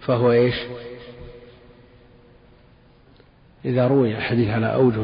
فهو 0.00 0.32
إيش؟ 0.32 0.54
إذا 3.64 3.86
روي 3.86 4.16
الحديث 4.16 4.48
على 4.48 4.74
أوجه 4.74 5.00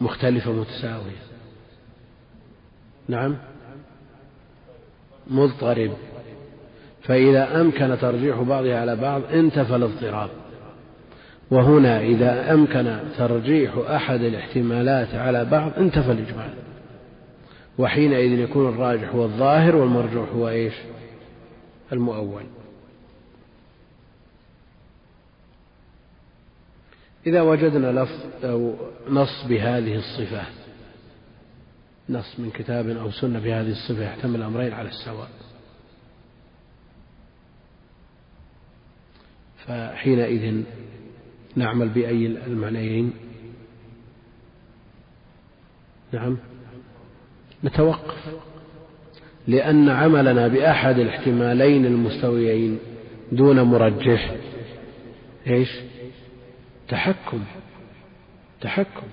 مختلفة 0.00 0.52
متساوية. 0.52 1.22
نعم؟ 3.08 3.36
مضطرب. 5.26 5.92
فإذا 7.04 7.60
أمكن 7.60 7.96
ترجيح 8.00 8.40
بعضها 8.40 8.80
على 8.80 8.96
بعض 8.96 9.22
انتفى 9.32 9.76
الاضطراب. 9.76 10.30
وهنا 11.50 12.00
إذا 12.00 12.54
أمكن 12.54 12.98
ترجيح 13.18 13.76
أحد 13.88 14.20
الاحتمالات 14.20 15.14
على 15.14 15.44
بعض 15.44 15.72
انتفى 15.78 16.12
الإجمال. 16.12 16.54
وحينئذ 17.78 18.38
يكون 18.38 18.68
الراجح 18.68 19.14
هو 19.14 19.24
الظاهر 19.24 19.76
والمرجوح 19.76 20.28
هو 20.28 20.48
إيش؟ 20.48 20.74
المؤول. 21.92 22.42
إذا 27.26 27.42
وجدنا 27.42 28.00
لفظ 28.00 28.44
أو 28.44 28.74
نص 29.08 29.44
بهذه 29.48 29.96
الصفة 29.96 30.42
نص 32.08 32.38
من 32.38 32.50
كتاب 32.50 32.88
أو 32.88 33.10
سنة 33.10 33.38
بهذه 33.38 33.70
الصفة 33.70 34.04
يحتمل 34.04 34.36
الأمرين 34.36 34.72
على 34.72 34.88
السواء. 34.88 35.28
فحينئذ 39.66 40.62
نعمل 41.56 41.88
بأي 41.88 42.26
المعنيين؟ 42.26 43.12
نعم. 46.12 46.36
نتوقف. 47.64 48.34
لأن 49.48 49.88
عملنا 49.88 50.48
بأحد 50.48 50.98
الاحتمالين 50.98 51.86
المستويين 51.86 52.78
دون 53.32 53.60
مرجح. 53.60 54.34
إيش؟ 55.46 55.68
تحكم. 56.88 57.44
تحكم. 58.60 59.06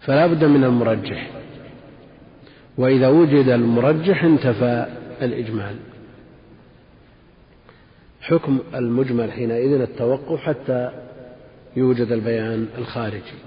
فلا 0.00 0.26
بد 0.26 0.44
من 0.44 0.64
المرجح. 0.64 1.30
وإذا 2.78 3.08
وجد 3.08 3.48
المرجح 3.48 4.24
انتفى 4.24 4.86
الإجمال. 5.22 5.76
حكم 8.28 8.58
المجمل 8.74 9.32
حينئذ 9.32 9.80
التوقف 9.80 10.40
حتى 10.40 10.90
يوجد 11.76 12.12
البيان 12.12 12.66
الخارجي. 12.78 13.38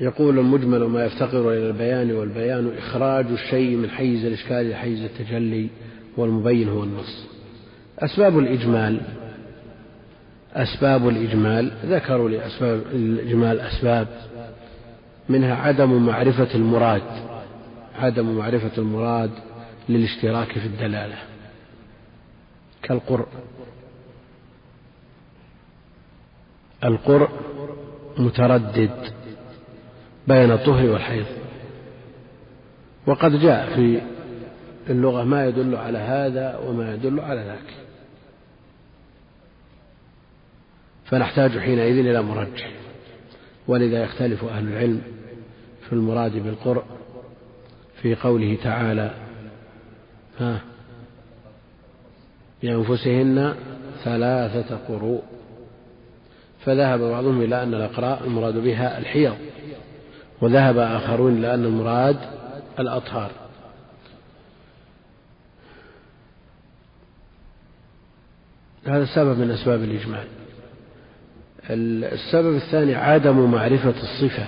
يقول 0.00 0.38
المجمل 0.38 0.84
ما 0.84 1.04
يفتقر 1.04 1.52
إلى 1.52 1.66
البيان 1.68 2.12
والبيان 2.12 2.72
إخراج 2.78 3.26
الشيء 3.26 3.76
من 3.76 3.90
حيز 3.90 4.24
الإشكال 4.24 4.56
إلى 4.56 4.74
حيز 4.74 5.02
التجلي 5.02 5.68
والمبين 6.16 6.68
هو 6.68 6.82
النص. 6.82 7.26
أسباب 7.98 8.38
الإجمال 8.38 9.00
أسباب 10.54 11.08
الإجمال 11.08 11.72
ذكروا 11.86 12.28
لأسباب 12.28 12.82
الإجمال 12.92 13.60
أسباب 13.60 14.08
منها 15.28 15.54
عدم 15.54 16.06
معرفة 16.06 16.54
المراد 16.54 17.02
عدم 17.98 18.36
معرفة 18.38 18.78
المراد 18.78 19.30
للاشتراك 19.88 20.52
في 20.52 20.66
الدلالة. 20.66 21.16
كالقرء 22.82 23.26
القرء 26.84 27.30
متردد 28.18 29.12
بين 30.28 30.50
الطهر 30.50 30.86
والحيض. 30.86 31.26
وقد 33.06 33.32
جاء 33.32 33.74
في 33.74 34.00
اللغة 34.90 35.24
ما 35.24 35.46
يدل 35.46 35.76
على 35.76 35.98
هذا 35.98 36.58
وما 36.58 36.94
يدل 36.94 37.20
على 37.20 37.40
ذاك. 37.40 37.74
فنحتاج 41.04 41.58
حينئذ 41.58 41.98
إلى 41.98 42.22
مرجح. 42.22 42.70
ولذا 43.68 44.04
يختلف 44.04 44.44
أهل 44.44 44.68
العلم 44.68 45.02
في 45.86 45.92
المراد 45.92 46.32
بالقرء 46.32 46.84
في 48.02 48.14
قوله 48.14 48.58
تعالى 48.62 49.10
ها 50.38 50.60
بأنفسهن 52.62 53.54
ثلاثة 54.04 54.76
قروء. 54.88 55.22
فذهب 56.64 57.00
بعضهم 57.00 57.42
إلى 57.42 57.62
أن 57.62 57.74
الأقراء 57.74 58.24
المراد 58.24 58.54
بها 58.58 58.98
الحيض 58.98 59.36
وذهب 60.40 60.78
آخرون 60.78 61.38
إلى 61.38 61.54
أن 61.54 61.64
المراد 61.64 62.16
الأطهار. 62.78 63.30
هذا 68.86 69.06
سبب 69.14 69.38
من 69.38 69.50
أسباب 69.50 69.82
الإجمال 69.82 70.26
السبب 72.12 72.56
الثاني 72.56 72.94
عدم 72.94 73.50
معرفة 73.50 73.94
الصفة 74.02 74.46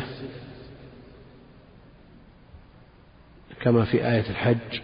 كما 3.61 3.85
في 3.85 4.09
آية 4.09 4.31
الحج 4.31 4.81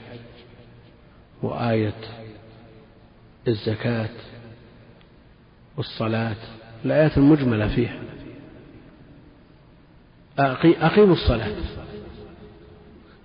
وآية 1.43 1.95
الزكاة 3.49 4.09
والصلاة 5.77 6.37
الآيات 6.85 7.19
المجملة 7.19 7.69
فيها. 7.69 8.01
أقيموا 10.39 11.15
الصلاة. 11.15 11.53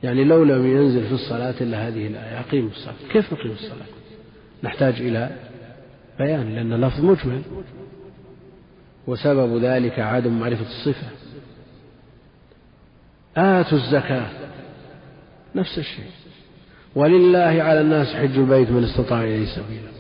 يعني 0.04 0.24
لو 0.24 0.44
لم 0.44 0.68
ينزل 0.68 1.08
في 1.08 1.14
الصلاة 1.14 1.56
إلا 1.62 1.88
هذه 1.88 2.08
الآية 2.08 2.40
أقيموا 2.40 2.70
الصلاة. 2.70 2.96
كيف 3.12 3.34
نقيم 3.34 3.52
الصلاة؟ 3.52 3.86
نحتاج 4.64 4.94
إلى 4.94 5.30
بيان 6.20 6.56
لأن 6.56 6.74
اللفظ 6.74 7.06
مجمل. 7.06 7.42
وسبب 9.08 9.64
ذلك 9.64 10.00
عدم 10.00 10.40
معرفة 10.40 10.66
الصفة. 10.66 11.08
آتوا 13.38 13.78
الزكاة. 13.78 14.30
نفس 15.56 15.78
الشيء. 15.78 16.12
ولله 16.96 17.64
على 17.64 17.82
الناس 17.82 18.08
حج 18.08 18.38
البيت 18.38 18.72
من 18.72 18.84
استطاع 18.84 19.24
إليه 19.24 19.46
سبيلا. 19.46 19.99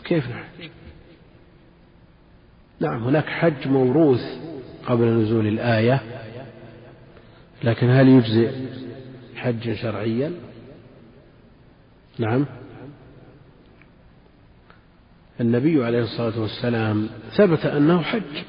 كيف 0.00 0.24
نحج 0.28 0.70
نعم 2.80 3.04
هناك 3.04 3.26
حج 3.26 3.68
موروث 3.68 4.20
قبل 4.86 5.04
نزول 5.04 5.46
الآية 5.46 6.02
لكن 7.64 7.90
هل 7.90 8.08
يجزئ 8.08 8.50
حجا 9.36 9.74
شرعيا؟ 9.74 10.32
نعم. 12.18 12.46
النبي 15.40 15.84
عليه 15.84 16.02
الصلاة 16.02 16.40
والسلام 16.40 17.08
ثبت 17.36 17.66
أنه 17.66 18.02
حج 18.02 18.44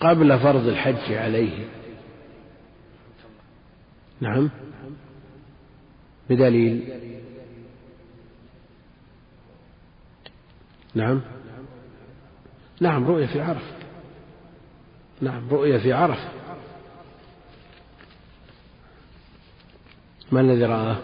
قبل 0.00 0.38
فرض 0.38 0.66
الحج 0.66 1.12
عليه. 1.12 1.66
نعم. 4.20 4.50
بدليل 6.30 6.82
نعم. 10.94 11.20
نعم 12.80 13.06
رؤية 13.06 13.26
في 13.26 13.40
عرفة 13.40 13.72
نعم 15.20 15.48
رؤية 15.50 15.78
في 15.78 15.92
عرفة 15.92 16.28
ما 20.32 20.40
الذي 20.40 20.64
رآه؟ 20.64 20.96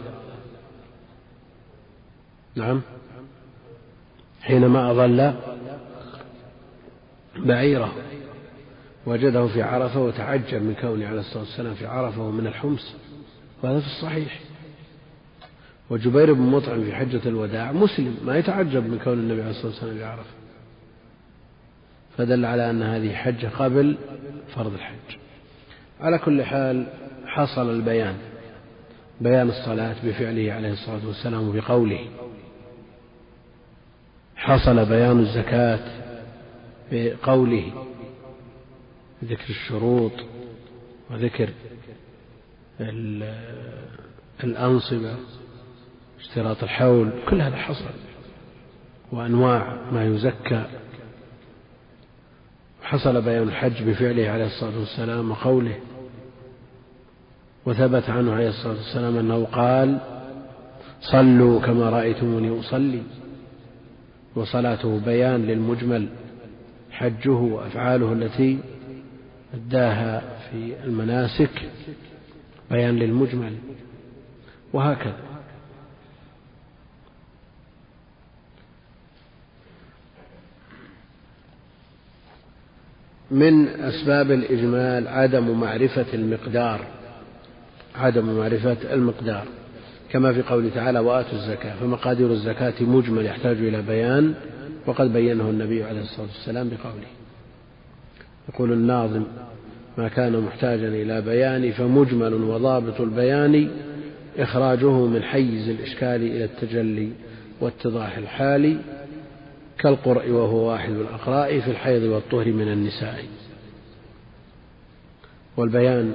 نعم. 2.55 2.81
حينما 4.41 4.91
أضل 4.91 5.35
بعيره 7.37 7.93
وجده 9.07 9.47
في 9.47 9.63
عرفة 9.63 10.01
وتعجب 10.01 10.63
من 10.63 10.75
كونه 10.81 11.07
عليه 11.07 11.21
الصلاة 11.21 11.43
والسلام 11.43 11.75
في 11.75 11.87
عرفة 11.87 12.23
ومن 12.23 12.47
الحمص. 12.47 12.95
وهذا 13.63 13.81
في 13.81 13.87
الصحيح. 13.87 14.41
وجبير 15.91 16.33
بن 16.33 16.43
مطعم 16.43 16.85
في 16.85 16.95
حجة 16.95 17.21
الوداع 17.27 17.73
مسلم 17.73 18.17
ما 18.25 18.39
يتعجب 18.39 18.91
من 18.91 18.99
كون 19.05 19.13
النبي 19.13 19.41
عليه 19.43 19.51
الصلاة 19.51 19.67
والسلام 19.73 19.97
في 19.97 20.05
عرفة 20.05 20.31
فدل 22.19 22.45
على 22.45 22.71
أن 22.71 22.83
هذه 22.83 23.15
حجة 23.15 23.47
قبل 23.47 23.97
فرض 24.55 24.73
الحج. 24.75 25.17
على 26.01 26.19
كل 26.19 26.43
حال 26.43 26.87
حصل 27.27 27.71
البيان 27.71 28.17
بيان 29.21 29.49
الصلاة 29.49 29.97
بفعله 30.05 30.53
عليه 30.53 30.73
الصلاة 30.73 31.07
والسلام 31.07 31.49
وبقوله. 31.49 32.01
حصل 34.37 34.85
بيان 34.85 35.19
الزكاة 35.19 35.81
بقوله 36.93 37.85
ذكر 39.25 39.51
الشروط 39.51 40.13
وذكر 41.11 41.49
الأنصبة 44.45 45.17
اشتراط 46.21 46.63
الحول 46.63 47.11
كل 47.29 47.41
هذا 47.41 47.57
حصل. 47.57 47.85
وأنواع 49.13 49.77
ما 49.93 50.05
يزكى. 50.05 50.65
حصل 52.83 53.23
بيان 53.23 53.43
الحج 53.43 53.83
بفعله 53.83 54.29
عليه 54.31 54.47
الصلاة 54.47 54.79
والسلام 54.79 55.31
وقوله 55.31 55.77
وثبت 57.67 58.11
عنه 58.11 58.35
عليه 58.35 58.49
الصلاة 58.49 58.77
والسلام 58.77 59.17
أنه 59.17 59.45
قال 59.45 59.99
صلوا 61.01 61.61
كما 61.61 61.91
رأيتموني 61.91 62.61
أصلي. 62.61 63.03
وصلاته 64.35 65.01
بيان 65.01 65.47
للمجمل 65.47 66.09
حجه 66.91 67.31
وأفعاله 67.31 68.13
التي 68.13 68.59
أداها 69.55 70.23
في 70.51 70.75
المناسك 70.85 71.71
بيان 72.71 72.97
للمجمل. 72.97 73.55
وهكذا. 74.73 75.28
من 83.31 83.69
أسباب 83.69 84.31
الإجمال 84.31 85.09
عدم 85.09 85.61
معرفة 85.61 86.07
المقدار 86.15 86.81
عدم 87.97 88.39
معرفة 88.39 88.77
المقدار 88.93 89.45
كما 90.11 90.33
في 90.33 90.43
قوله 90.43 90.71
تعالى 90.75 90.99
وآتوا 90.99 91.39
الزكاة. 91.39 91.75
فمقادير 91.81 92.31
الزكاة 92.31 92.75
مجمل 92.81 93.27
يحتاج 93.27 93.57
إلى 93.57 93.83
بيان 93.83 94.35
وقد 94.87 95.13
بينه 95.13 95.51
النبي 95.51 95.85
عليه 95.85 96.01
الصلاة 96.01 96.27
والسلام 96.27 96.69
بقوله. 96.69 97.07
يقول 98.49 98.73
الناظم 98.73 99.23
ما 99.99 100.09
كان 100.09 100.41
محتاجا 100.41 100.89
إلى 100.89 101.21
بيان 101.21 101.73
فمجمل 101.73 102.35
وضابط 102.35 103.01
البيان 103.01 103.71
إخراجه 104.39 105.07
من 105.07 105.23
حيز 105.23 105.69
الإشكال 105.69 106.23
إلى 106.23 106.45
التجلي 106.45 107.09
واتضاح 107.61 108.17
الحال 108.17 108.79
كالقرء 109.79 110.31
وهو 110.31 110.71
واحد 110.71 110.91
الأقراء 110.93 111.61
في 111.61 111.71
الحيض 111.71 112.03
والطهر 112.03 112.53
من 112.53 112.73
النساء. 112.73 113.25
والبيان 115.57 116.13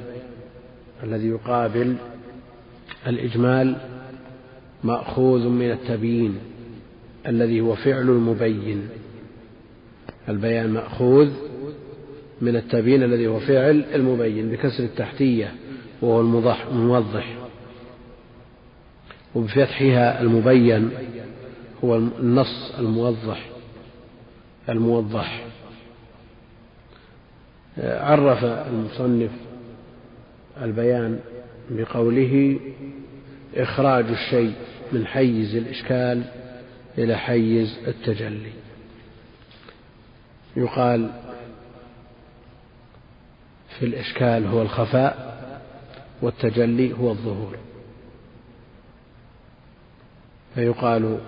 الذي 1.04 1.28
يقابل 1.28 1.96
الإجمال 3.08 3.76
مأخوذ 4.84 5.48
من 5.48 5.72
التبيين 5.72 6.40
الذي 7.28 7.62
هو 7.62 7.76
فعل 7.76 8.10
المبين. 8.10 8.90
البيان 10.30 10.70
مأخوذ 10.70 11.32
من 12.42 12.56
التبيين 12.56 13.04
الذي 13.04 13.28
هو 13.28 13.40
فعل 13.40 13.86
المبين 13.96 14.50
بكسر 14.50 14.84
التحتية 14.84 15.56
وهو 16.02 16.22
الموضح. 16.72 17.38
وبفتحها 19.36 20.22
المبين 20.22 20.90
هو 21.84 21.96
النص 21.96 22.74
الموضح. 22.80 23.53
الموضح. 24.70 25.46
عرف 27.78 28.44
المصنف 28.44 29.32
البيان 30.62 31.20
بقوله 31.70 32.60
إخراج 33.56 34.06
الشيء 34.06 34.54
من 34.92 35.08
حيز 35.08 35.56
الإشكال 35.56 36.24
إلى 36.98 37.18
حيز 37.18 37.80
التجلي. 37.88 38.52
يقال 40.56 41.10
في 43.80 43.86
الإشكال 43.86 44.46
هو 44.46 44.62
الخفاء 44.62 45.34
والتجلي 46.22 46.94
هو 46.94 47.12
الظهور. 47.12 47.58
فيقال 50.56 51.20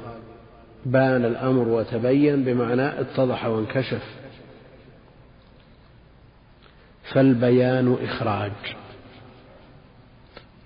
بان 0.86 1.26
الأمر 1.26 1.68
وتبين 1.68 2.44
بمعنى 2.44 3.02
اتضح 3.02 3.46
وانكشف. 3.46 4.04
فالبيان 7.14 7.98
إخراج. 8.04 8.52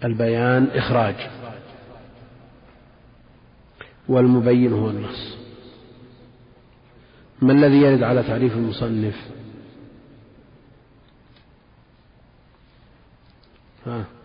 البيان 0.04 0.68
إخراج. 0.74 1.16
والمبين 4.08 4.74
هو 4.74 4.90
النص. 4.90 5.38
ما 7.42 7.54
الذي 7.54 7.78
يرد 7.82 8.04
على 8.04 8.24
تعريف 8.24 8.54
المصنف؟ 8.54 9.16
ها. 13.86 14.19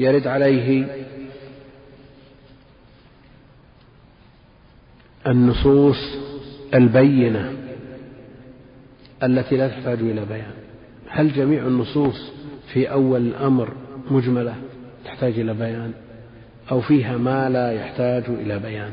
يرد 0.00 0.26
عليه 0.26 0.86
النصوص 5.26 5.96
البينة 6.74 7.52
التي 9.22 9.56
لا 9.56 9.68
تحتاج 9.68 9.98
إلى 9.98 10.24
بيان. 10.24 10.54
هل 11.08 11.32
جميع 11.32 11.66
النصوص 11.66 12.32
في 12.72 12.92
أول 12.92 13.20
الأمر 13.20 13.72
مجملة 14.10 14.54
تحتاج 15.04 15.38
إلى 15.38 15.54
بيان؟ 15.54 15.92
أو 16.70 16.80
فيها 16.80 17.16
ما 17.16 17.48
لا 17.48 17.72
يحتاج 17.72 18.24
إلى 18.28 18.58
بيان؟ 18.58 18.92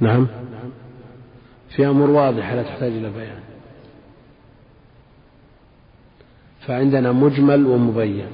نعم. 0.00 0.26
في 1.76 1.86
أمور 1.86 2.10
واضحة 2.10 2.54
لا 2.54 2.62
تحتاج 2.62 2.92
إلى 2.92 3.10
بيان. 3.10 3.47
فعندنا 6.68 7.12
مجمل 7.12 7.66
ومبين. 7.66 8.26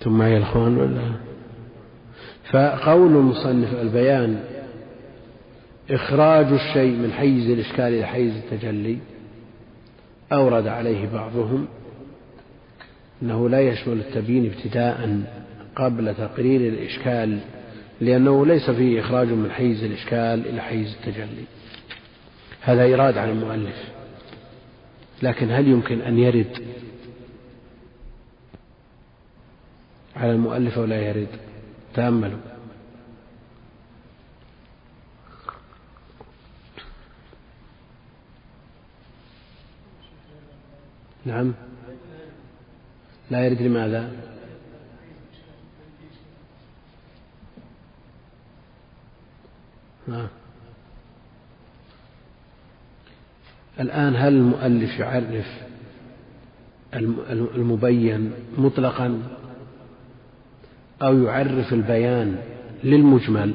ثم 0.00 0.18
معي 0.18 0.36
الأخوان 0.36 0.76
ولا؟ 0.76 1.12
فقول 2.52 3.16
المصنف 3.16 3.80
البيان 3.80 4.44
إخراج 5.90 6.46
الشيء 6.46 6.96
من 6.96 7.12
حيز 7.12 7.50
الإشكال 7.50 7.84
إلى 7.94 8.06
حيز 8.06 8.36
التجلي 8.36 8.98
أورد 10.32 10.66
عليه 10.66 11.08
بعضهم 11.08 11.66
أنه 13.22 13.48
لا 13.48 13.60
يشمل 13.60 13.98
التبيين 14.00 14.52
ابتداء 14.52 15.20
قبل 15.76 16.14
تقرير 16.14 16.60
الإشكال 16.72 17.38
لأنه 18.00 18.46
ليس 18.46 18.70
فيه 18.70 19.00
إخراج 19.00 19.28
من 19.28 19.50
حيز 19.50 19.84
الإشكال 19.84 20.46
إلى 20.46 20.60
حيز 20.60 20.96
التجلي. 21.00 21.44
هذا 22.60 22.82
إيراد 22.82 23.18
عن 23.18 23.28
المؤلف. 23.28 23.90
لكن 25.22 25.50
هل 25.50 25.68
يمكن 25.68 26.00
أن 26.00 26.18
يرد 26.18 26.66
على 30.16 30.32
المؤلف 30.32 30.78
أو 30.78 30.84
لا 30.84 31.02
يرد؟ 31.02 31.28
تأملوا. 31.94 32.40
نعم. 41.24 41.54
لا 43.30 43.46
يرد 43.46 43.62
لماذا؟ 43.62 44.10
نعم 50.08 50.39
الآن 53.80 54.16
هل 54.16 54.32
المؤلف 54.32 54.98
يعرف 54.98 55.46
المبين 57.56 58.32
مطلقا 58.58 59.22
أو 61.02 61.22
يعرف 61.22 61.72
البيان 61.72 62.36
للمجمل؟ 62.84 63.54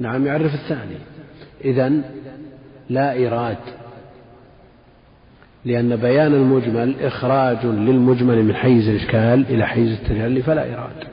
نعم 0.00 0.26
يعرف 0.26 0.54
الثاني. 0.54 0.98
إذا 1.64 1.92
لا 2.90 3.12
إيراد 3.12 3.58
لأن 5.64 5.96
بيان 5.96 6.34
المجمل 6.34 7.00
إخراج 7.00 7.66
للمجمل 7.66 8.44
من 8.44 8.54
حيز 8.54 8.88
الإشكال 8.88 9.46
إلى 9.48 9.66
حيز 9.66 9.92
التجلي 9.92 10.42
فلا 10.42 10.64
إيراد. 10.64 11.04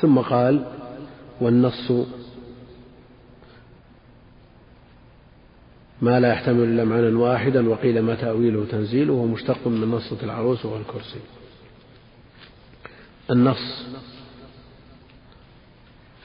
ثم 0.00 0.18
قال 0.18 0.64
والنص 1.40 1.92
ما 6.02 6.20
لا 6.20 6.32
يحتمل 6.32 6.64
إلا 6.64 6.84
معنى 6.84 7.06
واحدا 7.06 7.68
وقيل 7.68 8.02
ما 8.02 8.14
تأويله 8.14 8.66
تنزيله 8.70 9.12
ومشتق 9.12 9.66
من 9.66 9.90
نصة 9.90 10.18
العروس 10.22 10.64
والكرسي. 10.64 11.20
النص 13.30 13.86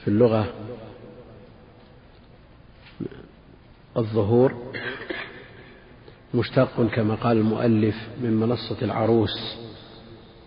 في 0.04 0.08
اللغة 0.08 0.52
الظهور 3.96 4.72
مشتق 6.34 6.86
كما 6.94 7.14
قال 7.14 7.36
المؤلف 7.36 8.08
من 8.22 8.30
منصة 8.30 8.76
العروس 8.82 9.56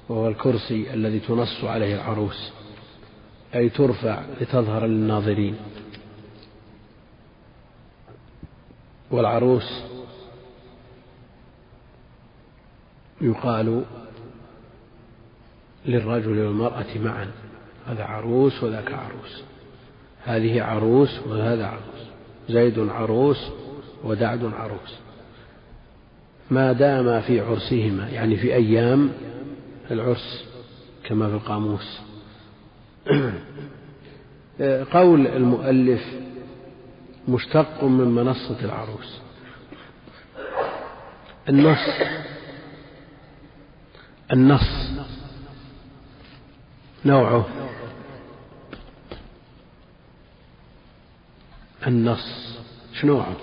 وهو 0.09 0.27
الكرسي 0.27 0.93
الذي 0.93 1.19
تنص 1.19 1.63
عليه 1.63 1.95
العروس 1.95 2.51
أي 3.55 3.69
ترفع 3.69 4.23
لتظهر 4.41 4.85
للناظرين. 4.85 5.55
والعروس 9.11 9.83
يقال 13.21 13.83
للرجل 15.85 16.39
والمرأة 16.39 16.97
معا 17.03 17.31
هذا 17.87 18.03
عروس 18.03 18.63
وذاك 18.63 18.93
عروس. 18.93 19.43
هذه 20.23 20.63
عروس 20.63 21.19
وهذا 21.27 21.65
عروس. 21.65 22.07
زيد 22.49 22.79
عروس 22.79 23.47
ودعد 24.03 24.45
عروس. 24.45 24.95
ما 26.51 26.71
دام 26.73 27.21
في 27.21 27.41
عرسهما 27.41 28.09
يعني 28.09 28.37
في 28.37 28.55
أيام 28.55 29.09
العرس 29.91 30.45
كما 31.03 31.27
في 31.27 31.33
القاموس. 31.33 31.99
قول 34.93 35.27
المؤلف 35.27 36.01
مشتق 37.27 37.83
من 37.83 38.07
منصة 38.07 38.59
العروس. 38.63 39.21
النص. 41.49 41.79
النص. 44.31 44.91
نوعه. 47.05 47.45
النص. 51.87 52.57
شنوعه؟ 52.93 53.35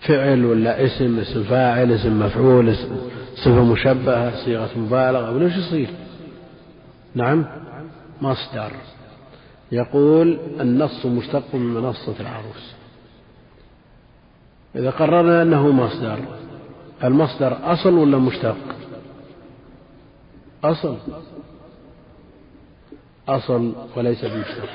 فعل 0.00 0.44
ولا 0.44 0.84
اسم؟ 0.84 1.18
اسم 1.18 1.44
فاعل 1.44 1.92
اسم 1.92 2.18
مفعول 2.26 2.68
اسم 2.68 2.96
صفة 3.36 3.64
مشبهة 3.64 4.44
صيغة 4.44 4.78
مبالغة 4.78 5.30
ولا 5.30 5.46
إيش 5.46 5.56
يصير؟ 5.56 5.88
نعم. 7.14 7.44
مصدر. 8.20 8.72
يقول 9.72 10.38
النص 10.60 11.06
مشتق 11.06 11.54
من 11.54 11.74
منصة 11.74 12.14
العروس. 12.20 12.74
إذا 14.76 14.90
قررنا 14.90 15.42
أنه 15.42 15.68
مصدر 15.72 16.18
المصدر 17.04 17.72
أصل 17.72 17.94
ولا 17.94 18.18
مشتق؟ 18.18 18.56
أصل. 20.64 20.96
أصل 23.28 23.72
وليس 23.96 24.24
بمشتق. 24.24 24.68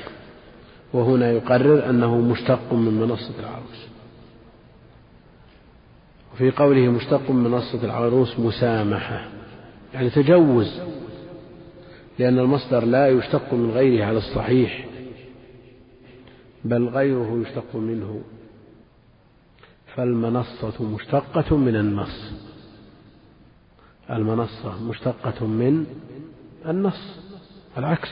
وهنا 0.92 1.30
يقرر 1.30 1.90
أنه 1.90 2.16
مشتق 2.16 2.72
من 2.72 3.00
منصة 3.00 3.34
العروس. 3.40 3.86
وفي 6.34 6.50
قوله 6.50 6.88
مشتق 6.88 7.30
من 7.30 7.50
منصة 7.50 7.84
العروس 7.84 8.38
مسامحة 8.38 9.28
يعني 9.94 10.10
تجوز. 10.10 10.80
لأن 12.22 12.38
المصدر 12.38 12.84
لا 12.84 13.08
يشتق 13.08 13.54
من 13.54 13.70
غيره 13.70 14.04
على 14.04 14.18
الصحيح 14.18 14.86
بل 16.64 16.88
غيره 16.88 17.42
يشتق 17.42 17.76
منه. 17.76 18.22
فالمنصة 19.94 20.82
مشتقة 20.82 21.56
من 21.56 21.76
النص. 21.76 22.32
المنصة 24.10 24.84
مشتقة 24.84 25.46
من 25.46 25.86
النص 26.66 27.18
العكس. 27.78 28.10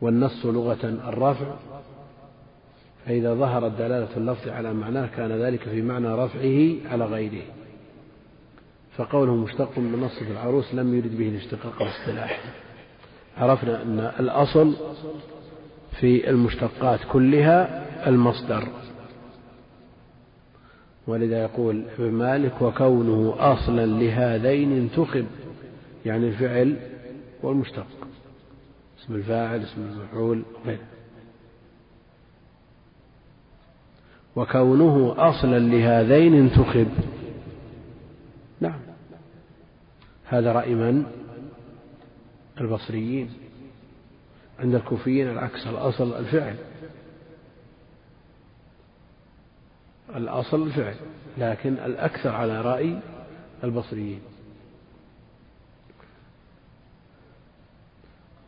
والنص 0.00 0.46
لغة 0.46 0.84
الرفع 0.84 1.54
فإذا 3.06 3.34
ظهرت 3.34 3.72
دلالة 3.72 4.16
اللفظ 4.16 4.48
على 4.48 4.74
معناه 4.74 5.06
كان 5.06 5.32
ذلك 5.32 5.60
في 5.60 5.82
معنى 5.82 6.08
رفعه 6.08 6.92
على 6.92 7.04
غيره. 7.04 7.42
فقوله 8.96 9.34
مشتق 9.34 9.78
من 9.78 9.92
منصة 9.92 10.30
العروس 10.30 10.74
لم 10.74 10.94
يرد 10.94 11.18
به 11.18 11.28
الاشتقاق 11.28 11.82
الاصطلاحي 11.82 12.48
عرفنا 13.36 13.82
أن 13.82 13.98
الأصل 14.20 14.74
في 16.00 16.30
المشتقات 16.30 17.00
كلها 17.12 17.84
المصدر. 18.08 18.68
ولذا 21.06 21.42
يقول 21.42 21.84
ابن 21.98 22.10
مالك 22.10 22.62
وكونه 22.62 23.34
أصلا 23.38 23.86
لهذين 23.86 24.72
انتخب 24.72 25.26
يعني 26.06 26.28
الفعل 26.28 26.76
والمشتق. 27.42 27.86
اسم 29.04 29.14
الفاعل 29.14 29.60
اسم 29.60 29.80
المفعول 29.80 30.42
غيره 30.66 30.78
وكونه 34.36 35.14
أصلا 35.18 35.58
لهذين 35.58 36.34
انتخب 36.34 36.88
نعم 38.60 38.80
هذا 40.24 40.52
رأي 40.52 40.74
من؟ 40.74 41.06
البصريين. 42.60 43.30
عند 44.58 44.74
الكوفيين 44.74 45.30
العكس 45.30 45.66
الأصل 45.66 46.18
الفعل. 46.18 46.56
الأصل 50.16 50.62
الفعل 50.62 50.94
لكن 51.38 51.72
الأكثر 51.72 52.28
على 52.28 52.60
رأي 52.60 52.98
البصريين. 53.64 54.20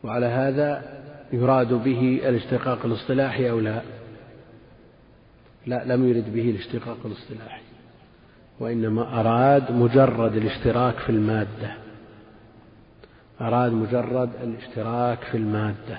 وعلى 0.03 0.25
هذا 0.25 0.97
يراد 1.33 1.73
به 1.73 2.21
الاشتقاق 2.29 2.85
الاصطلاحي 2.85 3.49
أو 3.49 3.59
لا؟ 3.59 3.81
لا 5.65 5.85
لم 5.85 6.09
يرد 6.09 6.33
به 6.33 6.49
الاشتقاق 6.49 6.97
الاصطلاحي. 7.05 7.66
وإنما 8.59 9.19
أراد 9.19 9.71
مجرد 9.71 10.35
الاشتراك 10.35 10.95
في 10.95 11.09
المادة. 11.09 11.71
أراد 13.41 13.71
مجرد 13.71 14.29
الاشتراك 14.43 15.19
في 15.23 15.37
المادة. 15.37 15.97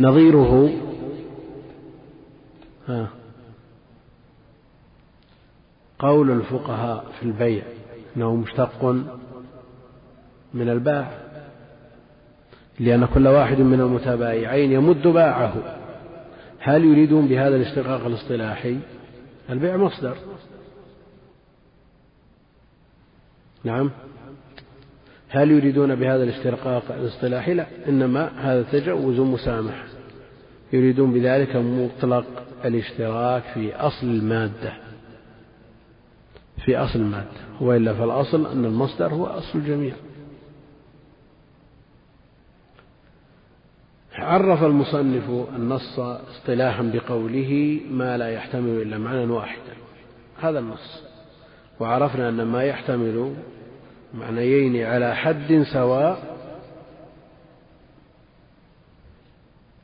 نظيره 0.00 0.70
ها 2.88 3.08
قول 5.98 6.30
الفقهاء 6.30 7.04
في 7.20 7.26
البيع 7.26 7.62
إنه 8.16 8.36
مشتق 8.36 8.84
من 10.54 10.68
الباع 10.68 11.10
لأن 12.80 13.06
كل 13.06 13.28
واحد 13.28 13.58
من 13.58 13.80
المتبايعين 13.80 14.72
يمد 14.72 15.06
باعه. 15.06 15.54
هل 16.58 16.84
يريدون 16.84 17.28
بهذا 17.28 17.56
الاشتقاق 17.56 18.06
الاصطلاحي؟ 18.06 18.78
البيع 19.50 19.76
مصدر. 19.76 20.16
نعم. 23.64 23.90
هل 25.28 25.50
يريدون 25.50 25.94
بهذا 25.94 26.22
الاشتقاق 26.22 26.82
الاصطلاحي 26.90 27.54
لا 27.54 27.66
إنما 27.88 28.30
هذا 28.38 28.62
تجوز 28.62 29.20
مسامح 29.20 29.84
يريدون 30.72 31.12
بذلك 31.12 31.56
مطلق 31.56 32.24
الاشتراك 32.64 33.42
في 33.54 33.76
أصل 33.76 34.06
المادة. 34.06 34.72
في 36.64 36.76
أصل 36.76 36.98
المادة. 36.98 37.30
وإلا 37.60 37.94
فالأصل 37.94 38.46
أن 38.46 38.64
المصدر 38.64 39.14
هو 39.14 39.26
أصل 39.26 39.58
الجميع. 39.58 39.94
عرف 44.14 44.62
المصنف 44.62 45.30
النص 45.56 45.98
اصطلاحا 45.98 46.82
بقوله 46.94 47.80
ما 47.90 48.18
لا 48.18 48.28
يحتمل 48.28 48.82
إلا 48.82 48.98
معنى 48.98 49.24
واحدا. 49.32 49.74
هذا 50.40 50.58
النص. 50.58 51.02
وعرفنا 51.80 52.28
أن 52.28 52.42
ما 52.42 52.64
يحتمل 52.64 53.34
معنيين 54.14 54.84
على 54.84 55.16
حد 55.16 55.64
سواء. 55.72 56.36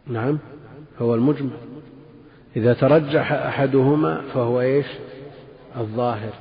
نعم 0.06 0.38
هو 0.98 1.14
المجمل. 1.14 1.58
إذا 2.56 2.74
ترجح 2.74 3.32
أحدهما 3.32 4.22
فهو 4.34 4.60
إيش؟ 4.60 4.86
الظاهر 5.76 6.32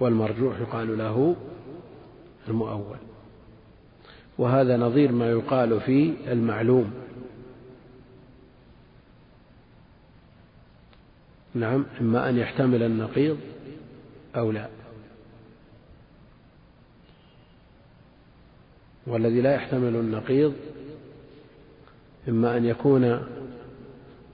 والمرجوح 0.00 0.60
يقال 0.60 0.98
له 0.98 1.36
المؤول. 2.48 2.96
وهذا 4.38 4.76
نظير 4.76 5.12
ما 5.12 5.30
يقال 5.30 5.80
في 5.80 6.14
المعلوم. 6.32 6.92
نعم 11.54 11.86
إما 12.00 12.28
أن 12.28 12.38
يحتمل 12.38 12.82
النقيض 12.82 13.38
أو 14.36 14.52
لا. 14.52 14.68
والذي 19.06 19.40
لا 19.40 19.54
يحتمل 19.54 19.96
النقيض 19.96 20.52
إما 22.28 22.56
أن 22.56 22.64
يكون 22.64 23.20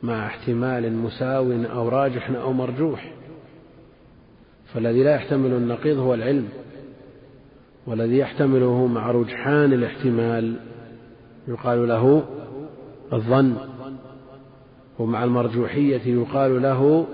مع 0.03 0.27
احتمال 0.27 0.93
مساو 0.93 1.53
أو 1.53 1.89
راجح 1.89 2.31
أو 2.31 2.53
مرجوح 2.53 3.13
فالذي 4.75 5.03
لا 5.03 5.15
يحتمل 5.15 5.53
النقيض 5.53 5.99
هو 5.99 6.15
العلم 6.15 6.49
والذي 7.87 8.19
يحتمله 8.19 8.87
مع 8.87 9.11
رجحان 9.11 9.73
الاحتمال 9.73 10.57
يقال 11.49 11.89
له 11.89 12.25
الظن 13.13 13.57
ومع 14.99 15.25
المرجوحية 15.25 16.01
يقال 16.07 16.63
له 16.63 17.07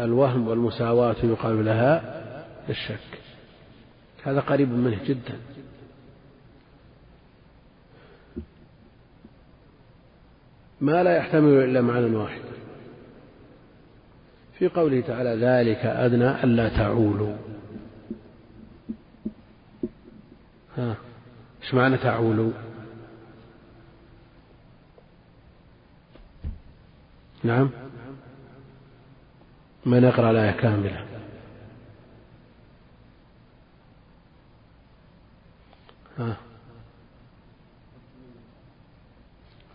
الوهم 0.00 0.48
والمساواة 0.48 1.16
يقال 1.22 1.64
لها 1.64 2.24
الشك. 2.68 3.20
هذا 4.22 4.40
قريب 4.40 4.72
منه 4.72 4.98
جدا. 5.06 5.38
ما 10.84 11.02
لا 11.02 11.16
يحتمل 11.16 11.64
إلا 11.64 11.80
معنى 11.80 12.16
واحد. 12.16 12.40
في 14.58 14.68
قوله 14.68 15.00
تعالى 15.00 15.46
ذلك 15.46 15.78
أدنى 15.86 16.44
ألا 16.44 16.68
تعولوا. 16.68 17.36
ها 20.76 20.96
إيش 21.62 21.74
معنى 21.74 21.96
تعولوا؟ 21.96 22.52
نعم. 27.42 27.70
من 29.86 30.04
يقرأ 30.04 30.30
الآية 30.30 30.50
كاملة. 30.50 31.04
ها. 36.18 36.36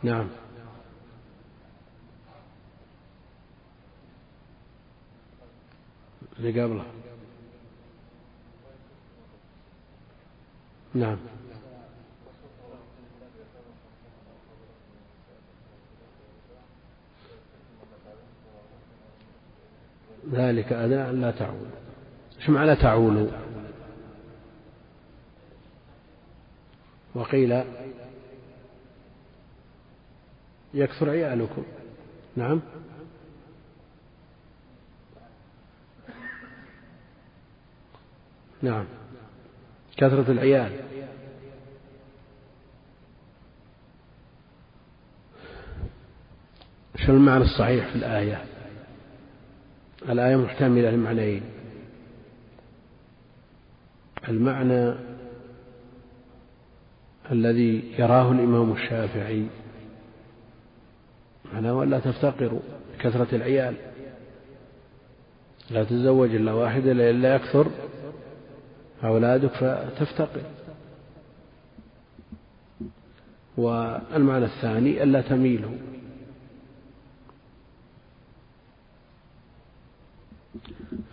نعم. 0.04 0.28
اللي 6.40 6.62
قبله. 6.62 6.86
نعم. 10.94 11.18
ذلك 20.32 20.74
أن 20.74 21.22
لا 21.22 21.32
تعولوا 21.32 21.68
إيش 22.40 22.50
معنى 22.50 22.76
تعولوا 22.76 23.28
وقيل 27.16 27.64
يكثر 30.74 31.10
عيالكم. 31.10 31.64
نعم. 32.36 32.62
نعم. 38.62 38.86
كثرة 39.98 40.32
العيال. 40.32 40.72
شو 47.06 47.12
المعنى 47.12 47.44
الصحيح 47.44 47.88
في 47.88 47.96
الآية؟ 47.96 48.44
الآية 50.10 50.36
محتملة 50.36 50.92
لمعنيين 50.92 51.44
المعنى 54.28 54.94
الذي 57.32 57.94
يراه 58.00 58.32
الإمام 58.32 58.72
الشافعي. 58.72 59.46
معناه 61.54 61.74
ولا 61.74 62.00
تفتقروا 62.00 62.60
كثرة 63.00 63.36
العيال. 63.36 63.76
لا 65.70 65.84
تتزوج 65.84 66.36
إلا 66.36 66.54
واحدة 66.54 66.92
إلا 66.92 67.36
يكثر 67.36 67.68
أولادك 69.04 69.52
فتفتقر. 69.52 70.42
والمعنى 73.58 74.46
الثاني 74.46 75.04
ألا 75.04 75.22
تميلوا. 75.22 75.78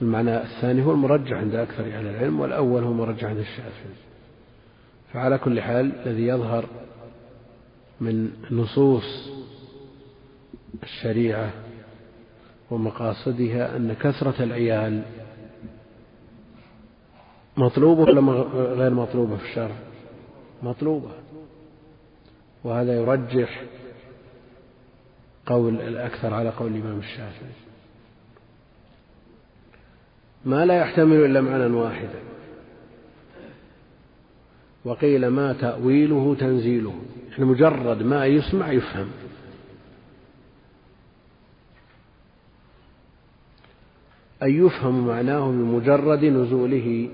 المعنى 0.03 0.43
الثاني 0.43 0.85
هو 0.85 0.93
المرجح 0.93 1.37
عند 1.37 1.55
أكثر 1.55 1.85
أهل 1.85 2.07
العلم 2.07 2.41
والأول 2.41 2.83
هو 2.83 2.91
المرجح 2.91 3.25
عند 3.25 3.39
الشافعي. 3.39 3.95
فعلى 5.13 5.39
كل 5.39 5.61
حال 5.61 5.93
الذي 6.07 6.27
يظهر 6.27 6.65
من 8.01 8.31
نصوص 8.51 9.31
الشريعة 10.83 11.51
ومقاصدها 12.71 13.77
أن 13.77 13.93
كثرة 13.93 14.43
العيال 14.43 15.03
مطلوبة 17.57 18.03
ولا 18.03 18.21
غير 18.53 18.95
مطلوبة 18.95 19.37
في 19.37 19.45
الشرع؟ 19.45 19.77
مطلوبة. 20.63 21.11
وهذا 22.65 23.01
يرجح 23.01 23.63
قول 25.47 25.81
الأكثر 25.81 26.35
على 26.35 26.51
قول 26.51 26.73
الإمام 26.73 26.99
الشافعي. 26.99 27.53
ما 30.45 30.67
لا 30.67 30.81
يحتمل 30.81 31.25
إلا 31.25 31.41
معنى 31.41 31.65
واحدا. 31.65 32.21
وقيل 34.85 35.29
ما 35.29 35.53
تأويله 35.53 36.37
تنزيله. 36.41 36.95
يعني 37.31 37.45
مجرد 37.45 38.03
ما 38.03 38.27
يسمع 38.27 38.73
يفهم. 38.73 39.09
أي 44.43 44.55
يفهم 44.57 45.07
معناه 45.07 45.51
بمجرد 45.51 46.25
نزوله. 46.25 47.09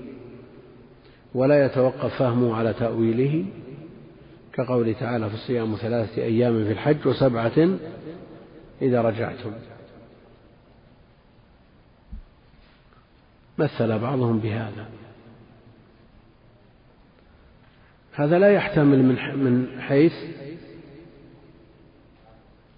ولا 1.33 1.65
يتوقف 1.65 2.19
فهمه 2.19 2.55
على 2.55 2.73
تأويله 2.73 3.45
كقوله 4.53 4.93
تعالى 4.93 5.29
في 5.29 5.35
الصيام 5.35 5.75
ثلاثة 5.75 6.21
أيام 6.21 6.65
في 6.65 6.71
الحج 6.71 7.07
وسبعة 7.07 7.77
إذا 8.81 9.01
رجعتم. 9.01 9.53
مثل 13.57 13.99
بعضهم 13.99 14.39
بهذا. 14.39 14.85
هذا 18.13 18.39
لا 18.39 18.53
يحتمل 18.53 19.03
من 19.03 19.43
من 19.43 19.81
حيث 19.81 20.13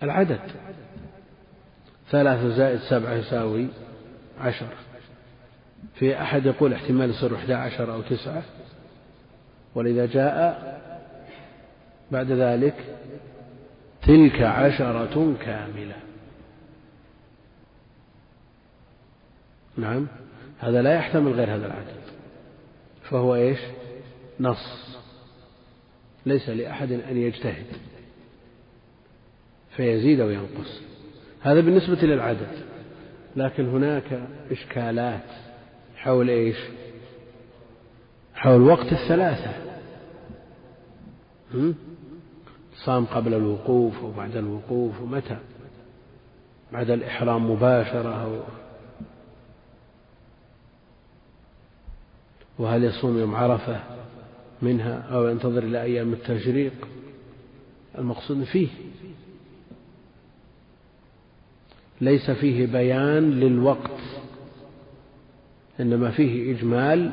العدد. 0.03 0.39
ثلاثة 2.11 2.49
زائد 2.49 2.79
سبعة 2.79 3.13
يساوي 3.13 3.67
عشر. 4.39 4.67
في 5.93 6.21
أحد 6.21 6.45
يقول 6.45 6.73
احتمال 6.73 7.09
يصير 7.09 7.35
أحد 7.35 7.51
عشر 7.51 7.93
أو 7.93 8.01
تسعة. 8.01 8.43
ولذا 9.75 10.05
جاء 10.05 10.75
بعد 12.11 12.31
ذلك 12.31 12.75
تلك 14.01 14.41
عشرة 14.41 15.35
كاملة. 15.45 15.95
نعم 19.77 20.07
هذا 20.59 20.81
لا 20.81 20.93
يحتمل 20.93 21.31
غير 21.31 21.55
هذا 21.55 21.65
العدد. 21.65 22.01
فهو 23.03 23.35
إيش؟ 23.35 23.59
نص. 24.39 24.97
ليس 26.25 26.49
لأحد 26.49 26.91
أن 26.91 27.17
يجتهد. 27.17 27.65
فيزيد 29.75 30.19
أو 30.19 30.29
ينقص 30.29 30.81
هذا 31.41 31.59
بالنسبة 31.59 32.07
للعدد. 32.07 32.65
لكن 33.35 33.69
هناك 33.69 34.27
إشكالات. 34.51 35.44
حول 36.05 36.29
إيش؟ 36.29 36.57
حول 38.35 38.61
وقت 38.61 38.91
الثلاثة. 38.91 39.53
صام 42.75 43.05
قبل 43.05 43.33
الوقوف 43.33 44.03
وبعد 44.03 44.35
الوقوف 44.35 45.01
ومتى؟ 45.01 45.37
بعد 46.73 46.89
الإحرام 46.89 47.51
مباشرة 47.51 48.23
أو 48.23 48.39
وهل 52.59 52.83
يصوم 52.83 53.19
يوم 53.19 53.35
عرفة 53.35 53.83
منها 54.61 54.99
أو 54.99 55.27
ينتظر 55.27 55.63
إلى 55.63 55.81
أيام 55.81 56.13
التشريق؟ 56.13 56.73
المقصود 57.97 58.43
فيه. 58.43 58.67
ليس 62.01 62.31
فيه 62.31 62.65
بيان 62.65 63.31
للوقت. 63.31 64.24
إنما 65.79 66.11
فيه 66.11 66.55
إجمال 66.55 67.11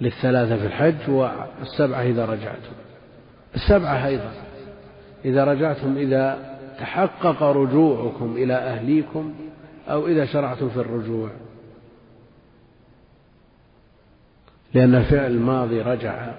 للثلاثة 0.00 0.56
في 0.56 0.66
الحج 0.66 1.10
والسبعة 1.10 2.02
إذا 2.02 2.24
رجعتم. 2.24 2.72
السبعة 3.54 4.06
أيضا. 4.06 4.32
إذا 5.24 5.44
رجعتم 5.44 5.96
إذا 5.96 6.56
تحقق 6.78 7.42
رجوعكم 7.42 8.34
إلى 8.36 8.54
أهليكم 8.54 9.34
أو 9.88 10.06
إذا 10.06 10.26
شرعتم 10.26 10.68
في 10.68 10.76
الرجوع. 10.76 11.30
لأن 14.74 14.94
الفعل 14.94 15.30
الماضي 15.30 15.80
رجع 15.80 16.34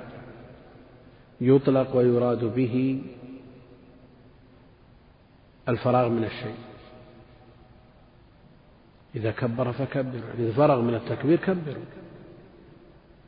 يطلق 1.41 1.95
ويراد 1.95 2.43
به 2.55 3.01
الفراغ 5.69 6.09
من 6.09 6.23
الشيء. 6.23 6.66
إذا 9.15 9.31
كبر 9.31 9.71
فكبر 9.71 10.21
إذا 10.39 10.51
فرغ 10.51 10.81
من 10.81 10.95
التكبير 10.95 11.37
كبروا. 11.37 11.85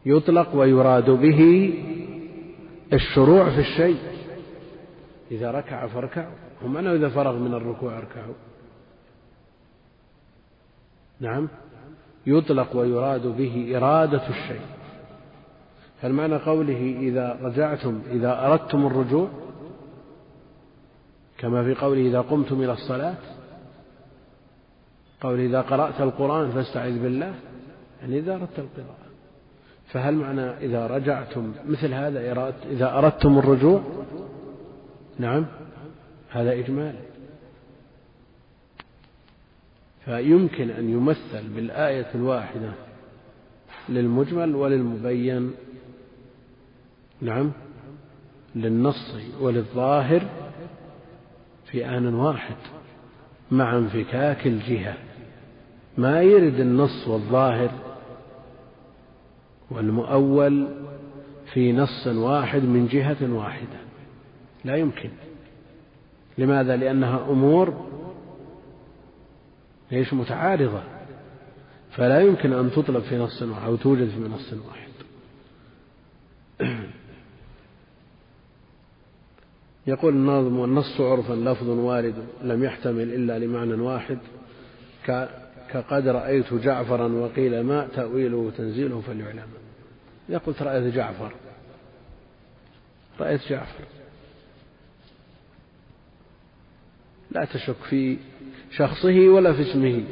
يطلق 0.06 0.56
ويراد 0.56 1.10
به 1.10 1.74
الشروع 2.94 3.50
في 3.50 3.60
الشيء. 3.60 3.98
إذا 5.32 5.52
ركع 5.52 5.88
فاركعوا. 5.88 6.36
ومعنى 6.66 6.96
إذا 6.96 7.10
فرغ 7.10 7.38
من 7.38 7.54
الركوع 7.54 7.98
أركعوا. 7.98 8.34
نعم. 11.20 11.48
يطلق 12.28 12.76
ويراد 12.76 13.28
به 13.28 13.78
إرادة 13.78 14.30
الشيء. 14.30 14.62
فالمعنى 16.02 16.36
قوله 16.36 16.98
إذا 17.00 17.40
رجعتم 17.42 18.02
إذا 18.12 18.46
أردتم 18.46 18.88
الرجوع؟ 18.88 19.30
كما 21.38 21.64
في 21.64 21.74
قوله 21.74 22.02
إذا 22.02 22.22
قمتم 22.22 22.62
إلى 22.64 22.74
الصلاة؟ 22.74 23.16
قوله 25.22 25.46
إذا 25.46 25.62
قرأت 25.62 26.02
القرآن 26.02 26.52
فاستعذ 26.52 27.00
بالله 27.00 27.34
يعني 28.02 28.20
إذا 28.20 28.36
أردت 28.36 28.60
القراءة. 28.60 29.10
فهل 29.88 30.16
معنى 30.16 30.42
إذا 30.42 30.88
رجعتم 30.88 31.54
مثل 31.68 31.94
هذا 31.94 32.54
إذا 32.70 32.98
أردتم 32.98 33.38
الرجوع؟ 33.38 33.82
نعم 35.18 35.46
هذا 36.30 36.54
إجمال. 36.54 36.96
فيمكن 40.06 40.70
أن 40.70 40.90
يمثل 40.90 41.48
بالآية 41.56 42.08
الواحدة 42.16 42.72
للمجمل 43.90 44.56
وللمبين. 44.56 45.52
نعم 47.22 47.52
للنص 48.56 49.16
وللظاهر 49.42 50.22
في 51.66 51.86
آن 51.86 52.14
واحد 52.16 52.56
مع 53.52 53.78
انفكاك 53.78 54.48
الجهة. 54.48 55.09
ما 56.00 56.22
يرد 56.22 56.60
النص 56.60 57.08
والظاهر 57.08 57.72
والمؤول 59.72 60.68
في 61.54 61.74
نص 61.74 62.08
واحد 62.08 62.64
من 62.64 62.88
جهة 62.88 63.34
واحدة. 63.34 63.80
لا 64.66 64.76
يمكن. 64.76 65.10
لماذا؟ 66.38 66.76
لأنها 66.76 67.26
أمور 67.30 67.88
ليش 69.92 70.14
متعارضة. 70.14 70.84
فلا 71.92 72.22
يمكن 72.22 72.54
أن 72.54 72.72
تطلب 72.72 73.04
في 73.04 73.18
نص 73.18 73.42
واحد 73.42 73.64
أو 73.64 73.76
توجد 73.76 74.10
في 74.10 74.20
نص 74.20 74.54
واحد. 74.54 74.90
يقول 79.88 80.14
الناظم 80.14 80.60
والنص 80.60 81.02
عرفا 81.02 81.34
لفظ 81.34 81.70
وارد 81.70 82.16
لم 82.44 82.64
يحتمل 82.64 83.14
إلا 83.14 83.40
لمعنى 83.40 83.74
واحد. 83.74 84.18
كقد 85.74 86.08
رأيت 86.08 86.54
جعفرا 86.54 87.08
وقيل 87.08 87.62
ما 87.62 87.88
تأويله 87.96 88.52
تنزيله 88.58 89.02
فليعلم. 89.02 89.48
يقول 90.30 90.56
رأيت 90.62 90.94
جعفر 90.94 91.34
رأيت 93.20 93.42
جعفر. 93.50 93.84
لا 97.32 97.46
تشك 97.46 97.76
في 97.90 98.18
شخصه 98.72 99.30
ولا 99.30 99.54
في 99.54 99.62
اسمه. 99.62 100.04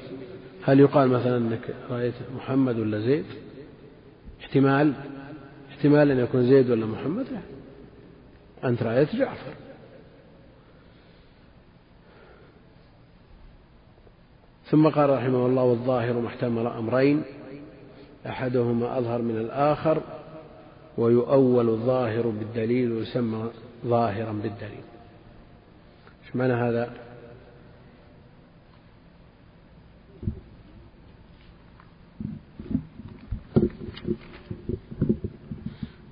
هل 0.64 0.80
يقال 0.80 1.10
مثلا 1.10 1.38
أنك 1.38 1.76
رأيت 1.90 2.14
محمد 2.36 2.80
ولا 2.80 3.00
زيد؟ 3.00 3.26
احتمال. 4.42 4.94
احتمال 5.70 6.12
أن 6.12 6.20
يكون 6.20 6.50
زيد 6.50 6.70
ولا 6.70 6.86
محمد. 6.86 7.26
أنت 8.64 8.84
رأيت 8.84 9.16
جعفر. 9.16 9.54
ثم 14.72 14.90
قال 14.90 15.10
رحمه 15.10 15.46
الله 15.46 15.64
والظاهر 15.64 16.20
محتمل 16.20 16.68
أمرين. 16.68 17.24
أحدهما 18.28 18.98
أظهر 18.98 19.22
من 19.22 19.38
الآخر 19.38 20.02
ويؤول 20.98 21.70
الظاهر 21.70 22.28
بالدليل 22.28 22.92
ويسمى 22.92 23.50
ظاهرا 23.86 24.32
بالدليل. 24.32 24.84
إيش 26.26 26.36
معنى 26.36 26.54
هذا؟ 26.54 26.94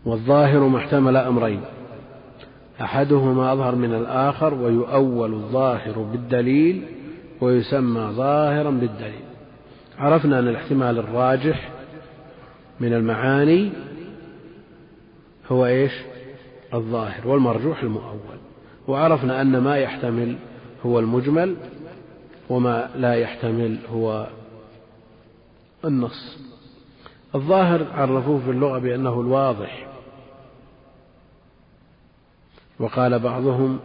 والظاهر 0.06 0.60
ما 0.60 0.78
احتمل 0.78 1.18
أمرين. 1.18 1.62
أحدهما 2.82 3.53
أظهر 3.53 3.76
من 3.76 3.93
الآخر 3.93 4.53
ويؤول 4.53 5.34
الظاهر 5.34 5.99
بالدليل 5.99 6.95
ويسمى 7.42 8.02
ظاهرا 8.02 8.72
بالدليل. 8.72 9.26
عرفنا 9.98 10.40
أن 10.40 10.48
الاحتمال 10.48 10.98
الراجح 10.98 11.72
من 12.80 12.94
المعاني 12.94 13.72
هو 15.52 15.66
إيش؟ 15.66 15.92
الظاهر 16.74 17.28
والمرجوح 17.28 17.84
المؤول. 17.84 18.38
وعرفنا 18.88 19.42
أن 19.42 19.58
ما 19.58 19.78
يحتمل 19.78 20.36
هو 20.86 21.00
المجمل 21.00 21.56
وما 22.50 22.90
لا 22.96 23.14
يحتمل 23.14 23.78
هو 23.94 24.28
النص. 25.86 26.40
الظاهر 27.36 27.88
عرفوه 27.94 28.40
في 28.40 28.52
اللغة 28.52 28.80
بأنه 28.80 29.22
الواضح. 29.22 29.88
وقال 32.80 33.20
بعضهم 33.20 33.80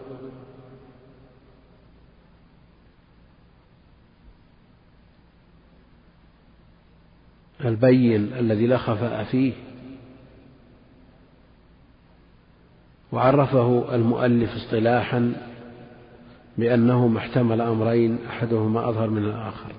البين 7.64 8.32
الذي 8.32 8.66
لا 8.66 8.78
خفاء 8.78 9.24
فيه. 9.24 9.52
وعرفه 13.12 13.94
المؤلف 13.94 14.54
اصطلاحا 14.54 15.32
بأنه 16.58 17.06
ما 17.06 17.18
احتمل 17.18 17.60
أمرين 17.60 18.18
أحدهما 18.28 18.88
أظهر 18.88 19.10
من 19.10 19.24
الآخر. 19.24 19.72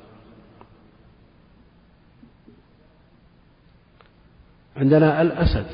عندنا 4.77 5.21
الأسد. 5.21 5.67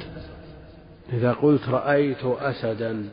إذا 1.14 1.34
قلت 1.34 1.70
رأيت 1.70 2.26
أسدا 2.26 3.10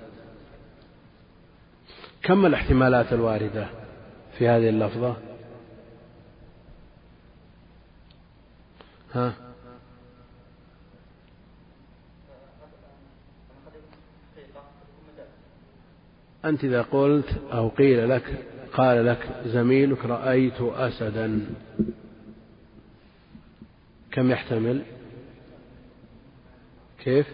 كم 2.23 2.47
الاحتمالات 2.47 3.13
الواردة 3.13 3.67
في 4.39 4.49
هذه 4.49 4.69
اللفظة؟ 4.69 5.17
ها؟ 9.15 9.35
أنت 16.45 16.65
إذا 16.65 16.83
قلت 16.83 17.41
أو 17.53 17.69
قيل 17.69 18.11
لك 18.11 18.45
قال 18.73 19.07
لك 19.07 19.43
زميلك 19.47 20.05
رأيت 20.05 20.61
أسدا. 20.61 21.47
كم 24.13 24.31
يحتمل؟ 24.31 24.83
كيف؟ 26.99 27.27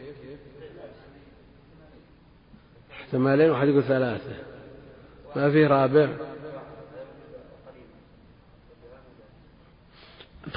احتمالين 2.92 3.50
واحد 3.50 3.68
يقول 3.68 3.82
ثلاثة. 3.82 4.34
ما 5.36 5.50
في 5.50 5.66
رابع؟ 5.66 6.29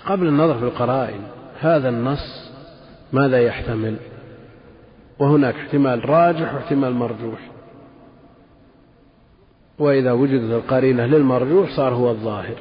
قبل 0.05 0.27
النظر 0.27 0.59
في 0.59 0.65
القرائن 0.65 1.23
هذا 1.59 1.89
النص 1.89 2.51
ماذا 3.13 3.41
يحتمل؟ 3.41 3.97
وهناك 5.19 5.55
احتمال 5.55 6.09
راجح 6.09 6.53
واحتمال 6.53 6.93
مرجوح. 6.93 7.39
وإذا 9.79 10.11
وجدت 10.11 10.51
القرينة 10.51 11.05
للمرجوح 11.05 11.75
صار 11.75 11.93
هو 11.93 12.11
الظاهر. 12.11 12.57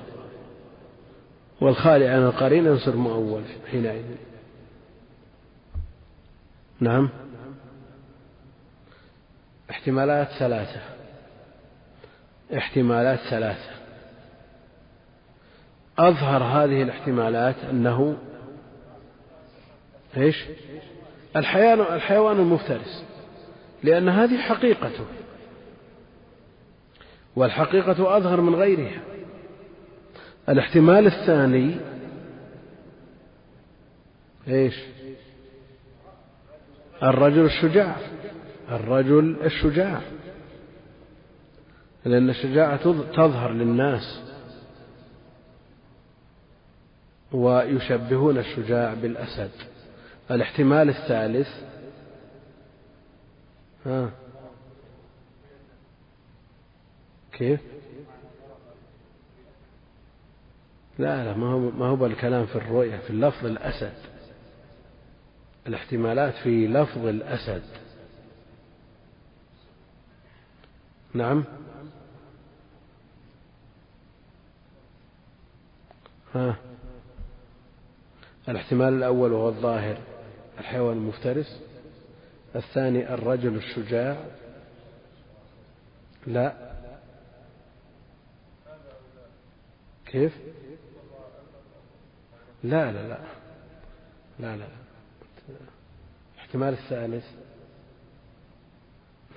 والخالي 1.61 2.09
عن 2.09 2.23
القرينة 2.23 2.71
يصير 2.71 2.97
مؤول 2.97 3.43
حينئذ. 3.71 4.05
نعم. 6.81 7.09
احتمالات 9.71 10.29
ثلاثة. 10.39 10.81
احتمالات 12.57 13.19
ثلاثة. 13.19 13.72
أظهر 15.99 16.43
هذه 16.43 16.83
الاحتمالات 16.83 17.57
أنه 17.71 18.17
إيش؟ 20.17 20.45
الحيوان 21.37 21.95
الحيوان 21.95 22.37
المفترس 22.37 23.05
لأن 23.83 24.09
هذه 24.09 24.39
حقيقته. 24.39 25.05
والحقيقة 27.37 28.17
أظهر 28.17 28.41
من 28.41 28.55
غيرها. 28.55 29.01
الاحتمال 30.49 31.07
الثاني 31.07 31.77
إيش؟ 34.49 34.75
الرجل 37.03 37.45
الشجاع. 37.45 37.97
الرجل 38.71 39.37
الشجاع. 39.45 40.01
لأن 42.05 42.31
الشجاعة 42.31 42.93
تظهر 43.13 43.53
للناس. 43.53 44.32
ويشبهون 47.33 48.39
الشجاع 48.39 48.95
بالأسد. 48.95 49.51
الاحتمال 50.31 50.89
الثالث 50.89 51.49
ها 53.87 54.11
كيف؟ 57.33 57.61
لا 60.99 61.25
لا 61.25 61.37
ما 61.37 61.47
هو 61.47 61.59
ما 61.59 61.87
هو 61.87 62.07
الكلام 62.07 62.47
في 62.47 62.57
الرؤية 62.57 62.97
في 62.97 63.11
اللفظ 63.11 63.47
الأسد. 63.47 63.95
الاحتمالات 65.67 66.35
في 66.35 66.67
لفظ 66.67 67.07
الأسد. 67.07 67.63
نعم. 71.15 71.45
ها. 76.35 76.72
الاحتمال 78.49 78.95
الأول 78.95 79.33
وهو 79.33 79.49
الظاهر 79.49 79.99
الحيوان 80.59 80.97
المفترس. 80.97 81.61
الثاني 82.57 83.15
الرجل 83.15 83.57
الشجاع. 83.57 84.17
لا. 86.27 86.73
كيف؟ 90.07 90.39
لا 92.65 92.93
لا 92.93 93.09
لا. 93.09 93.19
لا 94.39 94.57
لا 94.57 94.67
الاحتمال 96.35 96.75
الثالث. 96.75 97.27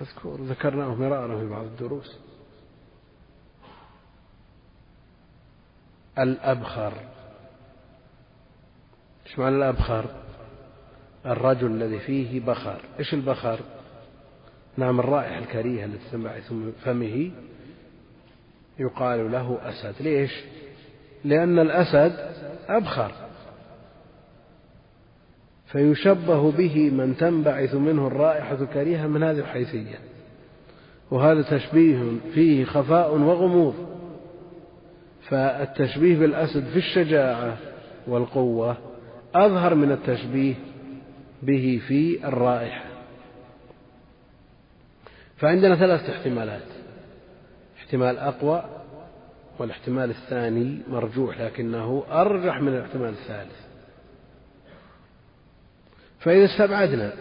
مذكور. 0.00 0.40
ذكرناه 0.40 0.94
مرارا 0.94 1.38
في 1.38 1.46
بعض 1.46 1.64
الدروس. 1.64 2.18
الأبخر. 6.18 7.15
إيش 9.26 9.38
معنى 9.38 9.56
الأبخر 9.56 10.04
الرجل 11.26 11.66
الذي 11.66 11.98
فيه 11.98 12.40
بخر 12.40 12.80
إيش 12.98 13.14
البخر 13.14 13.58
نعم 14.76 15.00
الرائحة 15.00 15.38
الكريهة 15.38 15.84
التي 15.84 16.10
تنبعث 16.12 16.52
من 16.52 16.72
فمه 16.84 17.30
يقال 18.78 19.32
له 19.32 19.58
أسد. 19.62 19.94
ليش؟ 20.00 20.44
لأن 21.24 21.58
الأسد 21.58 22.12
أبخر 22.68 23.12
فيشبه 25.66 26.52
به 26.52 26.90
من 26.90 27.16
تنبعث 27.16 27.74
منه 27.74 28.06
الرائحة 28.06 28.54
الكريهة 28.54 29.06
من 29.06 29.22
هذه 29.22 29.38
الحيثية. 29.38 29.98
وهذا 31.10 31.42
تشبيه 31.42 32.02
فيه 32.34 32.64
خفاء 32.64 33.14
وغموض. 33.14 33.74
فالتشبيه 35.28 36.18
بالأسد 36.18 36.64
في 36.64 36.76
الشجاعة 36.76 37.56
والقوة 38.06 38.76
أظهر 39.36 39.74
من 39.74 39.92
التشبيه 39.92 40.54
به 41.42 41.82
في 41.88 42.28
الرائحة. 42.28 42.84
فعندنا 45.36 45.76
ثلاثة 45.76 46.12
احتمالات. 46.12 46.68
احتمال 47.78 48.18
أقوى 48.18 48.64
والاحتمال 49.58 50.10
الثاني 50.10 50.82
مرجوح 50.88 51.40
لكنه 51.40 52.04
أرجح 52.10 52.60
من 52.60 52.68
الاحتمال 52.68 53.08
الثالث. 53.08 53.66
فإذا 56.20 56.44
استبعدنا 56.44 57.12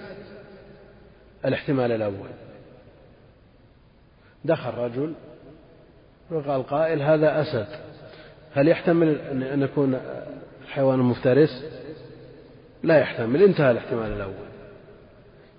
الاحتمال 1.45 1.91
الأول 1.91 2.29
دخل 4.45 4.69
رجل 4.69 5.13
وقال 6.31 6.63
قائل 6.63 7.01
هذا 7.01 7.41
أسد 7.41 7.67
هل 8.53 8.67
يحتمل 8.67 9.17
أن 9.41 9.61
يكون 9.61 9.99
حيوان 10.67 10.99
مفترس؟ 10.99 11.84
لا 12.85 12.99
يحتمل 12.99 13.43
انتهى 13.43 13.71
الاحتمال 13.71 14.11
الأول. 14.11 14.47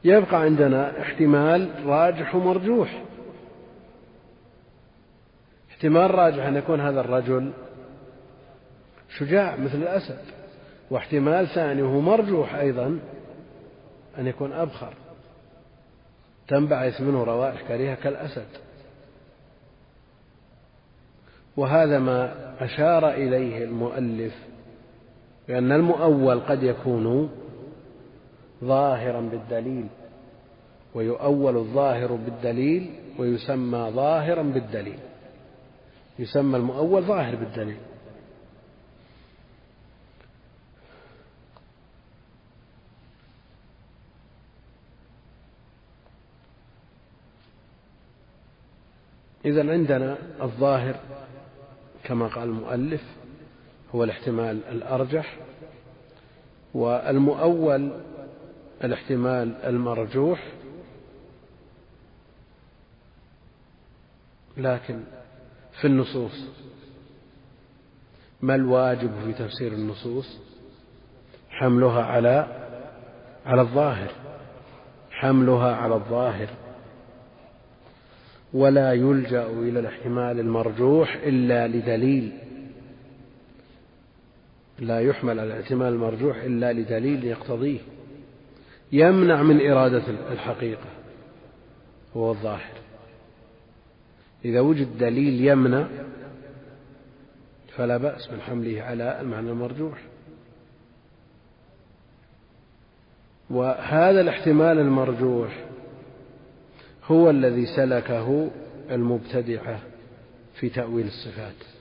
يبقى 0.05 0.41
عندنا 0.41 1.01
احتمال 1.03 1.70
راجح 1.87 2.35
ومرجوح. 2.35 3.03
احتمال 5.70 6.14
راجح 6.14 6.45
أن 6.45 6.57
يكون 6.57 6.81
هذا 6.81 7.01
الرجل 7.01 7.53
شجاع 9.18 9.57
مثل 9.57 9.79
الأسد 9.79 10.18
واحتمال 10.91 11.49
ثاني 11.49 11.83
وهو 11.83 12.01
مرجوح 12.01 12.55
أيضا 12.55 12.99
أن 14.18 14.27
يكون 14.27 14.53
أبخر. 14.53 14.93
تنبعث 16.49 17.01
منه 17.01 17.24
روائح 17.24 17.62
كريهة 17.68 17.95
كالأسد. 17.95 18.49
وهذا 21.57 21.99
ما 21.99 22.35
أشار 22.61 23.11
إليه 23.11 23.64
المؤلف 23.64 24.35
لأن 25.49 25.72
المؤول 25.72 26.40
قد 26.40 26.62
يكون 26.62 27.30
ظاهرا 28.64 29.20
بالدليل 29.20 29.86
ويؤول 30.94 31.57
الظاهر 31.57 32.12
بالدليل 32.12 32.90
ويسمى 33.18 33.90
ظاهرا 33.94 34.42
بالدليل. 34.42 34.99
يسمى 36.18 36.57
المؤول 36.57 37.03
ظاهر 37.03 37.36
بالدليل. 37.36 37.78
إذا 49.44 49.72
عندنا 49.72 50.18
الظاهر 50.42 51.01
كما 52.05 52.26
قال 52.26 52.49
المؤلف 52.49 53.03
هو 53.97 54.05
الاحتمال 54.05 54.64
الأرجح 54.64 55.36
والمؤول 56.74 57.90
الاحتمال 58.84 59.55
المرجوح. 59.64 60.53
لكن 64.57 65.01
في 65.80 65.86
النصوص 65.86 66.44
ما 68.42 68.55
الواجب 68.55 69.11
في 69.24 69.32
تفسير 69.32 69.72
النصوص؟ 69.72 70.38
حملها 71.51 72.03
على 72.03 72.47
على 73.47 73.61
الظاهر 73.61 74.11
حملها 75.11 75.76
على 75.76 75.94
الظاهر. 75.94 76.49
ولا 78.55 78.92
يلجأ 78.92 79.47
إلى 79.47 79.80
الاحتمال 79.80 80.40
المرجوح 80.40 81.14
إلا 81.22 81.68
لدليل 81.68 82.45
لا 84.79 85.01
يحمل 85.01 85.41
على 85.41 85.55
الاحتمال 85.55 85.93
المرجوح 85.93 86.37
إلا 86.37 86.72
لدليل 86.72 87.24
يقتضيه. 87.24 87.79
يمنع 88.93 89.43
من 89.43 89.70
إرادة 89.70 90.03
الحقيقة 90.33 90.89
هو 92.16 92.31
الظاهر. 92.31 92.77
إذا 94.45 94.61
وجد 94.61 94.99
دليل 94.99 95.49
يمنع 95.49 95.87
فلا 97.77 97.97
بأس 97.97 98.31
من 98.31 98.41
حمله 98.41 98.83
على 98.83 99.20
المعنى 99.20 99.51
المرجوح. 99.51 100.03
وهذا 103.51 104.20
الاحتمال 104.20 104.79
المرجوح 104.79 105.64
هو 107.05 107.31
الذي 107.31 107.66
سلكه 107.66 108.51
المبتدعة 108.91 109.81
في 110.55 110.68
تأويل 110.68 111.07
الصفات. 111.07 111.76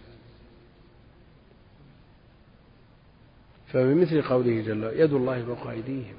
فبمثل 3.75 4.21
قوله 4.21 4.61
جل 4.61 4.83
يد 4.83 5.13
الله 5.13 5.45
فوق 5.45 5.67
أيديهم. 5.67 6.15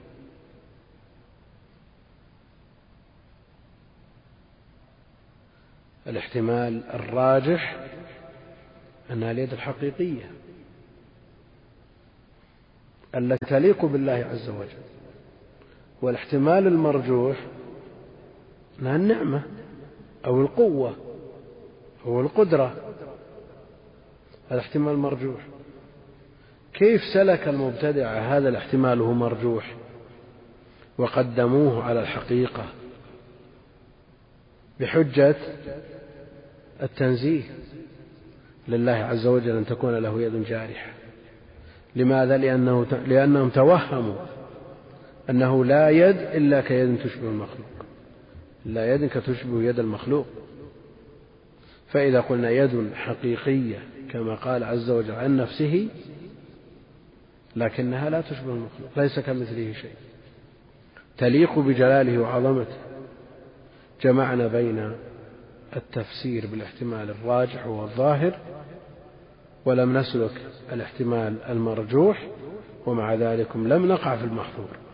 الاحتمال 6.07 6.84
الراجح 6.84 7.86
أنها 9.11 9.30
اليد 9.30 9.52
الحقيقية 9.52 10.30
التي 13.14 13.46
تليق 13.46 13.84
بالله 13.84 14.26
عز 14.32 14.48
وجل 14.48 14.82
والاحتمال 16.02 16.66
المرجوح 16.66 17.36
أنها 18.80 18.96
النعمة 18.96 19.42
أو 20.26 20.40
القوة 20.40 20.96
أو 22.07 22.20
القدرة. 22.20 22.94
هذا 24.50 24.61
احتمال 24.61 24.96
مرجوح 24.96 25.55
كيف 26.79 27.01
سلك 27.14 27.49
المبتدعة 27.49 28.37
هذا 28.37 28.49
الاحتمال 28.49 29.01
وهو 29.01 29.12
مرجوح؟ 29.12 29.77
وقدموه 30.99 31.85
على 31.85 32.01
الحقيقة 32.01 32.64
بحجة 34.81 35.37
التنزيه. 36.83 37.43
لله 38.68 38.93
عز 38.93 39.27
وجل 39.27 39.57
أن 39.57 39.66
تكون 39.66 39.95
له 39.95 40.22
يد 40.22 40.45
جارحة. 40.45 40.93
لماذا؟ 41.97 42.37
لأنه 42.37 42.87
لأنهم 43.07 43.49
توهموا 43.49 44.16
أنه 45.31 45.64
لا 45.64 45.91
يد 45.91 46.16
إلا 46.16 46.61
كيد 46.61 46.99
تشبه 47.05 47.29
المخلوق. 47.29 47.66
لا 48.66 48.95
يد 48.95 49.07
كتشبه 49.07 49.62
يد 49.62 49.79
المخلوق. 49.79 50.27
فإذا 51.89 52.20
قلنا 52.20 52.51
يد 52.51 52.91
حقيقية 52.95 53.79
كما 54.11 54.35
قال 54.35 54.64
عز 54.64 54.91
وجل 54.91 55.12
عن 55.12 55.37
نفسه 55.37 55.89
لكنها 57.57 58.11
لا 58.11 58.20
تشبه 58.20 58.50
المخلوق 58.50 58.90
ليس 58.96 59.20
كمثله 59.20 59.72
شيء. 59.72 59.94
تليق 61.18 61.59
بجلاله 61.59 62.18
وعظمته. 62.18 62.76
جمعنا 64.02 64.46
بين 64.46 64.96
التفسير 65.76 66.46
بالاحتمال 66.46 67.11
الراجح 67.11 67.66
والظاهر 67.66 68.38
ولم 69.64 69.98
نسلك 69.98 70.30
الاحتمال 70.72 71.42
المرجوح 71.42 72.26
ومع 72.86 73.14
ذلك 73.14 73.57
لم 73.57 73.88
نقع 73.88 74.16
في 74.16 74.24
المحظور. 74.24 74.86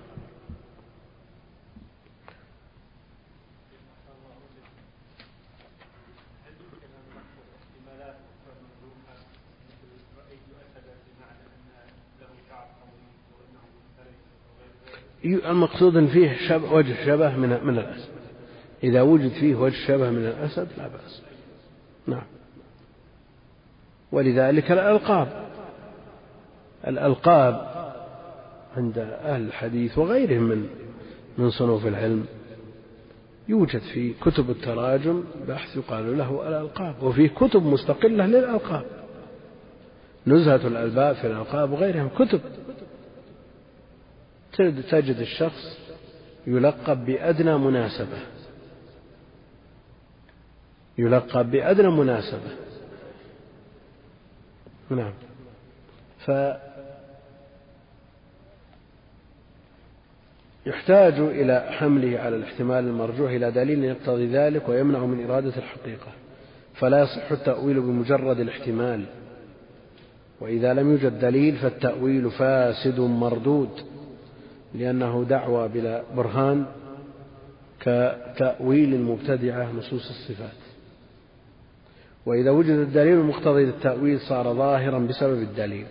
المقصود 15.24 16.06
فيه 16.06 16.36
شبه 16.48 16.72
وجه 16.72 17.06
شبه 17.06 17.36
من 17.36 17.48
من 17.64 17.78
الأسد. 17.78 18.08
إذا 18.84 19.02
وجد 19.02 19.30
فيه 19.30 19.54
وجه 19.54 19.86
شبه 19.86 20.10
من 20.10 20.26
الأسد 20.26 20.68
لا 20.78 20.88
بأس 20.88 21.22
نعم. 22.06 22.22
ولذلك 24.12 24.72
الألقاب. 24.72 25.28
الألقاب 26.86 27.72
عند 28.76 28.98
أهل 28.98 29.42
الحديث 29.42 29.98
وغيرهم 29.98 30.42
من 30.42 30.66
من 31.38 31.50
صنوف 31.50 31.86
العلم 31.86 32.26
يوجد 33.48 33.80
في 33.80 34.12
كتب 34.12 34.50
التراجم 34.50 35.24
بحث 35.48 35.76
يقال 35.76 36.18
له 36.18 36.48
الألقاب 36.48 37.02
وفي 37.02 37.28
كتب 37.28 37.62
مستقلة 37.62 38.26
للألقاب. 38.26 38.84
نزهة 40.26 40.66
الألباب 40.66 41.14
في 41.14 41.26
الألقاب 41.26 41.72
وغيرهم 41.72 42.08
كتب 42.08 42.40
تجد 44.56 45.16
الشخص 45.20 45.78
يلقب 46.46 47.04
بأدنى 47.04 47.58
مناسبة. 47.58 48.18
يلقب 50.98 51.50
بأدنى 51.50 51.90
مناسبة. 51.90 52.50
نعم. 54.90 55.12
ف 56.18 56.30
يحتاج 60.66 61.14
إلى 61.18 61.66
حمله 61.70 62.18
على 62.18 62.36
الاحتمال 62.36 62.84
المرجوح 62.84 63.30
إلى 63.30 63.50
دليل 63.50 63.84
يقتضي 63.84 64.26
ذلك 64.26 64.68
ويمنع 64.68 64.98
من 65.06 65.24
إرادة 65.24 65.56
الحقيقة. 65.56 66.12
فلا 66.74 67.02
يصح 67.02 67.32
التأويل 67.32 67.80
بمجرد 67.80 68.40
الاحتمال. 68.40 69.04
وإذا 70.40 70.74
لم 70.74 70.90
يوجد 70.90 71.20
دليل 71.20 71.56
فالتأويل 71.56 72.30
فاسد 72.30 73.00
مردود. 73.00 73.91
لأنه 74.74 75.24
دعوى 75.28 75.68
بلا 75.68 76.02
برهان 76.16 76.66
كتأويل 77.80 78.94
المبتدعة 78.94 79.72
نصوص 79.72 80.10
الصفات. 80.10 80.62
وإذا 82.26 82.50
وجد 82.50 82.70
الدليل 82.70 83.18
المقتضي 83.18 83.64
للتأويل 83.64 84.20
صار 84.20 84.54
ظاهرا 84.54 84.98
بسبب 84.98 85.42
الدليل. 85.42 85.86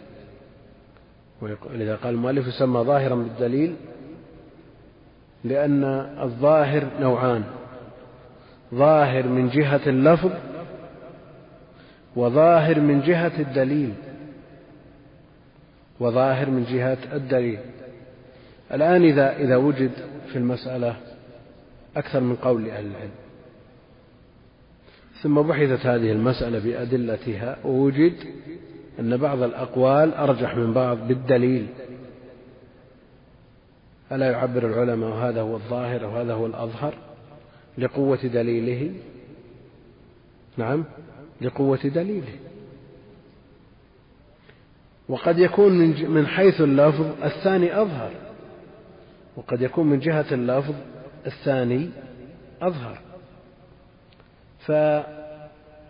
ولذا 1.41 1.95
قال 1.95 2.13
المؤلف 2.13 2.47
يسمى 2.47 2.79
ظاهرا 2.79 3.15
بالدليل 3.15 3.75
لأن 5.43 5.83
الظاهر 6.21 6.87
نوعان 6.99 7.43
ظاهر 8.73 9.27
من 9.27 9.49
جهة 9.49 9.81
اللفظ 9.87 10.31
وظاهر 12.15 12.79
من 12.79 13.01
جهة 13.01 13.39
الدليل. 13.39 13.93
وظاهر 15.99 16.49
من 16.49 16.63
جهة 16.63 16.97
الدليل. 17.13 17.59
الآن 18.73 19.03
إذا 19.03 19.37
إذا 19.37 19.55
وجد 19.55 19.91
في 20.31 20.37
المسألة 20.37 20.95
أكثر 21.95 22.19
من 22.19 22.35
قول 22.35 22.63
لأهل 22.63 22.85
العلم. 22.85 23.11
ثم 25.21 25.41
بحثت 25.41 25.85
هذه 25.85 26.11
المسألة 26.11 26.59
بأدلتها 26.59 27.57
ووجد 27.65 28.13
أن 28.99 29.17
بعض 29.17 29.41
الأقوال 29.41 30.13
أرجح 30.13 30.55
من 30.55 30.73
بعض 30.73 31.07
بالدليل. 31.07 31.67
ألا 34.11 34.31
يعبر 34.31 34.65
العلماء 34.65 35.09
وهذا 35.09 35.41
هو 35.41 35.55
الظاهر 35.55 36.05
وهذا 36.05 36.33
هو 36.33 36.45
الأظهر؟ 36.45 36.93
لقوة 37.77 38.19
دليله؟ 38.23 38.91
نعم 40.57 40.83
لقوة 41.41 41.79
دليله. 41.83 42.33
وقد 45.09 45.39
يكون 45.39 45.71
من 46.09 46.27
حيث 46.27 46.61
اللفظ 46.61 47.05
الثاني 47.23 47.81
أظهر. 47.81 48.11
وقد 49.35 49.61
يكون 49.61 49.87
من 49.87 49.99
جهة 49.99 50.25
اللفظ 50.31 50.75
الثاني 51.25 51.89
أظهر. 52.61 53.01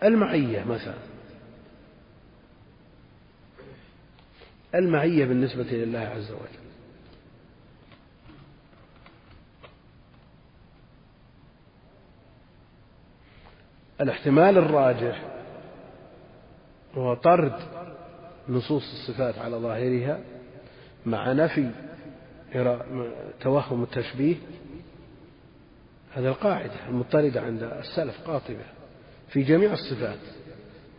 فالمعية 0.00 0.64
مثلا 0.64 0.94
المعية 4.74 5.24
بالنسبة 5.24 5.62
لله 5.62 5.98
عز 5.98 6.30
وجل. 6.30 6.62
الاحتمال 14.00 14.58
الراجح 14.58 15.22
هو 16.94 17.14
طرد 17.14 17.52
نصوص 18.48 18.82
الصفات 18.92 19.38
على 19.38 19.56
ظاهرها 19.56 20.20
مع 21.06 21.32
نفي 21.32 21.70
توهم 23.40 23.82
التشبيه 23.82 24.36
هذا 26.14 26.28
القاعدة 26.28 26.88
المضطردة 26.88 27.40
عند 27.40 27.62
السلف 27.62 28.20
قاطبة 28.26 28.64
في 29.28 29.42
جميع 29.42 29.72
الصفات 29.72 30.18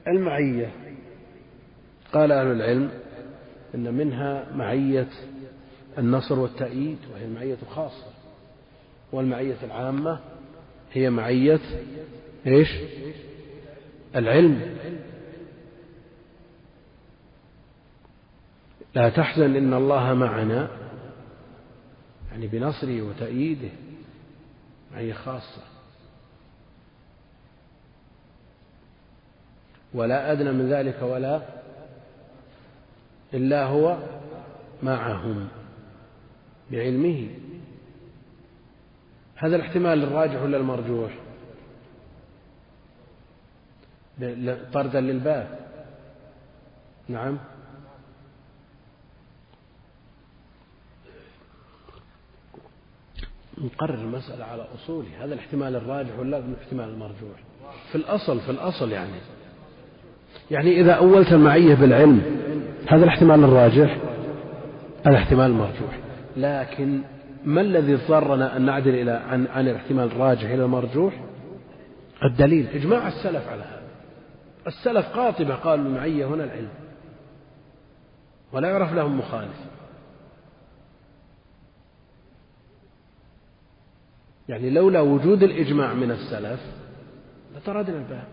المعية 0.07 0.71
قال 2.13 2.31
أهل 2.31 2.47
العلم 2.47 2.91
إن 3.75 3.93
منها 3.93 4.47
معية 4.55 5.09
النصر 5.97 6.39
والتأييد 6.39 6.97
وهي 7.13 7.25
المعية 7.25 7.57
الخاصة 7.63 8.05
والمعية 9.11 9.57
العامة 9.63 10.19
هي 10.93 11.09
معية 11.09 11.59
إيش؟ 12.47 12.69
العلم 14.15 14.77
لا 18.95 19.09
تحزن 19.09 19.55
إن 19.55 19.73
الله 19.73 20.13
معنا 20.13 20.82
يعني 22.33 22.47
بنصره 22.47 23.01
وتأييده 23.01 23.69
معية 24.91 25.13
خاصة. 25.13 25.61
ولا 29.93 30.31
أدنى 30.31 30.51
من 30.51 30.69
ذلك 30.69 31.01
ولا 31.01 31.41
إلا 33.33 33.65
هو 33.65 33.97
معهم 34.83 35.47
بعلمه. 36.71 37.29
هذا 39.35 39.55
الاحتمال 39.55 40.03
الراجح 40.03 40.41
ولا 40.41 40.57
المرجوح؟ 40.57 41.11
طردا 44.73 45.01
للباب. 45.01 45.59
نعم. 47.07 47.39
نقرر 53.57 53.93
المسألة 53.93 54.45
على 54.45 54.65
أصولها. 54.75 55.25
هذا 55.25 55.33
الاحتمال 55.33 55.75
الراجح 55.75 56.19
ولا 56.19 56.37
الاحتمال 56.37 56.89
المرجوح. 56.89 57.37
في 57.91 57.95
الأصل 57.95 58.39
في 58.39 58.49
الأصل 58.49 58.91
يعني. 58.91 59.11
يعني 60.51 60.81
إذا 60.81 60.93
أولت 60.93 61.33
المعية 61.33 61.75
بالعلم 61.75 62.21
هذا 62.87 63.03
الاحتمال 63.03 63.43
الراجح؟ 63.43 63.97
الاحتمال 65.07 65.51
المرجوح. 65.51 65.99
لكن 66.37 67.01
ما 67.45 67.61
الذي 67.61 67.93
اضطرنا 67.93 68.57
أن 68.57 68.61
نعدل 68.61 68.95
إلى 68.95 69.11
عن, 69.11 69.47
عن 69.47 69.67
الاحتمال 69.67 70.05
الراجح 70.05 70.49
إلى 70.49 70.65
المرجوح؟ 70.65 71.23
الدليل. 72.23 72.67
إجماع 72.73 73.07
السلف 73.07 73.49
على 73.49 73.61
هذا. 73.61 73.83
السلف 74.67 75.05
قاطبة 75.05 75.55
قالوا 75.55 75.85
المعية 75.85 76.25
هنا 76.25 76.43
العلم. 76.43 76.69
ولا 78.53 78.69
يعرف 78.69 78.93
لهم 78.93 79.19
مخالف. 79.19 79.72
يعني 84.53 84.69
لولا 84.69 85.01
وجود 85.01 85.43
الإجماع 85.43 85.93
من 85.93 86.11
السلف 86.11 86.59
لطردنا 87.55 87.97
الباب. 87.97 88.27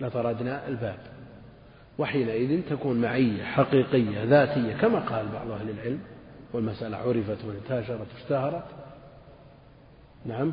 لطردنا 0.00 0.68
الباب. 0.68 0.98
وحينئذ 1.98 2.62
تكون 2.70 3.00
معية 3.00 3.44
حقيقية 3.44 4.24
ذاتية 4.24 4.76
كما 4.76 4.98
قال 4.98 5.28
بعض 5.28 5.50
أهل 5.50 5.70
العلم 5.70 6.00
والمسألة 6.52 6.96
عرفت 6.96 7.44
وانتشرت 7.44 8.06
واشتهرت. 8.14 8.64
نعم. 10.26 10.52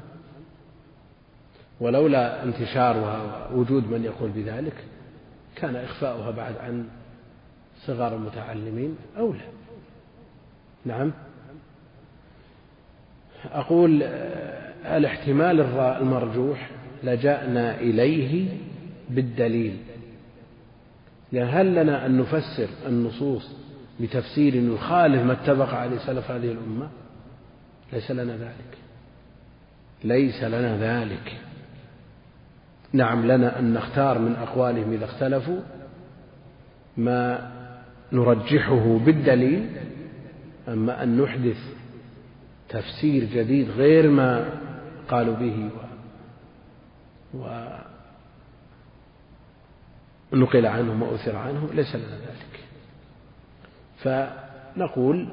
ولولا 1.80 2.44
انتشارها 2.44 3.50
ووجود 3.52 3.92
من 3.92 4.04
يقول 4.04 4.30
بذلك 4.30 4.84
كان 5.56 5.76
إخفاؤها 5.76 6.32
بعد 6.32 6.58
عن 6.58 6.88
صغار 7.86 8.16
المتعلمين 8.16 8.98
أولى. 9.18 9.48
نعم. 10.86 11.12
أقول 13.54 14.04
آه، 14.04 14.98
الاحتمال 14.98 15.62
المرجوح 16.02 16.70
لجأنا 17.04 17.80
إليه 17.80 18.50
بالدليل. 19.10 19.78
يعني 21.34 21.50
هل 21.50 21.76
لنا 21.76 22.06
أن 22.06 22.18
نفسر 22.18 22.68
النصوص 22.88 23.56
بتفسير 24.00 24.56
يخالف 24.56 25.24
ما 25.24 25.34
اتفق 25.34 25.74
عليه 25.74 25.98
سلف 25.98 26.32
هذه 26.32 26.52
الأمة؟ 26.52 26.90
ليس 27.94 28.12
لنا 28.12 28.38
ذلك. 28.38 28.78
ليس 30.04 30.44
لنا 30.44 30.78
ذلك. 30.78 31.38
نعم 32.94 33.26
لنا 33.26 33.60
أن 33.60 33.74
نختار 33.74 34.20
من 34.20 34.36
أقوالهم 34.36 34.94
إذا 34.94 35.06
اختلفوا 35.06 35.60
ما 36.98 37.52
نرجحه 38.12 38.98
بالدليل 39.06 39.70
أما 40.68 41.04
أن 41.04 41.22
نحدث 41.22 41.75
تفسير 42.70 43.24
جديد 43.24 43.70
غير 43.70 44.10
ما 44.10 44.50
قالوا 45.10 45.36
به 45.36 45.70
ونقل 50.32 50.66
عنهم 50.66 51.02
وأثر 51.02 51.36
عنهم 51.36 51.70
ليس 51.74 51.96
لنا 51.96 52.18
ذلك. 52.18 52.60
فنقول 53.98 55.28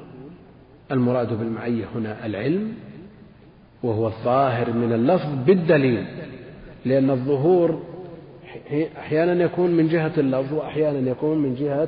المراد 0.91 1.33
بالمعية 1.33 1.85
هنا 1.95 2.25
العلم 2.25 2.73
وهو 3.83 4.07
الظاهر 4.07 4.73
من 4.73 4.93
اللفظ 4.93 5.45
بالدليل 5.45 6.05
لأن 6.85 7.09
الظهور 7.09 7.83
أحيانا 8.97 9.43
يكون 9.43 9.71
من 9.71 9.87
جهة 9.87 10.11
اللفظ 10.17 10.53
وأحيانا 10.53 11.09
يكون 11.09 11.37
من 11.37 11.55
جهة 11.55 11.87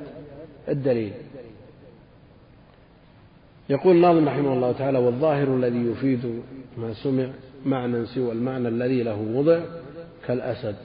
الدليل. 0.69 1.13
يقول 3.69 3.95
الناظم 3.95 4.27
رحمه 4.27 4.53
الله 4.53 4.71
تعالى 4.71 4.97
والظاهر 4.97 5.55
الذي 5.55 5.91
يفيد 5.91 6.41
ما 6.77 6.93
سمع 6.93 7.27
معنى 7.65 8.05
سوى 8.05 8.31
المعنى 8.31 8.67
الذي 8.67 9.03
له 9.03 9.15
وضع 9.33 9.59
كالأسد 10.27 10.75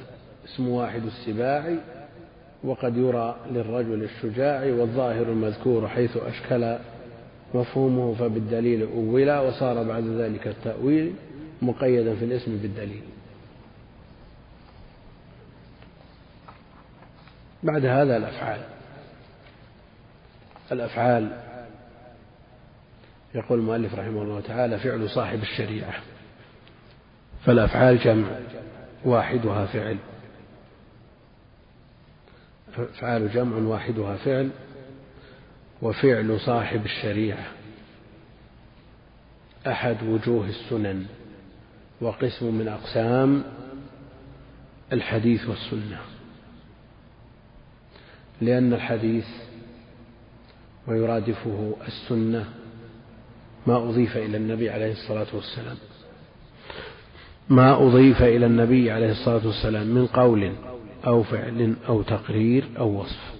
اسم 0.44 0.69
واحد 0.69 1.02
السباع 1.07 1.74
وقد 2.65 2.97
يرى 2.97 3.36
للرجل 3.51 4.02
الشجاع 4.02 4.65
والظاهر 4.65 5.23
المذكور 5.23 5.89
حيث 5.89 6.16
أشكل 6.16 6.77
مفهومه 7.55 8.15
فبالدليل 8.15 8.82
أولا 8.82 9.40
وصار 9.40 9.82
بعد 9.82 10.05
ذلك 10.05 10.47
التأويل 10.47 11.12
مقيدا 11.62 12.15
في 12.15 12.24
الاسم 12.24 12.59
بالدليل. 12.62 13.02
بعد 17.62 17.86
هذا 17.86 18.16
الأفعال 18.16 18.61
الأفعال 20.73 21.49
يقول 23.35 23.59
المؤلف 23.59 23.94
رحمه 23.94 24.23
الله 24.23 24.40
تعالى 24.40 24.78
فعل 24.78 25.11
صاحب 25.11 25.43
الشريعة 25.43 25.94
فالأفعال 27.47 27.98
جمع 27.98 28.28
واحدها 29.05 29.66
فعل. 29.66 29.97
أفعال 32.77 33.32
جمع 33.32 33.57
واحدها 33.57 34.16
فعل. 34.16 34.51
وفعل 35.82 36.40
صاحب 36.40 36.85
الشريعة 36.85 37.47
أحد 39.66 40.02
وجوه 40.02 40.47
السنن 40.47 41.07
وقسم 42.01 42.55
من 42.55 42.69
أقسام 42.69 43.44
الحديث 44.93 45.48
والسنة. 45.48 45.98
لأن 48.40 48.73
الحديث 48.73 49.27
ويرادفه 50.86 51.77
السنة 51.86 52.60
ما 53.66 53.77
أضيف 53.77 54.16
إلى 54.16 54.37
النبي 54.37 54.70
عليه 54.70 54.93
الصلاة 54.93 55.27
والسلام. 55.32 55.77
ما 57.49 57.87
أضيف 57.87 58.23
إلى 58.23 58.47
النبي 58.47 58.91
عليه 58.91 59.11
الصلاة 59.11 59.47
والسلام 59.47 59.87
من 59.87 60.07
قول 60.07 60.53
أو 61.07 61.23
فعل 61.23 61.77
أو 61.89 62.03
تقرير 62.03 62.65
أو 62.78 63.01
وصف. 63.01 63.35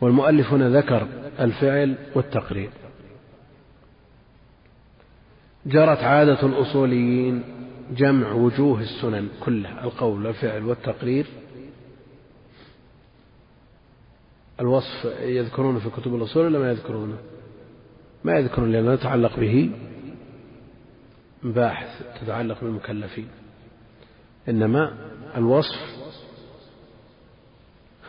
والمؤلف 0.00 0.52
هنا 0.52 0.70
ذكر 0.70 1.08
الفعل 1.40 1.94
والتقرير. 2.14 2.70
جرت 5.66 5.98
عادة 5.98 6.46
الأصوليين 6.46 7.42
جمع 7.96 8.32
وجوه 8.32 8.80
السنن 8.80 9.28
كلها 9.44 9.84
القول 9.84 10.26
والفعل 10.26 10.64
والتقرير. 10.64 11.26
الوصف 14.60 15.04
يذكرونه 15.20 15.78
في 15.78 15.90
كتب 15.90 16.14
الأصول 16.14 16.44
ولا 16.44 16.58
ما 16.58 16.70
يذكرونه؟ 16.70 17.16
ما 18.24 18.38
يذكرون 18.38 18.72
لأنه 18.72 18.92
يتعلق 18.92 19.40
به 19.40 19.70
مباحث 21.42 21.88
تتعلق 22.20 22.60
بالمكلفين. 22.60 23.28
إنما 24.48 24.94
الوصف 25.36 25.78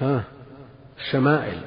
ها 0.02 0.24
الشمائل. 0.98 1.62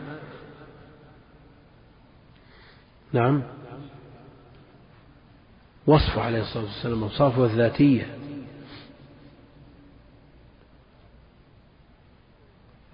نعم. 3.12 3.42
وصفه 5.86 6.20
عليه 6.20 6.40
الصلاة 6.40 6.64
والسلام 6.64 7.02
أوصافه 7.02 7.44
الذاتية. 7.44 8.18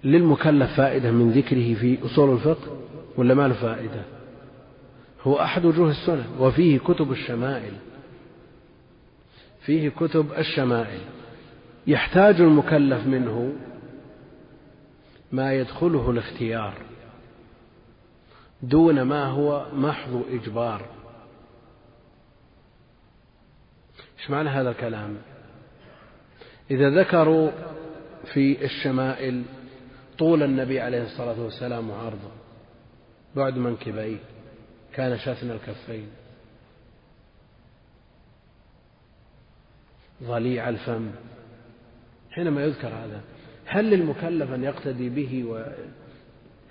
للمكلف 0.03 0.77
فائدة 0.77 1.11
من 1.11 1.31
ذكره 1.31 1.73
في 1.73 2.05
أصول 2.05 2.33
الفقه 2.33 2.77
ولا 3.17 3.33
ما 3.33 3.47
له 3.47 3.53
فائدة؟ 3.53 4.14
هو 5.25 5.39
أحد 5.39 5.65
وجوه 5.65 5.91
السنن. 5.91 6.25
وفيه 6.39 6.79
كتب 6.79 7.11
الشمائل. 7.11 7.73
فيه 9.61 9.89
كتب 9.89 10.33
الشمائل. 10.37 11.01
يحتاج 11.87 12.41
المكلف 12.41 13.07
منه 13.07 13.53
ما 15.31 15.53
يدخله 15.53 16.11
الاختيار 16.11 16.73
دون 18.61 19.01
ما 19.01 19.25
هو 19.25 19.65
محض 19.73 20.23
إجبار. 20.31 20.85
إيش 24.19 24.29
معنى 24.29 24.49
هذا 24.49 24.69
الكلام؟ 24.69 25.17
إذا 26.71 26.89
ذكروا 26.89 27.51
في 28.33 28.65
الشمائل 28.65 29.43
طول 30.17 30.43
النبي 30.43 30.79
عليه 30.79 31.03
الصلاة 31.03 31.41
والسلام 31.41 31.89
وعرضه 31.89 32.31
بعد 33.35 33.57
منكبيه. 33.57 34.17
كان 34.95 35.19
شاثن 35.19 35.51
الكفين. 35.51 36.07
ضليع 40.23 40.69
الفم. 40.69 41.11
حينما 42.31 42.63
يذكر 42.63 42.87
هذا 42.87 43.21
هل 43.65 43.89
للمكلف 43.89 44.51
أن 44.51 44.63
يقتدي 44.63 45.09
به 45.09 45.43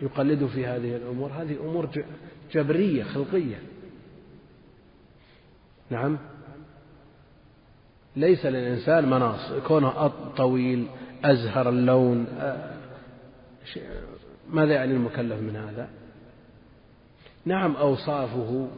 ويقلده 0.02 0.46
في 0.46 0.66
هذه 0.66 0.96
الأمور؟ 0.96 1.30
هذه 1.30 1.56
أمور 1.60 1.88
جبرية 2.52 3.04
خلقية. 3.04 3.62
نعم. 5.90 6.18
ليس 8.16 8.46
للإنسان 8.46 9.10
مناص. 9.10 9.52
كونه 9.66 10.08
طويل 10.36 10.86
أزهر 11.24 11.68
اللون 11.68 12.26
ماذا 14.50 14.74
يعني 14.74 14.92
المكلف 14.92 15.40
من 15.40 15.56
هذا؟ 15.56 16.03
نعم 17.44 17.76
أوصافه 17.76 18.68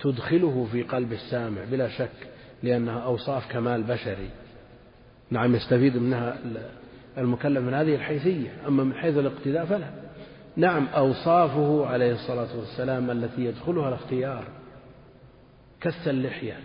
تدخله 0.00 0.68
في 0.72 0.82
قلب 0.82 1.12
السامع 1.12 1.64
بلا 1.64 1.88
شك 1.88 2.28
لأنها 2.62 3.00
أوصاف 3.00 3.52
كمال 3.52 3.82
بشري. 3.82 4.30
نعم 5.30 5.54
يستفيد 5.54 5.96
منها 5.96 6.38
المكلف 7.18 7.58
من 7.58 7.74
هذه 7.74 7.94
الحيثية 7.94 8.50
أما 8.66 8.84
من 8.84 8.94
حيث 8.94 9.16
الاقتداء 9.16 9.64
فلا. 9.64 9.90
نعم 10.56 10.86
أوصافه 10.86 11.86
عليه 11.86 12.12
الصلاة 12.12 12.58
والسلام 12.58 13.10
التي 13.10 13.44
يدخلها 13.44 13.88
الاختيار 13.88 14.44
كث 15.80 16.08
اللحية. 16.08 16.56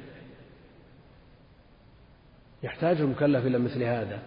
يحتاج 2.63 3.01
المكلف 3.01 3.45
إلى 3.45 3.59
مثل 3.59 3.83
هذا. 3.83 4.19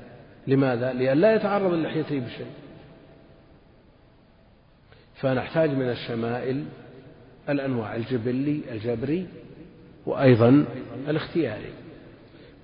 لماذا؟ 0.46 0.92
لأن 0.92 1.18
لا 1.18 1.34
يتعرض 1.34 1.72
للحيته 1.72 2.20
بشيء. 2.20 2.50
فنحتاج 5.14 5.70
من 5.70 5.90
الشمائل 5.90 6.64
الأنواع 7.48 7.96
الجبلي 7.96 8.60
الجبري 8.72 9.26
وأيضا 10.06 10.64
الاختياري. 11.08 11.72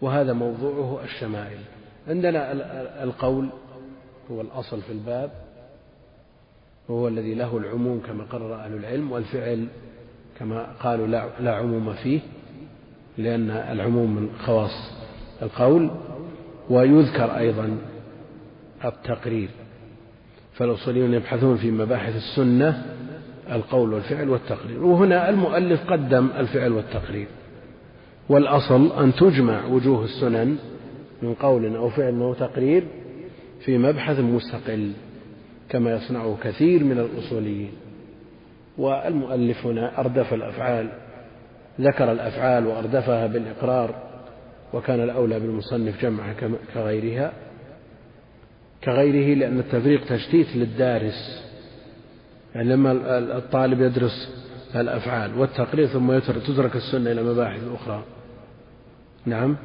وهذا 0.00 0.32
موضوعه 0.32 1.04
الشمائل. 1.04 1.58
عندنا 2.08 2.52
القول 3.04 3.48
هو 4.30 4.40
الأصل 4.40 4.80
في 4.82 4.92
الباب 4.92 5.30
وهو 6.88 7.08
الذي 7.08 7.34
له 7.34 7.56
العموم 7.56 8.00
كما 8.06 8.24
قرر 8.24 8.54
أهل 8.54 8.74
العلم 8.74 9.12
والفعل 9.12 9.66
كما 10.38 10.66
قالوا 10.82 11.06
لا, 11.40 11.54
عموم 11.56 11.92
فيه 11.92 12.20
لأن 13.18 13.50
العموم 13.50 14.16
من 14.16 14.28
خواص 14.46 14.92
القول. 15.42 15.90
ويذكر 16.70 17.36
أيضا 17.38 17.78
التقرير. 18.84 19.48
فالأصوليون 20.52 21.14
يبحثون 21.14 21.56
في 21.56 21.70
مباحث 21.70 22.16
السنة 22.16 22.96
القول 23.52 23.92
والفعل 23.92 24.28
والتقرير. 24.28 24.84
وهنا 24.84 25.28
المؤلف 25.28 25.90
قدم 25.90 26.28
الفعل 26.38 26.72
والتقرير. 26.72 27.26
والأصل 28.28 28.92
أن 28.92 29.14
تجمع 29.14 29.64
وجوه 29.64 30.04
السنن 30.04 30.56
من 31.22 31.34
قول 31.34 31.76
أو 31.76 31.88
فعل 31.88 32.22
أو 32.22 32.34
تقرير 32.34 32.84
في 33.60 33.78
مبحث 33.78 34.18
مستقل 34.18 34.92
كما 35.68 35.92
يصنعه 35.94 36.36
كثير 36.42 36.84
من 36.84 36.98
الأصوليين. 36.98 37.72
والمؤلف 38.78 39.66
هنا 39.66 40.00
أردف 40.00 40.34
الأفعال 40.34 40.88
ذكر 41.80 42.12
الأفعال 42.12 42.66
وأردفها 42.66 43.26
بالإقرار 43.26 43.94
وكان 44.72 45.00
الأولى 45.00 45.40
بالمصنف 45.40 46.02
جمعها 46.02 46.34
كغيرها. 46.74 47.32
كغيره 48.84 49.34
لأن 49.34 49.58
التفريق 49.58 50.04
تشتيت 50.04 50.56
للدارس. 50.56 51.44
يعني 52.54 52.68
لما 52.68 52.92
الطالب 53.38 53.80
يدرس 53.80 54.44
الأفعال 54.74 55.38
والتقرير 55.38 55.86
ثم 55.86 56.18
تترك 56.18 56.76
السنة 56.76 57.12
إلى 57.12 57.22
مباحث 57.22 57.60
أخرى. 57.74 58.04
نعم. 59.26 59.56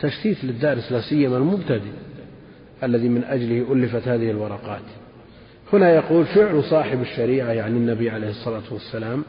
تشتيت 0.00 0.44
للدارس 0.44 0.92
لا 0.92 1.00
سيما 1.00 1.36
المبتدئ 1.36 1.92
الذي 2.82 3.08
من 3.08 3.24
أجله 3.24 3.72
ألفت 3.72 4.08
هذه 4.08 4.30
الورقات. 4.30 4.82
هنا 5.72 5.90
يقول 5.90 6.24
فعل 6.26 6.64
صاحب 6.64 7.00
الشريعة 7.00 7.52
يعني 7.52 7.76
النبي 7.76 8.10
عليه 8.10 8.30
الصلاة 8.30 8.62
والسلام 8.70 9.24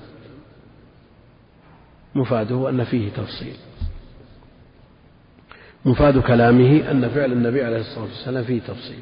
مفاده 2.16 2.70
أن 2.70 2.84
فيه 2.84 3.10
تفصيل. 3.10 3.56
مفاد 5.86 6.20
كلامه 6.20 6.92
أن 6.92 7.10
فعل 7.10 7.32
النبي 7.32 7.64
عليه 7.64 7.80
الصلاة 7.80 8.04
والسلام 8.04 8.44
فيه 8.44 8.60
تفصيل. 8.60 9.00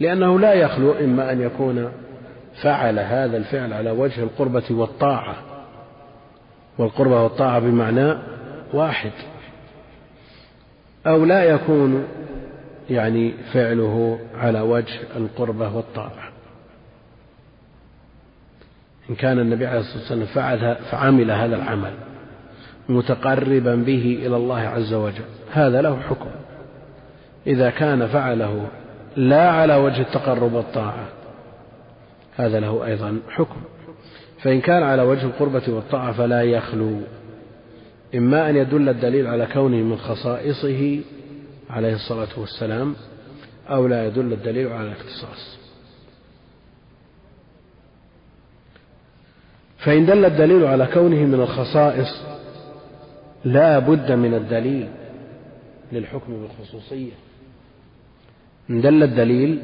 لأنه 0.00 0.40
لا 0.40 0.54
يخلو 0.54 0.92
إما 0.92 1.32
أن 1.32 1.40
يكون 1.40 1.92
فعل 2.62 2.98
هذا 2.98 3.36
الفعل 3.36 3.72
على 3.72 3.90
وجه 3.90 4.22
القربة 4.22 4.64
والطاعة. 4.70 5.36
والقربة 6.78 7.22
والطاعة 7.22 7.58
بمعنى 7.58 8.14
واحد. 8.72 9.12
أو 11.06 11.24
لا 11.24 11.44
يكون 11.44 12.04
يعني 12.90 13.34
فعله 13.52 14.18
على 14.34 14.60
وجه 14.60 15.00
القربة 15.16 15.76
والطاعة. 15.76 16.28
إن 19.10 19.14
كان 19.14 19.38
النبي 19.38 19.66
عليه 19.66 19.80
الصلاة 19.80 19.98
والسلام 19.98 20.26
فعل 20.26 20.76
فعمل 20.76 21.30
هذا 21.30 21.56
العمل 21.56 21.92
متقربا 22.88 23.74
به 23.74 24.18
إلى 24.26 24.36
الله 24.36 24.60
عز 24.60 24.92
وجل 24.92 25.24
هذا 25.52 25.82
له 25.82 26.00
حكم. 26.00 26.30
إذا 27.46 27.70
كان 27.70 28.06
فعله 28.06 28.66
لا 29.16 29.50
على 29.50 29.76
وجه 29.76 30.00
التقرب 30.00 30.52
والطاعة 30.52 31.17
هذا 32.38 32.60
له 32.60 32.86
أيضا 32.86 33.20
حكم. 33.28 33.60
فإن 34.42 34.60
كان 34.60 34.82
على 34.82 35.02
وجه 35.02 35.22
القربة 35.22 35.62
والطاعة 35.68 36.12
فلا 36.12 36.42
يخلو. 36.42 37.00
إما 38.14 38.50
أن 38.50 38.56
يدل 38.56 38.88
الدليل 38.88 39.26
على 39.26 39.46
كونه 39.46 39.76
من 39.76 39.96
خصائصه 39.96 41.00
عليه 41.70 41.94
الصلاة 41.94 42.28
والسلام 42.36 42.94
أو 43.68 43.86
لا 43.86 44.06
يدل 44.06 44.32
الدليل 44.32 44.72
على 44.72 44.86
الاختصاص. 44.86 45.58
فإن 49.78 50.06
دل 50.06 50.24
الدليل 50.24 50.64
على 50.64 50.86
كونه 50.86 51.16
من 51.16 51.34
الخصائص 51.34 52.22
لا 53.44 53.78
بد 53.78 54.12
من 54.12 54.34
الدليل 54.34 54.88
للحكم 55.92 56.42
بالخصوصية. 56.42 57.12
إن 58.70 58.80
دل 58.80 59.02
الدليل 59.02 59.62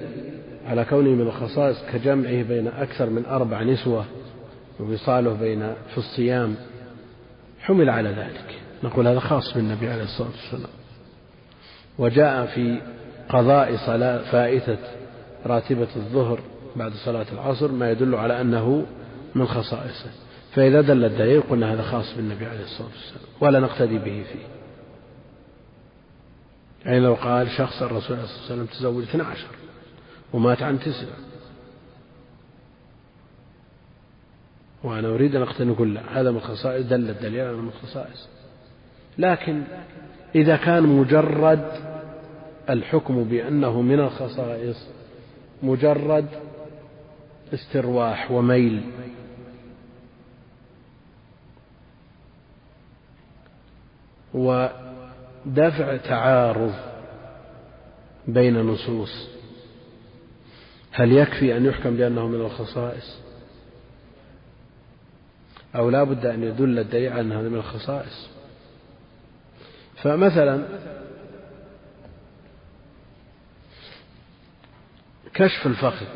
على 0.66 0.85
كونه 0.85 1.11
من 1.11 1.20
الخصائص 1.20 1.77
كجمعه 1.93 2.43
بين 2.43 2.66
أكثر 2.66 3.11
من 3.11 3.27
أربع 3.27 3.62
نسوة 3.62 4.05
ووصاله 4.81 5.32
بين 5.32 5.74
في 5.93 5.99
الصيام 5.99 6.55
حمل 7.61 7.91
على 7.91 8.09
ذلك. 8.09 8.59
نقول 8.85 9.09
هذا 9.09 9.20
خاص 9.20 9.55
بالنبي 9.55 9.89
عليه 9.89 10.03
الصلاة 10.03 10.28
والسلام. 10.28 10.73
وجاء 11.99 12.47
في 12.47 12.81
قضاء 13.28 13.77
صلاة 13.77 14.31
فائتة 14.32 14.78
راتبة 15.47 15.89
الظهر 15.97 16.41
بعد 16.77 16.93
صلاة 16.93 17.27
العصر 17.32 17.73
ما 17.73 17.91
يدل 17.91 18.15
على 18.15 18.41
أنه 18.41 18.86
من 19.35 19.47
خصائصه. 19.47 20.11
فإذا 20.55 20.81
دل 20.81 21.05
الدليل 21.05 21.41
قلنا 21.41 21.73
هذا 21.74 21.82
خاص 21.82 22.15
بالنبي 22.16 22.47
عليه 22.47 22.65
الصلاة 22.65 22.89
والسلام. 22.89 23.24
ولا 23.41 23.61
نقتدي 23.61 23.99
به 23.99 24.24
فيه. 24.32 24.47
يعني 26.85 27.01
لو 27.01 27.15
قال 27.15 27.51
شخص 27.51 27.82
الرسول 27.82 28.16
عليه 28.16 28.24
الصلاة 28.24 28.41
والسلام 28.41 28.66
تزوج 28.66 29.03
12 29.03 29.47
ومات 30.35 30.62
عن 30.62 30.81
تسع. 30.81 31.06
وأنا 34.85 35.09
أريد 35.09 35.36
أن 35.36 35.43
أقتني 35.43 35.74
لا 35.94 36.20
هذا 36.20 36.31
من 36.31 36.40
خصائص 36.40 36.86
دل 36.86 37.11
الدليل 37.11 37.40
على 37.40 37.56
من 37.56 37.70
خصائص. 37.70 38.28
لكن 39.19 39.62
إذا 40.35 40.56
كان 40.56 40.82
مجرد 40.82 41.73
الحكم 42.70 43.24
بأنه 43.24 43.82
من 43.82 44.01
الخصائص 44.01 44.86
مجرد 45.62 46.27
استرواح 47.55 48.31
وميل. 48.31 48.82
ودفع 54.35 55.97
تعارض 55.97 56.74
بين 58.28 58.61
نصوص. 58.61 59.34
هل 60.96 61.12
يكفي 61.12 61.56
أن 61.56 61.66
يحكم 61.66 61.96
بأنه 61.96 62.26
من 62.26 62.40
الخصائص؟ 62.40 63.18
أو 65.76 65.90
لا 65.90 66.04
بد 66.04 66.26
أن 66.26 66.42
يدل 66.42 66.78
الدليل 66.78 67.12
على 67.12 67.20
أن 67.20 67.32
هذا 67.32 67.48
من 67.48 67.56
الخصائص؟ 67.56 68.28
فمثلا 70.02 70.66
كشف 75.34 75.66
الفخذ 75.66 76.06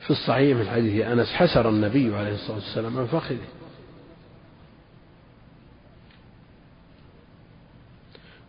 في 0.00 0.10
الصحيح 0.10 0.58
من 0.58 0.68
حديث 0.68 1.06
أنس 1.06 1.32
حسر 1.32 1.68
النبي 1.68 2.16
عليه 2.16 2.34
الصلاة 2.34 2.56
والسلام 2.56 2.98
عن 2.98 3.06
فخذه. 3.06 3.53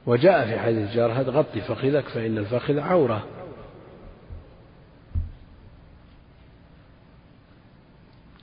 وجاء 0.05 0.45
في 0.47 0.59
حديث 0.59 0.91
جارهد 0.91 1.29
غطي 1.29 1.61
فخذك 1.61 2.07
فإن 2.07 2.37
الفخذ 2.37 2.79
عورة. 2.79 3.23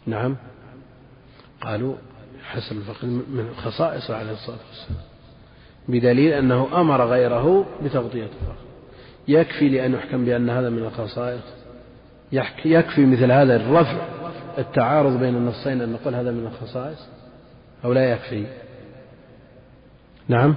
نعم. 0.07 0.37
قالوا 1.61 1.97
حسن 2.43 2.77
الفخذ 2.77 3.07
من 3.07 3.55
خصائصه 3.57 4.17
عليه 4.17 4.33
الصلاة 4.33 4.59
والسلام. 4.69 5.03
بدليل 5.89 6.33
أنه 6.33 6.81
أمر 6.81 7.07
غيره 7.07 7.67
بتغطية 7.85 8.23
الفخذ. 8.23 8.63
يكفي 9.29 9.69
لأن 9.69 9.95
يحكم 9.95 10.25
بأن 10.25 10.51
هذا 10.51 10.71
من 10.71 10.79
الخصائص. 10.79 11.43
يكفي 12.65 13.07
مثل 13.07 13.33
هذا 13.33 13.57
الرفع 13.57 14.07
التعارض 14.59 15.19
بين 15.19 15.37
النصين 15.37 15.81
أن 15.83 15.93
نقول 15.93 16.15
هذا 16.15 16.31
من 16.31 16.47
الخصائص 16.47 17.09
أو 17.85 17.93
لا 17.93 18.13
يكفي. 18.13 18.47
نعم. 20.29 20.55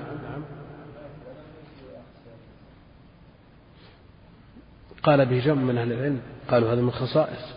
قال 5.06 5.26
به 5.26 5.40
جمع 5.40 5.62
من 5.62 5.78
أهل 5.78 5.92
العلم 5.92 6.20
قالوا 6.50 6.74
هذا 6.74 6.82
من 6.82 6.92
خصائص. 6.92 7.56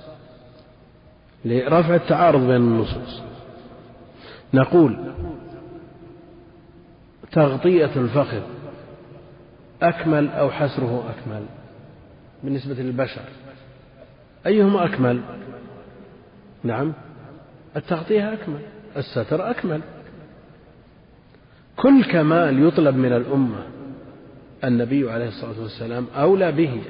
لرفع 1.45 1.95
التعارض 1.95 2.41
بين 2.41 2.57
النصوص. 2.57 3.23
نقول 4.55 4.99
تغطية 7.33 7.91
الفخذ 7.97 8.43
أكمل 9.83 10.29
أو 10.29 10.51
حسره 10.51 11.05
أكمل 11.11 11.47
بالنسبة 12.43 12.75
للبشر. 12.75 13.23
أيهما 14.47 14.85
أكمل؟ 14.85 15.21
نعم 16.65 16.93
التغطية 17.77 18.33
أكمل 18.33 18.61
الستر 18.97 19.51
أكمل. 19.51 19.81
كل 21.77 22.05
كمال 22.05 22.67
يطلب 22.67 22.97
من 22.97 23.13
الأمة 23.13 23.63
النبي 24.65 25.11
عليه 25.11 25.29
الصلاة 25.29 25.61
والسلام 25.63 26.07
أولى 26.17 26.53
به 26.53 26.83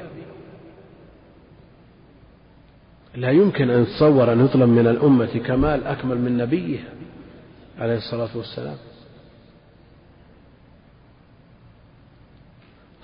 لا 3.18 3.30
يمكن 3.30 3.70
أن 3.70 3.82
يتصور 3.82 4.32
أن 4.32 4.44
يطلب 4.44 4.68
من 4.68 4.86
الأمة 4.86 5.38
كمال 5.46 5.84
أكمل 5.84 6.18
من 6.18 6.36
نبيها 6.36 6.88
عليه 7.78 7.96
الصلاة 7.96 8.36
والسلام. 8.36 8.76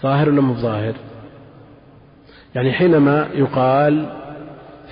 ظاهر 0.03 0.29
ولا 0.29 0.57
ظاهر؟ 0.57 0.95
يعني 2.55 2.73
حينما 2.73 3.29
يقال 3.35 4.21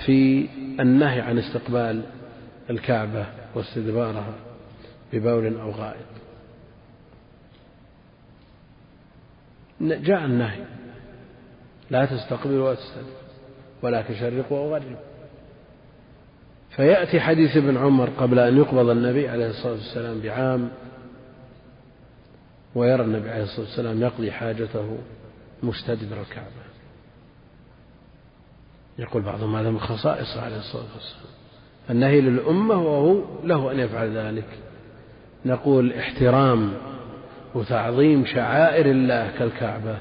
في 0.05 0.47
النهي 0.79 1.21
عن 1.21 1.37
استقبال 1.37 2.01
الكعبة 2.69 3.25
واستدبارها 3.55 4.33
ببول 5.13 5.57
أو 5.59 5.71
غائط 5.71 6.13
جاء 9.81 10.25
النهي 10.25 10.63
لا 11.89 12.05
تستقبلوا 12.05 12.67
ولا 12.67 12.75
تستدبروا 12.75 13.23
ولكن 13.81 14.15
شرقوا 14.15 14.57
أو 14.57 14.73
غربوا 14.73 15.12
فيأتي 16.75 17.19
حديث 17.19 17.57
ابن 17.57 17.77
عمر 17.77 18.09
قبل 18.09 18.39
أن 18.39 18.57
يقبض 18.57 18.89
النبي 18.89 19.29
عليه 19.29 19.49
الصلاة 19.49 19.73
والسلام 19.73 20.19
بعام 20.19 20.69
ويرى 22.75 23.03
النبي 23.03 23.29
عليه 23.29 23.43
الصلاة 23.43 23.65
والسلام 23.65 24.01
يقضي 24.01 24.31
حاجته 24.31 24.97
مستدبر 25.63 26.21
الكعبة. 26.21 26.63
يقول 28.99 29.21
بعضهم 29.21 29.55
هذا 29.55 29.69
من 29.69 29.79
خصائصه 29.79 30.41
عليه 30.41 30.57
الصلاة 30.57 30.83
والسلام. 30.93 31.33
النهي 31.89 32.21
للأمة 32.21 32.81
وهو 32.81 33.21
له 33.43 33.71
أن 33.71 33.79
يفعل 33.79 34.17
ذلك. 34.17 34.47
نقول 35.45 35.93
احترام 35.93 36.73
وتعظيم 37.55 38.25
شعائر 38.25 38.85
الله 38.85 39.31
كالكعبة. 39.39 39.97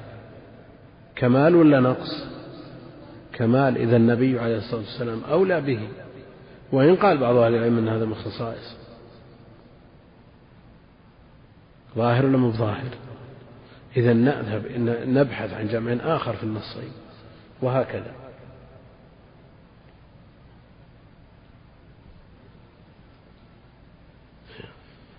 كمال 1.17 1.55
ولا 1.55 1.81
نقص؟ 1.81 2.25
كمال 3.33 3.77
إذا 3.77 3.97
النبي 3.97 4.39
عليه 4.41 4.57
الصلاة 4.57 4.81
والسلام 4.81 5.21
أولى 5.31 5.61
به. 5.61 5.81
وإن 6.73 6.97
قال 6.97 7.19
بعض 7.19 7.37
أهل 7.37 7.55
العلم 7.55 7.79
أن 7.79 7.89
هذا 7.89 8.05
من 8.05 8.15
خصائص 8.15 8.77
ظاهر 11.97 12.27
ولا 12.27 12.37
مو 12.37 12.51
ظاهر؟ 12.51 12.89
إذا 13.97 14.13
نذهب 14.13 14.67
نبحث 15.09 15.53
عن 15.53 15.69
جمع 15.69 16.17
آخر 16.17 16.33
في 16.33 16.43
النصين. 16.43 16.93
وهكذا. 17.63 18.15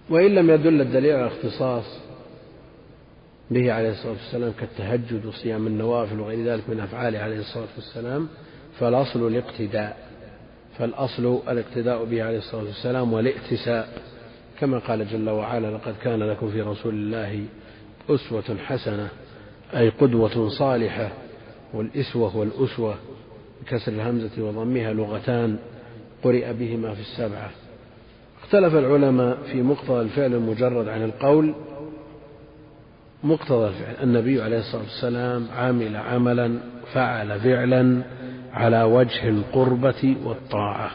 وإن 0.10 0.36
لم 0.36 0.50
يدل 0.50 0.82
الدليل 0.82 1.16
على 1.16 1.28
اختصاص 1.28 1.86
به 3.52 3.74
عليه 3.74 3.92
الصلاة 3.92 4.12
والسلام 4.12 4.52
كالتهجد 4.60 5.26
وصيام 5.26 5.68
النوافل 5.68 6.20
وغير 6.20 6.46
ذلك 6.46 6.70
من 6.70 6.80
أفعاله 6.80 7.20
عليه 7.20 7.40
الصلاة 7.40 7.68
والسلام 7.76 8.28
فالأصل 8.80 9.28
الاقتداء. 9.28 10.12
فالأصل 10.80 11.40
الاقتداء 11.48 12.06
به 12.06 12.24
عليه 12.24 12.38
الصلاة 12.38 12.64
والسلام 12.64 13.14
والائتساء 13.14 13.90
كما 14.60 14.80
قال 14.80 15.08
جل 15.10 15.30
وعلا 15.30 15.68
لقد 15.78 15.95
كان 16.04 16.24
لكم 16.24 16.50
في 16.52 16.62
رسول 16.62 16.94
الله 16.94 17.45
أسوة 18.10 18.58
حسنة 18.66 19.10
أي 19.76 19.90
قدوة 19.90 20.50
صالحة 20.50 21.12
والإسوة 21.74 22.38
والأسوة 22.38 22.95
بكسر 23.62 23.91
الهمزة 23.91 24.44
وضمها 24.44 24.94
لغتان 24.94 25.58
قرئ 26.24 26.54
بهما 26.54 26.94
في 26.94 27.02
السبعة. 27.02 27.52
اختلف 28.44 28.76
العلماء 28.76 29.38
في 29.52 29.62
مقتضى 29.62 30.02
الفعل 30.02 30.34
المجرد 30.34 30.88
عن 30.88 31.04
القول. 31.04 31.54
مقتضى 33.24 33.68
الفعل 33.68 34.04
النبي 34.04 34.41
عليه 34.41 34.60
الصلاة 34.60 34.82
والسلام 34.82 35.48
عمل 35.58 35.95
عملا 35.95 36.60
فعل 36.94 37.40
فعلا 37.40 38.04
على 38.54 38.84
وجه 38.84 39.30
القربة 39.30 40.18
والطاعة. 40.24 40.92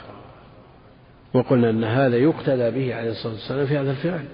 وقلنا 1.35 1.71
أن 1.71 1.85
هذا 1.85 2.17
يقتدى 2.17 2.71
به 2.71 2.95
عليه 2.95 3.11
الصلاة 3.11 3.33
والسلام 3.33 3.67
في 3.67 3.79
هذا 3.79 3.91
الفعل. 3.91 4.25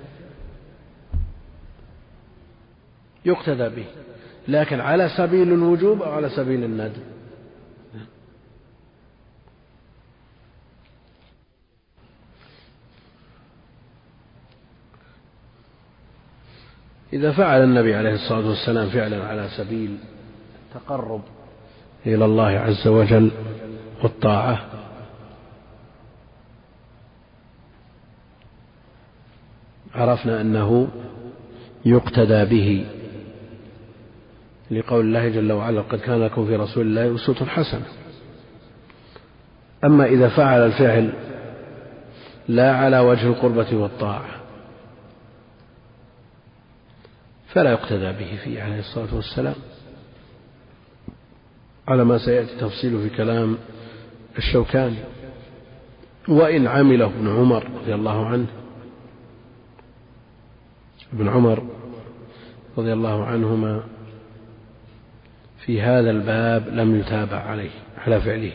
يقتدى 3.24 3.68
به 3.68 3.86
لكن 4.48 4.80
على 4.80 5.08
سبيل 5.16 5.52
الوجوب 5.52 6.02
أو 6.02 6.12
على 6.12 6.28
سبيل 6.28 6.64
الندب 6.64 7.02
إذا 17.12 17.32
فعل 17.32 17.62
النبي 17.62 17.94
عليه 17.94 18.14
الصلاة 18.14 18.48
والسلام 18.48 18.90
فعلا 18.90 19.24
على 19.24 19.48
سبيل 19.56 19.98
التقرب 20.68 21.22
إلى 22.06 22.24
الله 22.24 22.48
عز 22.48 22.88
وجل 22.88 23.30
والطاعة. 24.02 24.70
عرفنا 29.94 30.40
أنه 30.40 30.88
يقتدى 31.84 32.44
به 32.44 32.86
لقول 34.70 35.00
الله 35.00 35.28
جل 35.28 35.52
وعلا 35.52 35.80
قد 35.80 35.98
كان 35.98 36.22
لكم 36.22 36.46
في 36.46 36.56
رسول 36.56 36.86
الله 36.86 37.14
أسوة 37.14 37.46
حسنة 37.46 37.86
أما 39.84 40.06
إذا 40.06 40.28
فعل 40.28 40.66
الفعل 40.66 41.12
لا 42.48 42.76
على 42.76 42.98
وجه 42.98 43.26
القربة 43.26 43.76
والطاعة 43.76 44.30
فلا 47.48 47.70
يقتدى 47.70 48.12
به 48.12 48.38
فيه 48.44 48.62
عليه 48.62 48.78
الصلاة 48.78 49.14
والسلام. 49.14 49.54
على 51.88 52.04
ما 52.04 52.18
سيأتي 52.18 52.56
تفصيله 52.56 53.08
في 53.08 53.16
كلام 53.16 53.58
الشوكاني. 54.38 54.96
وإن 56.28 56.66
عمله 56.66 57.06
ابن 57.06 57.28
عمر 57.28 57.70
رضي 57.82 57.94
الله 57.94 58.26
عنه 58.26 58.46
ابن 61.12 61.28
عمر 61.28 61.62
رضي 62.78 62.92
الله 62.92 63.24
عنهما 63.24 63.82
في 65.64 65.82
هذا 65.82 66.10
الباب 66.10 66.68
لم 66.68 67.00
يتابع 67.00 67.36
عليه 67.36 67.70
على 68.06 68.20
فعله. 68.20 68.52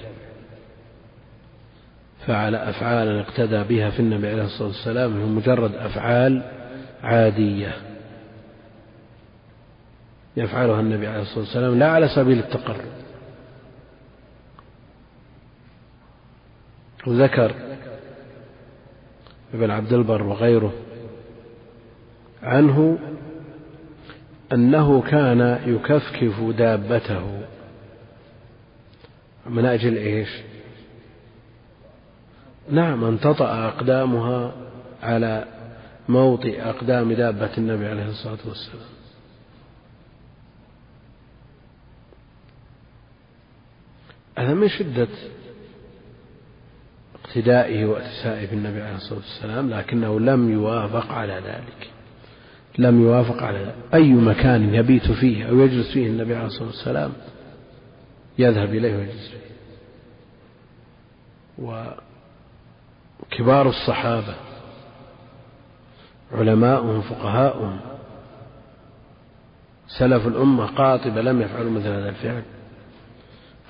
فعل 2.28 2.56
أفعالا 2.56 3.22
اقتدى 3.22 3.64
بها 3.64 3.90
في 3.90 4.00
النبي 4.00 4.28
عليه 4.28 4.44
الصلاة 4.44 4.68
والسلام 4.68 5.20
هي 5.20 5.26
مجرد 5.26 5.76
أفعال 5.76 6.44
عادية 7.04 7.74
يفعلها 10.38 10.80
النبي 10.80 11.08
عليه 11.08 11.22
الصلاة 11.22 11.40
والسلام 11.40 11.80
لا 11.80 11.88
على 11.92 12.08
سبيل 12.08 12.40
التقرب. 12.40 12.86
وذكر 17.08 17.56
ابن 19.54 19.72
عبد 19.72 19.94
البر 19.94 20.24
وغيره 20.24 20.74
عنه 22.44 23.00
أنه 24.54 25.02
كان 25.02 25.62
يكفكف 25.66 26.40
دابته 26.58 27.42
من 29.46 29.66
أجل 29.66 29.98
إيش؟ 29.98 30.30
نعم 32.72 33.04
أن 33.04 33.20
تطأ 33.20 33.68
أقدامها 33.68 34.54
على 35.04 35.46
موطئ 36.10 36.62
أقدام 36.62 37.14
دابة 37.14 37.58
النبي 37.58 37.88
عليه 37.88 38.10
الصلاة 38.10 38.38
والسلام. 38.46 39.00
هذا 44.38 44.54
من 44.54 44.70
شدة 44.70 45.08
اقتدائه 47.30 47.86
وأتسائه 47.86 48.50
بالنبي 48.50 48.82
عليه 48.82 48.96
الصلاة 48.96 49.20
والسلام 49.20 49.70
لكنه 49.70 50.20
لم 50.20 50.52
يوافق 50.52 51.12
على 51.12 51.34
ذلك. 51.34 51.90
لم 52.78 53.02
يوافق 53.02 53.44
على 53.44 53.60
ذلك. 53.60 53.76
أي 53.94 54.14
مكان 54.14 54.74
يبيت 54.76 55.12
فيه 55.12 55.50
أو 55.50 55.60
يجلس 55.60 55.92
فيه 55.92 56.08
النبي 56.08 56.36
عليه 56.36 56.46
الصلاة 56.46 56.68
والسلام 56.68 57.12
يذهب 58.40 58.74
إليه 58.74 58.98
ويجلس 58.98 59.30
فيه. 59.30 59.50
وكبار 63.32 63.70
الصحابة 63.70 64.36
علماؤهم 66.32 67.02
فقهاؤهم 67.02 67.80
سلف 69.88 70.28
الأمة 70.28 70.66
قاطبة 70.66 71.22
لم 71.22 71.42
يفعلوا 71.42 71.72
مثل 71.72 71.88
هذا 71.88 72.10
الفعل. 72.10 72.44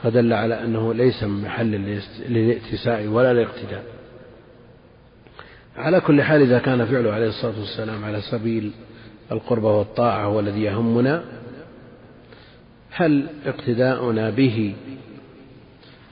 فدل 0.04 0.34
على 0.34 0.64
أنه 0.64 0.94
ليس 0.94 1.24
من 1.24 1.42
محل 1.42 2.02
للائتساء 2.30 3.08
ولا 3.08 3.32
الاقتداء. 3.32 3.84
على 5.78 6.02
كل 6.02 6.22
حال 6.24 6.42
إذا 6.42 6.60
كان 6.60 6.86
فعله 6.86 7.12
عليه 7.12 7.28
الصلاة 7.28 7.60
والسلام 7.60 8.06
على 8.06 8.22
سبيل 8.22 8.72
القربة 9.32 9.78
والطاعة 9.78 10.26
هو 10.26 10.40
الذي 10.40 10.62
يهمنا 10.64 11.24
هل 12.92 13.28
اقتداؤنا 13.46 14.30
به 14.30 14.76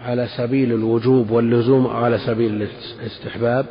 على 0.01 0.27
سبيل 0.37 0.73
الوجوب 0.73 1.31
واللزوم 1.31 1.85
أو 1.85 2.03
على 2.03 2.17
سبيل 2.17 2.67
الاستحباب؟ 2.99 3.65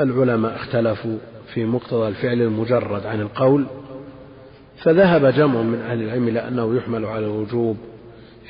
العلماء 0.00 0.56
اختلفوا 0.56 1.18
في 1.54 1.64
مقتضى 1.64 2.08
الفعل 2.08 2.42
المجرد 2.42 3.06
عن 3.06 3.20
القول 3.20 3.66
فذهب 4.76 5.26
جمع 5.26 5.62
من 5.62 5.80
أهل 5.80 6.02
العلم 6.02 6.28
إلى 6.28 6.48
أنه 6.48 6.76
يحمل 6.76 7.04
على 7.04 7.26
الوجوب 7.26 7.76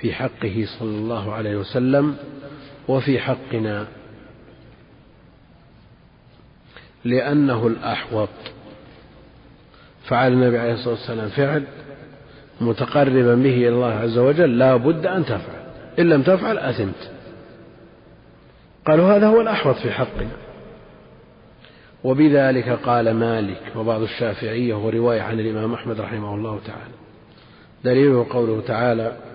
في 0.01 0.12
حقه 0.12 0.66
صلى 0.78 0.89
الله 0.89 1.32
عليه 1.32 1.56
وسلم 1.56 2.16
وفي 2.89 3.18
حقنا. 3.18 3.86
لأنه 7.05 7.66
الأحوط. 7.66 8.28
فعل 10.05 10.32
النبي 10.32 10.59
عليه 10.59 10.72
الصلاة 10.72 10.94
والسلام 10.94 11.28
فعل 11.28 11.64
متقربا 12.60 13.35
به 13.35 13.55
إلى 13.55 13.68
الله 13.68 13.93
عز 13.93 14.18
وجل 14.18 14.59
لا 14.59 14.77
بد 14.77 15.06
أن 15.06 15.24
تفعل. 15.24 15.60
إن 15.98 16.09
لم 16.09 16.22
تفعل 16.22 16.59
أثمت. 16.59 17.10
قالوا 18.86 19.16
هذا 19.16 19.27
هو 19.27 19.40
الأحوط 19.40 19.77
في 19.77 19.90
حقنا. 19.90 20.31
وبذلك 22.05 22.68
قال 22.68 23.14
مالك 23.14 23.62
وبعض 23.77 24.02
الشافعية 24.02 24.74
ورواية 24.74 25.22
عن 25.22 25.40
الإمام 25.40 25.74
أحمد 25.74 26.01
رحمه 26.01 26.35
الله 26.35 26.60
تعالى. 26.66 26.94
دليله 27.85 28.27
قوله 28.31 28.62
تعالى 28.66 29.30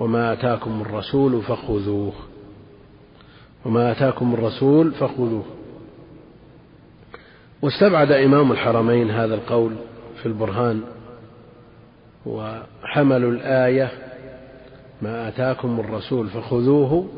وما 0.00 0.32
آتاكم 0.32 0.80
الرسول 0.80 1.42
فخذوه. 1.42 2.12
وما 3.64 3.92
آتاكم 3.92 4.34
الرسول 4.34 4.92
فخذوه. 4.92 5.44
واستبعد 7.62 8.12
إمام 8.12 8.52
الحرمين 8.52 9.10
هذا 9.10 9.34
القول 9.34 9.72
في 10.22 10.26
البرهان 10.26 10.80
وحملوا 12.26 13.30
الآية 13.32 13.90
ما 15.02 15.28
آتاكم 15.28 15.80
الرسول 15.80 16.28
فخذوه 16.28 17.08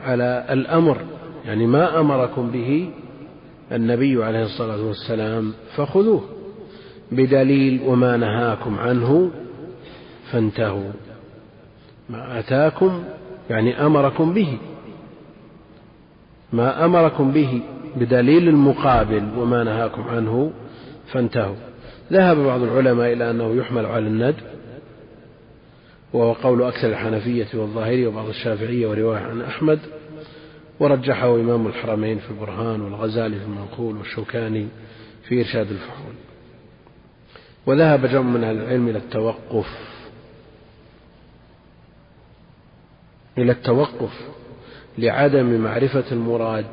على 0.00 0.46
الأمر 0.50 0.98
يعني 1.44 1.66
ما 1.66 2.00
أمركم 2.00 2.50
به 2.50 2.90
النبي 3.72 4.24
عليه 4.24 4.42
الصلاة 4.42 4.82
والسلام 4.82 5.52
فخذوه. 5.76 6.24
بدليل 7.12 7.82
وما 7.86 8.16
نهاكم 8.16 8.78
عنه 8.78 9.30
فانتهوا. 10.32 10.90
ما 12.10 12.38
آتاكم 12.38 13.04
يعني 13.50 13.86
أمركم 13.86 14.34
به. 14.34 14.58
ما 16.52 16.84
أمركم 16.84 17.30
به 17.30 17.62
بدليل 17.96 18.48
المقابل 18.48 19.28
وما 19.38 19.64
نهاكم 19.64 20.02
عنه 20.02 20.52
فانتهوا. 21.06 21.56
ذهب 22.12 22.36
بعض 22.36 22.62
العلماء 22.62 23.12
إلى 23.12 23.30
أنه 23.30 23.54
يحمل 23.54 23.86
على 23.86 24.06
الند 24.06 24.34
وهو 26.12 26.32
قول 26.32 26.62
أكثر 26.62 26.88
الحنفية 26.88 27.46
والظاهرية 27.54 28.06
وبعض 28.06 28.28
الشافعية 28.28 28.86
ورواية 28.86 29.20
عن 29.20 29.42
أحمد 29.42 29.78
ورجحه 30.80 31.34
إمام 31.34 31.66
الحرمين 31.66 32.18
في 32.18 32.30
البرهان 32.30 32.80
والغزالي 32.80 33.36
في 33.36 33.44
المنقول 33.44 33.96
والشوكاني 33.96 34.66
في 35.28 35.40
إرشاد 35.40 35.70
الفحول. 35.70 36.14
وذهب 37.66 38.06
جمع 38.06 38.22
من 38.22 38.44
أهل 38.44 38.56
العلم 38.56 38.88
إلى 38.88 38.98
التوقف. 38.98 39.93
إلى 43.38 43.52
التوقف 43.52 44.12
لعدم 44.98 45.60
معرفة 45.60 46.04
المراد 46.12 46.66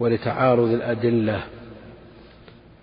ولتعارض 0.00 0.68
الأدلة 0.68 1.42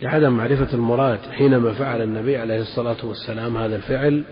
لعدم 0.02 0.34
معرفة 0.34 0.74
المراد 0.74 1.20
حينما 1.32 1.74
فعل 1.74 2.02
النبي 2.02 2.38
عليه 2.38 2.62
الصلاة 2.62 3.06
والسلام 3.06 3.58
هذا 3.58 3.76
الفعل 3.76 4.24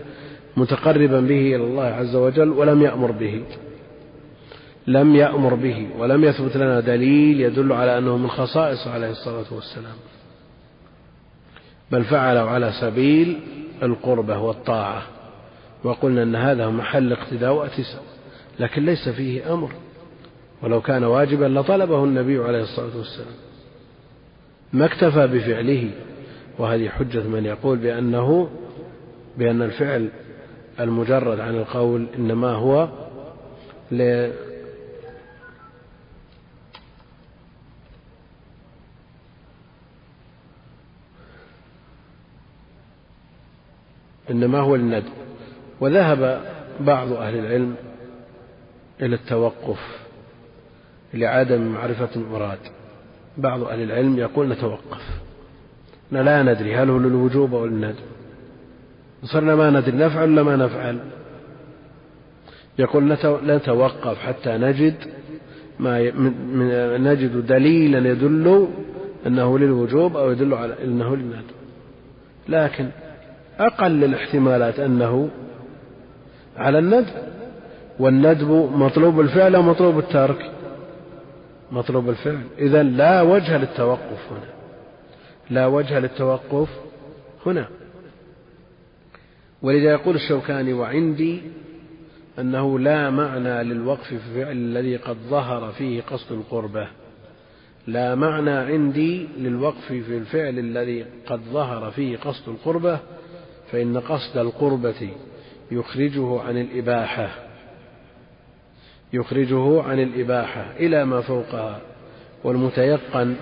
متقربا 0.56 1.20
به 1.20 1.56
إلى 1.56 1.64
الله 1.64 1.84
عز 1.84 2.16
وجل 2.16 2.48
ولم 2.48 2.82
يأمر 2.82 3.10
به 3.10 3.42
لم 4.86 5.16
يأمر 5.16 5.54
به 5.54 5.88
ولم 5.98 6.24
يثبت 6.24 6.56
لنا 6.56 6.80
دليل 6.80 7.40
يدل 7.40 7.72
على 7.72 7.98
أنه 7.98 8.16
من 8.16 8.30
خصائص 8.30 8.86
عليه 8.86 9.10
الصلاة 9.10 9.44
والسلام. 9.54 9.96
بل 11.90 12.04
فعله 12.04 12.40
على 12.40 12.72
سبيل 12.80 13.40
القربة 13.82 14.38
والطاعة. 14.38 15.02
وقلنا 15.84 16.22
أن 16.22 16.36
هذا 16.36 16.68
محل 16.68 17.12
اقتداء 17.12 17.52
واتساع 17.52 18.00
لكن 18.60 18.84
ليس 18.84 19.08
فيه 19.08 19.52
أمر. 19.52 19.72
ولو 20.62 20.80
كان 20.80 21.04
واجبا 21.04 21.44
لطلبه 21.44 22.04
النبي 22.04 22.38
عليه 22.38 22.62
الصلاة 22.62 22.96
والسلام. 22.96 23.34
ما 24.72 24.86
اكتفى 24.86 25.26
بفعله 25.26 25.90
وهذه 26.58 26.88
حجة 26.88 27.22
من 27.22 27.44
يقول 27.44 27.78
بأنه 27.78 28.50
بأن 29.38 29.62
الفعل 29.62 30.08
المجرد 30.80 31.40
عن 31.40 31.56
القول 31.56 32.06
إنما 32.18 32.52
هو 32.52 32.88
ل 33.92 34.30
إنما 44.30 44.58
هو 44.58 44.76
للندب. 44.76 45.19
وذهب 45.80 46.40
بعض 46.80 47.12
أهل 47.12 47.38
العلم 47.38 47.74
إلى 49.02 49.14
التوقف 49.14 49.78
لعدم 51.14 51.60
معرفة 51.60 52.08
المراد. 52.16 52.58
بعض 53.38 53.62
أهل 53.62 53.82
العلم 53.82 54.18
يقول 54.18 54.48
نتوقف. 54.48 55.02
لا 56.12 56.42
ندري 56.42 56.76
هل 56.76 56.90
هو 56.90 56.98
للوجوب 56.98 57.54
أو 57.54 57.66
للندب 57.66 57.94
صرنا 59.24 59.54
ما 59.54 59.70
ندري 59.70 59.96
نفعل 59.96 60.30
ولا 60.30 60.42
ما 60.42 60.56
نفعل؟ 60.56 60.98
يقول 62.78 63.16
نتوقف 63.44 64.18
حتى 64.18 64.50
نجد 64.50 64.94
ما 65.78 66.10
نجد 66.98 67.46
دليلا 67.46 68.10
يدل 68.10 68.68
أنه 69.26 69.58
للوجوب 69.58 70.16
أو 70.16 70.30
يدل 70.30 70.54
على 70.54 70.74
أنه 70.84 71.16
للندب 71.16 71.54
لكن 72.48 72.88
أقل 73.58 74.04
الاحتمالات 74.04 74.80
أنه 74.80 75.28
على 76.60 76.78
الندب. 76.78 77.06
والندب 77.98 78.50
مطلوب 78.72 79.20
الفعل 79.20 79.54
أو 79.54 79.62
مطلوب 79.62 79.98
الترك؟ 79.98 80.50
مطلوب 81.72 82.08
الفعل. 82.08 82.40
إذا 82.58 82.82
لا 82.82 83.22
وجه 83.22 83.58
للتوقف 83.58 84.32
هنا. 84.32 84.50
لا 85.50 85.66
وجه 85.66 85.98
للتوقف 85.98 86.68
هنا. 87.46 87.68
ولذا 89.62 89.90
يقول 89.90 90.14
الشوكاني 90.14 90.72
وعندي 90.72 91.40
أنه 92.38 92.78
لا 92.78 93.10
معنى 93.10 93.64
للوقف 93.64 94.06
في 94.06 94.14
الفعل 94.14 94.52
الذي 94.52 94.96
قد 94.96 95.16
ظهر 95.28 95.72
فيه 95.72 96.02
قصد 96.02 96.32
القربة. 96.32 96.88
لا 97.86 98.14
معنى 98.14 98.50
عندي 98.50 99.28
للوقف 99.38 99.86
في 99.86 100.18
الفعل 100.18 100.58
الذي 100.58 101.06
قد 101.26 101.40
ظهر 101.52 101.90
فيه 101.90 102.16
قصد 102.16 102.48
القربة 102.48 102.98
فإن 103.72 104.00
قصد 104.00 104.38
القربة 104.38 105.10
يخرجه 105.70 106.40
عن 106.40 106.56
الإباحة. 106.56 107.28
يخرجه 109.12 109.82
عن 109.82 110.00
الإباحة 110.00 110.72
إلى 110.76 111.04
ما 111.04 111.20
فوقها. 111.20 111.80
والمتيقن 112.44 113.36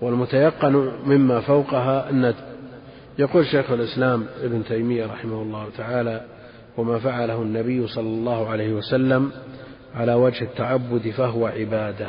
والمتيقن 0.00 0.92
مما 1.06 1.40
فوقها 1.40 2.10
الندب 2.10 2.36
يقول 3.18 3.46
شيخ 3.46 3.70
الإسلام 3.70 4.26
ابن 4.42 4.64
تيمية 4.64 5.06
رحمه 5.06 5.42
الله 5.42 5.68
تعالى 5.76 6.20
وما 6.76 6.98
فعله 6.98 7.42
النبي 7.42 7.86
صلى 7.86 8.08
الله 8.08 8.48
عليه 8.48 8.72
وسلم 8.72 9.30
على 9.94 10.14
وجه 10.14 10.44
التعبد 10.44 11.10
فهو 11.10 11.46
عبادة. 11.46 12.08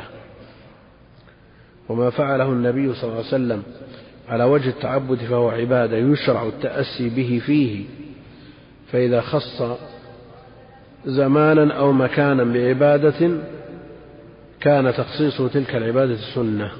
وما 1.88 2.10
فعله 2.10 2.48
النبي 2.48 2.94
صلى 2.94 3.04
الله 3.04 3.16
عليه 3.16 3.28
وسلم 3.28 3.62
على 4.28 4.44
وجه 4.44 4.68
التعبد 4.68 5.18
فهو 5.18 5.48
عبادة. 5.50 5.96
يشرع 5.96 6.46
التأسي 6.46 7.08
به 7.08 7.42
فيه. 7.46 7.84
فإذا 8.94 9.20
خص 9.20 9.62
زمانا 11.06 11.74
أو 11.74 11.92
مكانا 11.92 12.44
بعبادة 12.44 13.30
كان 14.60 14.92
تخصيصه 14.94 15.48
تلك 15.48 15.76
العبادة 15.76 16.16
سنة. 16.34 16.70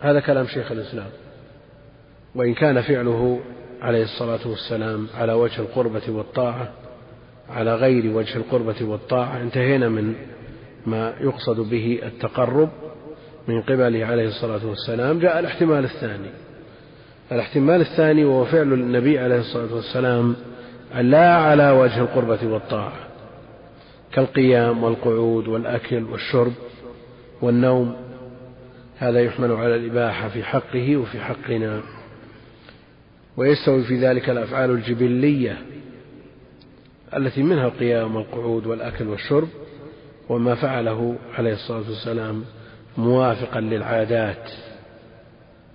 هذا 0.00 0.20
كلام 0.20 0.46
شيخ 0.46 0.72
الإسلام. 0.72 1.06
وإن 2.34 2.54
كان 2.54 2.82
فعله 2.82 3.40
عليه 3.82 4.02
الصلاة 4.02 4.48
والسلام 4.48 5.06
على 5.14 5.32
وجه 5.32 5.60
القربة 5.60 6.02
والطاعة 6.08 6.72
على 7.48 7.74
غير 7.74 8.16
وجه 8.16 8.36
القربة 8.36 8.84
والطاعة 8.84 9.40
انتهينا 9.40 9.88
من 9.88 10.14
ما 10.86 11.14
يقصد 11.20 11.60
به 11.60 12.00
التقرب 12.02 12.68
من 13.48 13.62
قبله 13.62 14.06
عليه 14.06 14.28
الصلاة 14.28 14.66
والسلام. 14.66 15.18
جاء 15.18 15.38
الاحتمال 15.38 15.84
الثاني. 15.84 16.45
الاحتمال 17.32 17.80
الثاني 17.80 18.24
وهو 18.24 18.44
فعل 18.44 18.72
النبي 18.72 19.18
عليه 19.18 19.38
الصلاة 19.38 19.74
والسلام 19.74 20.36
لا 21.00 21.34
على 21.36 21.70
وجه 21.70 22.00
القربة 22.00 22.38
والطاعة 22.46 22.92
كالقيام 24.12 24.84
والقعود 24.84 25.48
والأكل 25.48 26.04
والشرب 26.04 26.52
والنوم 27.42 27.96
هذا 28.98 29.20
يحمل 29.20 29.52
على 29.52 29.74
الإباحة 29.76 30.28
في 30.28 30.44
حقه 30.44 30.96
وفي 30.96 31.20
حقنا. 31.20 31.80
ويستوي 33.36 33.82
في 33.82 33.98
ذلك 33.98 34.30
الأفعال 34.30 34.70
الجبلية 34.70 35.58
التي 37.16 37.42
منها 37.42 37.66
القيام 37.66 38.16
والقعود 38.16 38.66
والأكل 38.66 39.08
والشرب 39.08 39.48
وما 40.28 40.54
فعله 40.54 41.16
عليه 41.38 41.52
الصلاة 41.52 41.78
والسلام 41.88 42.44
موافقا 42.98 43.60
للعادات 43.60 44.50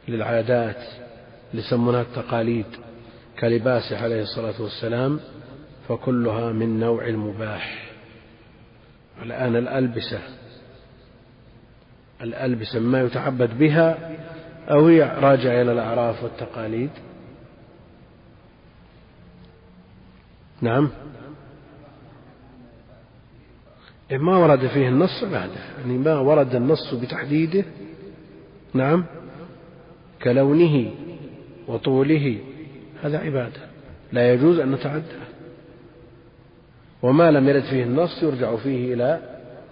للعادات 0.07 0.83
لسمونها 1.53 2.01
التقاليد 2.01 2.65
كلباسه 3.39 4.03
عليه 4.03 4.21
الصلاة 4.21 4.61
والسلام 4.61 5.19
فكلها 5.89 6.51
من 6.51 6.79
نوع 6.79 7.07
المباح 7.07 7.91
الآن 9.23 9.55
الألبسة 9.55 10.19
الألبسة 12.21 12.79
ما 12.79 13.01
يتعبد 13.01 13.57
بها 13.57 14.17
أو 14.69 14.87
هي 14.87 15.01
راجعة 15.01 15.61
إلى 15.61 15.71
الأعراف 15.71 16.23
والتقاليد. 16.23 16.89
نعم. 20.61 20.89
إيه، 24.11 24.17
ما 24.17 24.37
ورد 24.37 24.67
فيه 24.67 24.87
النص 24.89 25.23
بعده 25.23 25.61
يعني 25.79 25.97
ما 25.97 26.19
ورد 26.19 26.55
النص 26.55 26.93
بتحديده. 26.93 27.65
نعم. 28.73 29.05
كلونه 30.23 30.91
وطوله 31.71 32.37
هذا 33.03 33.17
عبادة. 33.17 33.61
لا 34.11 34.33
يجوز 34.33 34.59
أن 34.59 34.71
نتعدى. 34.71 35.21
وما 37.01 37.31
لم 37.31 37.49
يرد 37.49 37.63
فيه 37.63 37.83
النص 37.83 38.23
يرجع 38.23 38.55
فيه 38.55 38.93
إلى 38.93 39.19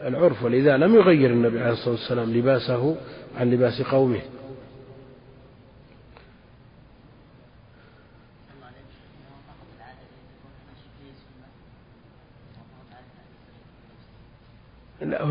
العرف. 0.02 0.44
ولذا 0.44 0.78
لم 0.78 0.96
يغير 0.96 1.30
النبي 1.30 1.60
عليه 1.60 1.74
الصلاة 1.74 1.92
والسلام 1.92 2.34
لباسه 2.34 2.96
عن 3.40 3.52
لباس 3.52 3.82
قومه. 3.82 4.22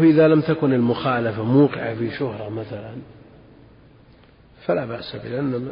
إذا 0.00 0.28
لم 0.28 0.40
تكن 0.40 0.72
المخالفة 0.72 1.42
موقعة 1.42 1.94
في 1.94 2.10
شهرة 2.10 2.48
مثلا 2.48 2.94
فلا 4.68 4.84
بأس 4.84 5.16
به 5.16 5.28
لأن 5.28 5.68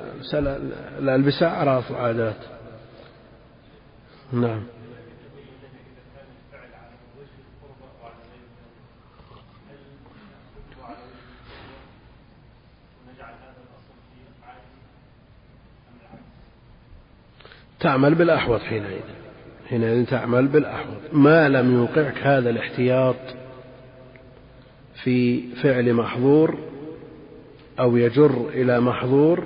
الألبسة 0.99 1.47
أعراف 1.47 1.91
وعادات. 1.91 2.37
نعم. 4.33 4.63
تعمل 17.81 18.15
بالأحوط 18.15 18.61
حينئذ. 18.61 19.01
حينئذ 19.69 20.07
تعمل 20.07 20.47
بالأحوط. 20.47 20.97
ما 21.13 21.49
لم 21.49 21.75
يوقعك 21.75 22.19
هذا 22.19 22.51
الاحتياط 22.51 23.17
في 25.05 25.43
فعل 25.63 25.93
محظور 25.93 26.76
أو 27.81 27.97
يجر 27.97 28.49
إلى 28.49 28.81
محظور 28.81 29.45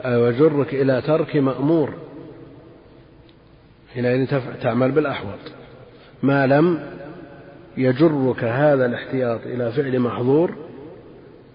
أو 0.00 0.26
يجرك 0.26 0.74
إلى 0.74 1.02
ترك 1.02 1.36
مأمور. 1.36 1.94
حينئذ 3.94 4.40
تعمل 4.62 4.90
بالأحوط. 4.92 5.38
ما 6.22 6.46
لم 6.46 6.80
يجرك 7.76 8.44
هذا 8.44 8.86
الاحتياط 8.86 9.40
إلى 9.46 9.72
فعل 9.72 10.00
محظور 10.00 10.54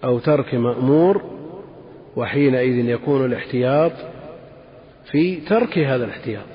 أو 0.04 0.18
ترك 0.18 0.54
مأمور 0.54 1.22
وحينئذ 2.16 2.88
يكون 2.88 3.24
الاحتياط 3.24 3.92
في 5.10 5.36
ترك 5.36 5.78
هذا 5.78 6.04
الاحتياط. 6.04 6.46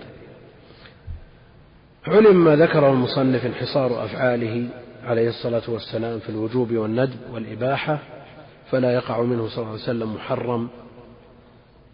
علم 2.07 2.43
ما 2.43 2.55
ذكره 2.55 2.91
المصنف 2.91 3.45
انحصار 3.45 4.05
أفعاله 4.05 4.67
عليه 5.03 5.29
الصلاة 5.29 5.61
والسلام 5.67 6.19
في 6.19 6.29
الوجوب 6.29 6.71
والندب 6.71 7.19
والإباحة 7.33 7.99
فلا 8.71 8.93
يقع 8.93 9.21
منه 9.21 9.47
صلى 9.47 9.57
الله 9.57 9.71
عليه 9.71 9.83
وسلم 9.83 10.15
محرم. 10.15 10.69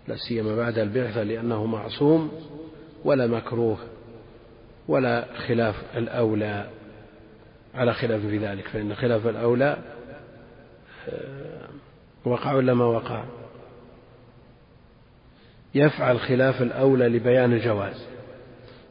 لا 0.08 0.16
سيما 0.16 0.56
بعد 0.56 0.78
البعثة 0.80 1.24
لأنه 1.24 1.66
معصوم 1.66 2.32
ولا 3.04 3.28
مكروه 3.28 3.78
ولا 4.88 5.26
خلاف 5.48 5.76
الأولى. 5.98 6.70
على 7.76 7.94
خلاف 7.94 8.22
في 8.22 8.38
ذلك 8.38 8.68
فإن 8.68 8.96
خلاف 8.96 9.28
الأولى 9.28 9.78
آه، 11.10 11.68
وقع 12.26 12.54
ولا 12.54 12.74
ما 12.74 12.86
وقع؟ 12.86 13.24
يفعل 15.76 16.20
خلاف 16.20 16.62
الأولى 16.62 17.08
لبيان 17.08 17.54
الجواز. 17.54 18.06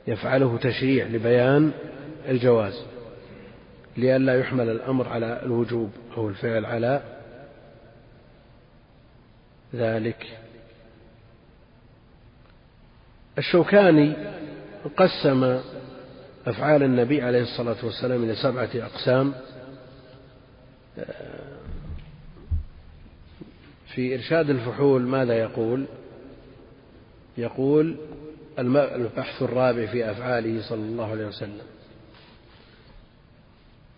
يفعله 0.06 0.58
تشريع 0.62 1.06
لبيان 1.06 1.70
الجواز. 2.28 2.86
لئلا 3.96 4.40
يحمل 4.40 4.68
الأمر 4.68 5.08
على 5.08 5.40
الوجوب 5.42 5.90
أو 6.16 6.28
الفعل 6.28 6.64
على 6.64 7.15
ذلك. 9.74 10.38
الشوكاني 13.38 14.16
قسم 14.96 15.60
أفعال 16.46 16.82
النبي 16.82 17.22
عليه 17.22 17.42
الصلاة 17.42 17.76
والسلام 17.82 18.24
إلى 18.24 18.34
سبعة 18.34 18.70
أقسام 18.74 19.34
في 23.94 24.14
إرشاد 24.14 24.50
الفحول 24.50 25.02
ماذا 25.02 25.34
يقول؟ 25.34 25.86
يقول 27.38 27.96
البحث 28.58 29.42
الرابع 29.42 29.86
في 29.86 30.10
أفعاله 30.10 30.62
صلى 30.68 30.80
الله 30.80 31.10
عليه 31.10 31.26
وسلم. 31.26 31.66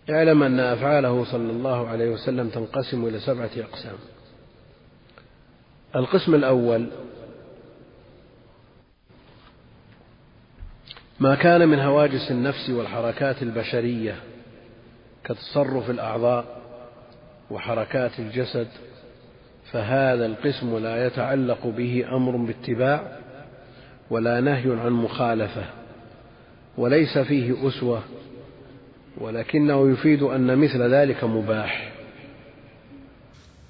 اعلم 0.09 0.43
أن 0.43 0.59
أفعاله 0.59 1.25
صلى 1.31 1.51
الله 1.51 1.87
عليه 1.87 2.09
وسلم 2.09 2.49
تنقسم 2.49 3.05
إلى 3.05 3.19
سبعة 3.19 3.49
أقسام. 3.57 3.95
القسم 5.95 6.35
الأول. 6.35 6.87
ما 11.19 11.35
كان 11.35 11.67
من 11.67 11.79
هواجس 11.79 12.31
النفس 12.31 12.69
والحركات 12.69 13.41
البشرية 13.41 14.15
كتصرف 15.23 15.89
الأعضاء 15.89 16.61
وحركات 17.51 18.19
الجسد 18.19 18.67
فهذا 19.71 20.25
القسم 20.25 20.77
لا 20.77 21.07
يتعلق 21.07 21.67
به 21.67 22.05
أمر 22.11 22.37
باتباع 22.37 23.19
ولا 24.09 24.41
نهي 24.41 24.79
عن 24.79 24.91
مخالفة 24.91 25.65
وليس 26.77 27.17
فيه 27.17 27.67
أسوة 27.67 28.03
ولكنه 29.17 29.91
يفيد 29.91 30.23
أن 30.23 30.57
مثل 30.57 30.81
ذلك 30.93 31.23
مباح. 31.23 31.91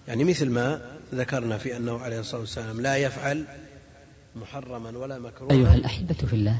يعني 0.07 0.23
مثل 0.23 0.51
ما 0.51 0.81
ذكرنا 1.13 1.57
في 1.57 1.77
أنه 1.77 1.97
عليه 1.97 2.19
الصلاة 2.19 2.41
والسلام 2.41 2.81
لا 2.81 2.97
يفعل 2.97 3.45
محرما 4.35 4.97
ولا 4.97 5.19
مكروها 5.19 5.51
أيها 5.51 5.75
الأحبة 5.75 6.13
في 6.13 6.33
الله 6.33 6.59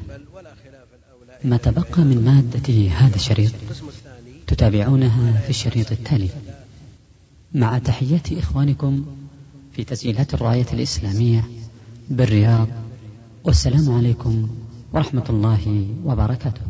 ما 1.44 1.58
تبقى 1.58 2.02
من 2.02 2.26
مادة 2.26 2.90
هذا 2.92 3.16
الشريط 3.16 3.52
تتابعونها 4.48 5.42
في 5.42 5.50
الشريط 5.50 5.92
التالي. 5.92 6.30
مع 7.54 7.78
تحيات 7.78 8.32
إخوانكم 8.32 9.06
في 9.76 9.84
تسجيلات 9.84 10.34
الراية 10.34 10.66
الإسلامية 10.74 11.50
بالرياض 12.10 12.68
والسلام 13.44 13.92
عليكم 13.98 14.50
ورحمة 14.94 15.26
الله 15.30 15.88
وبركاته. 16.06 16.62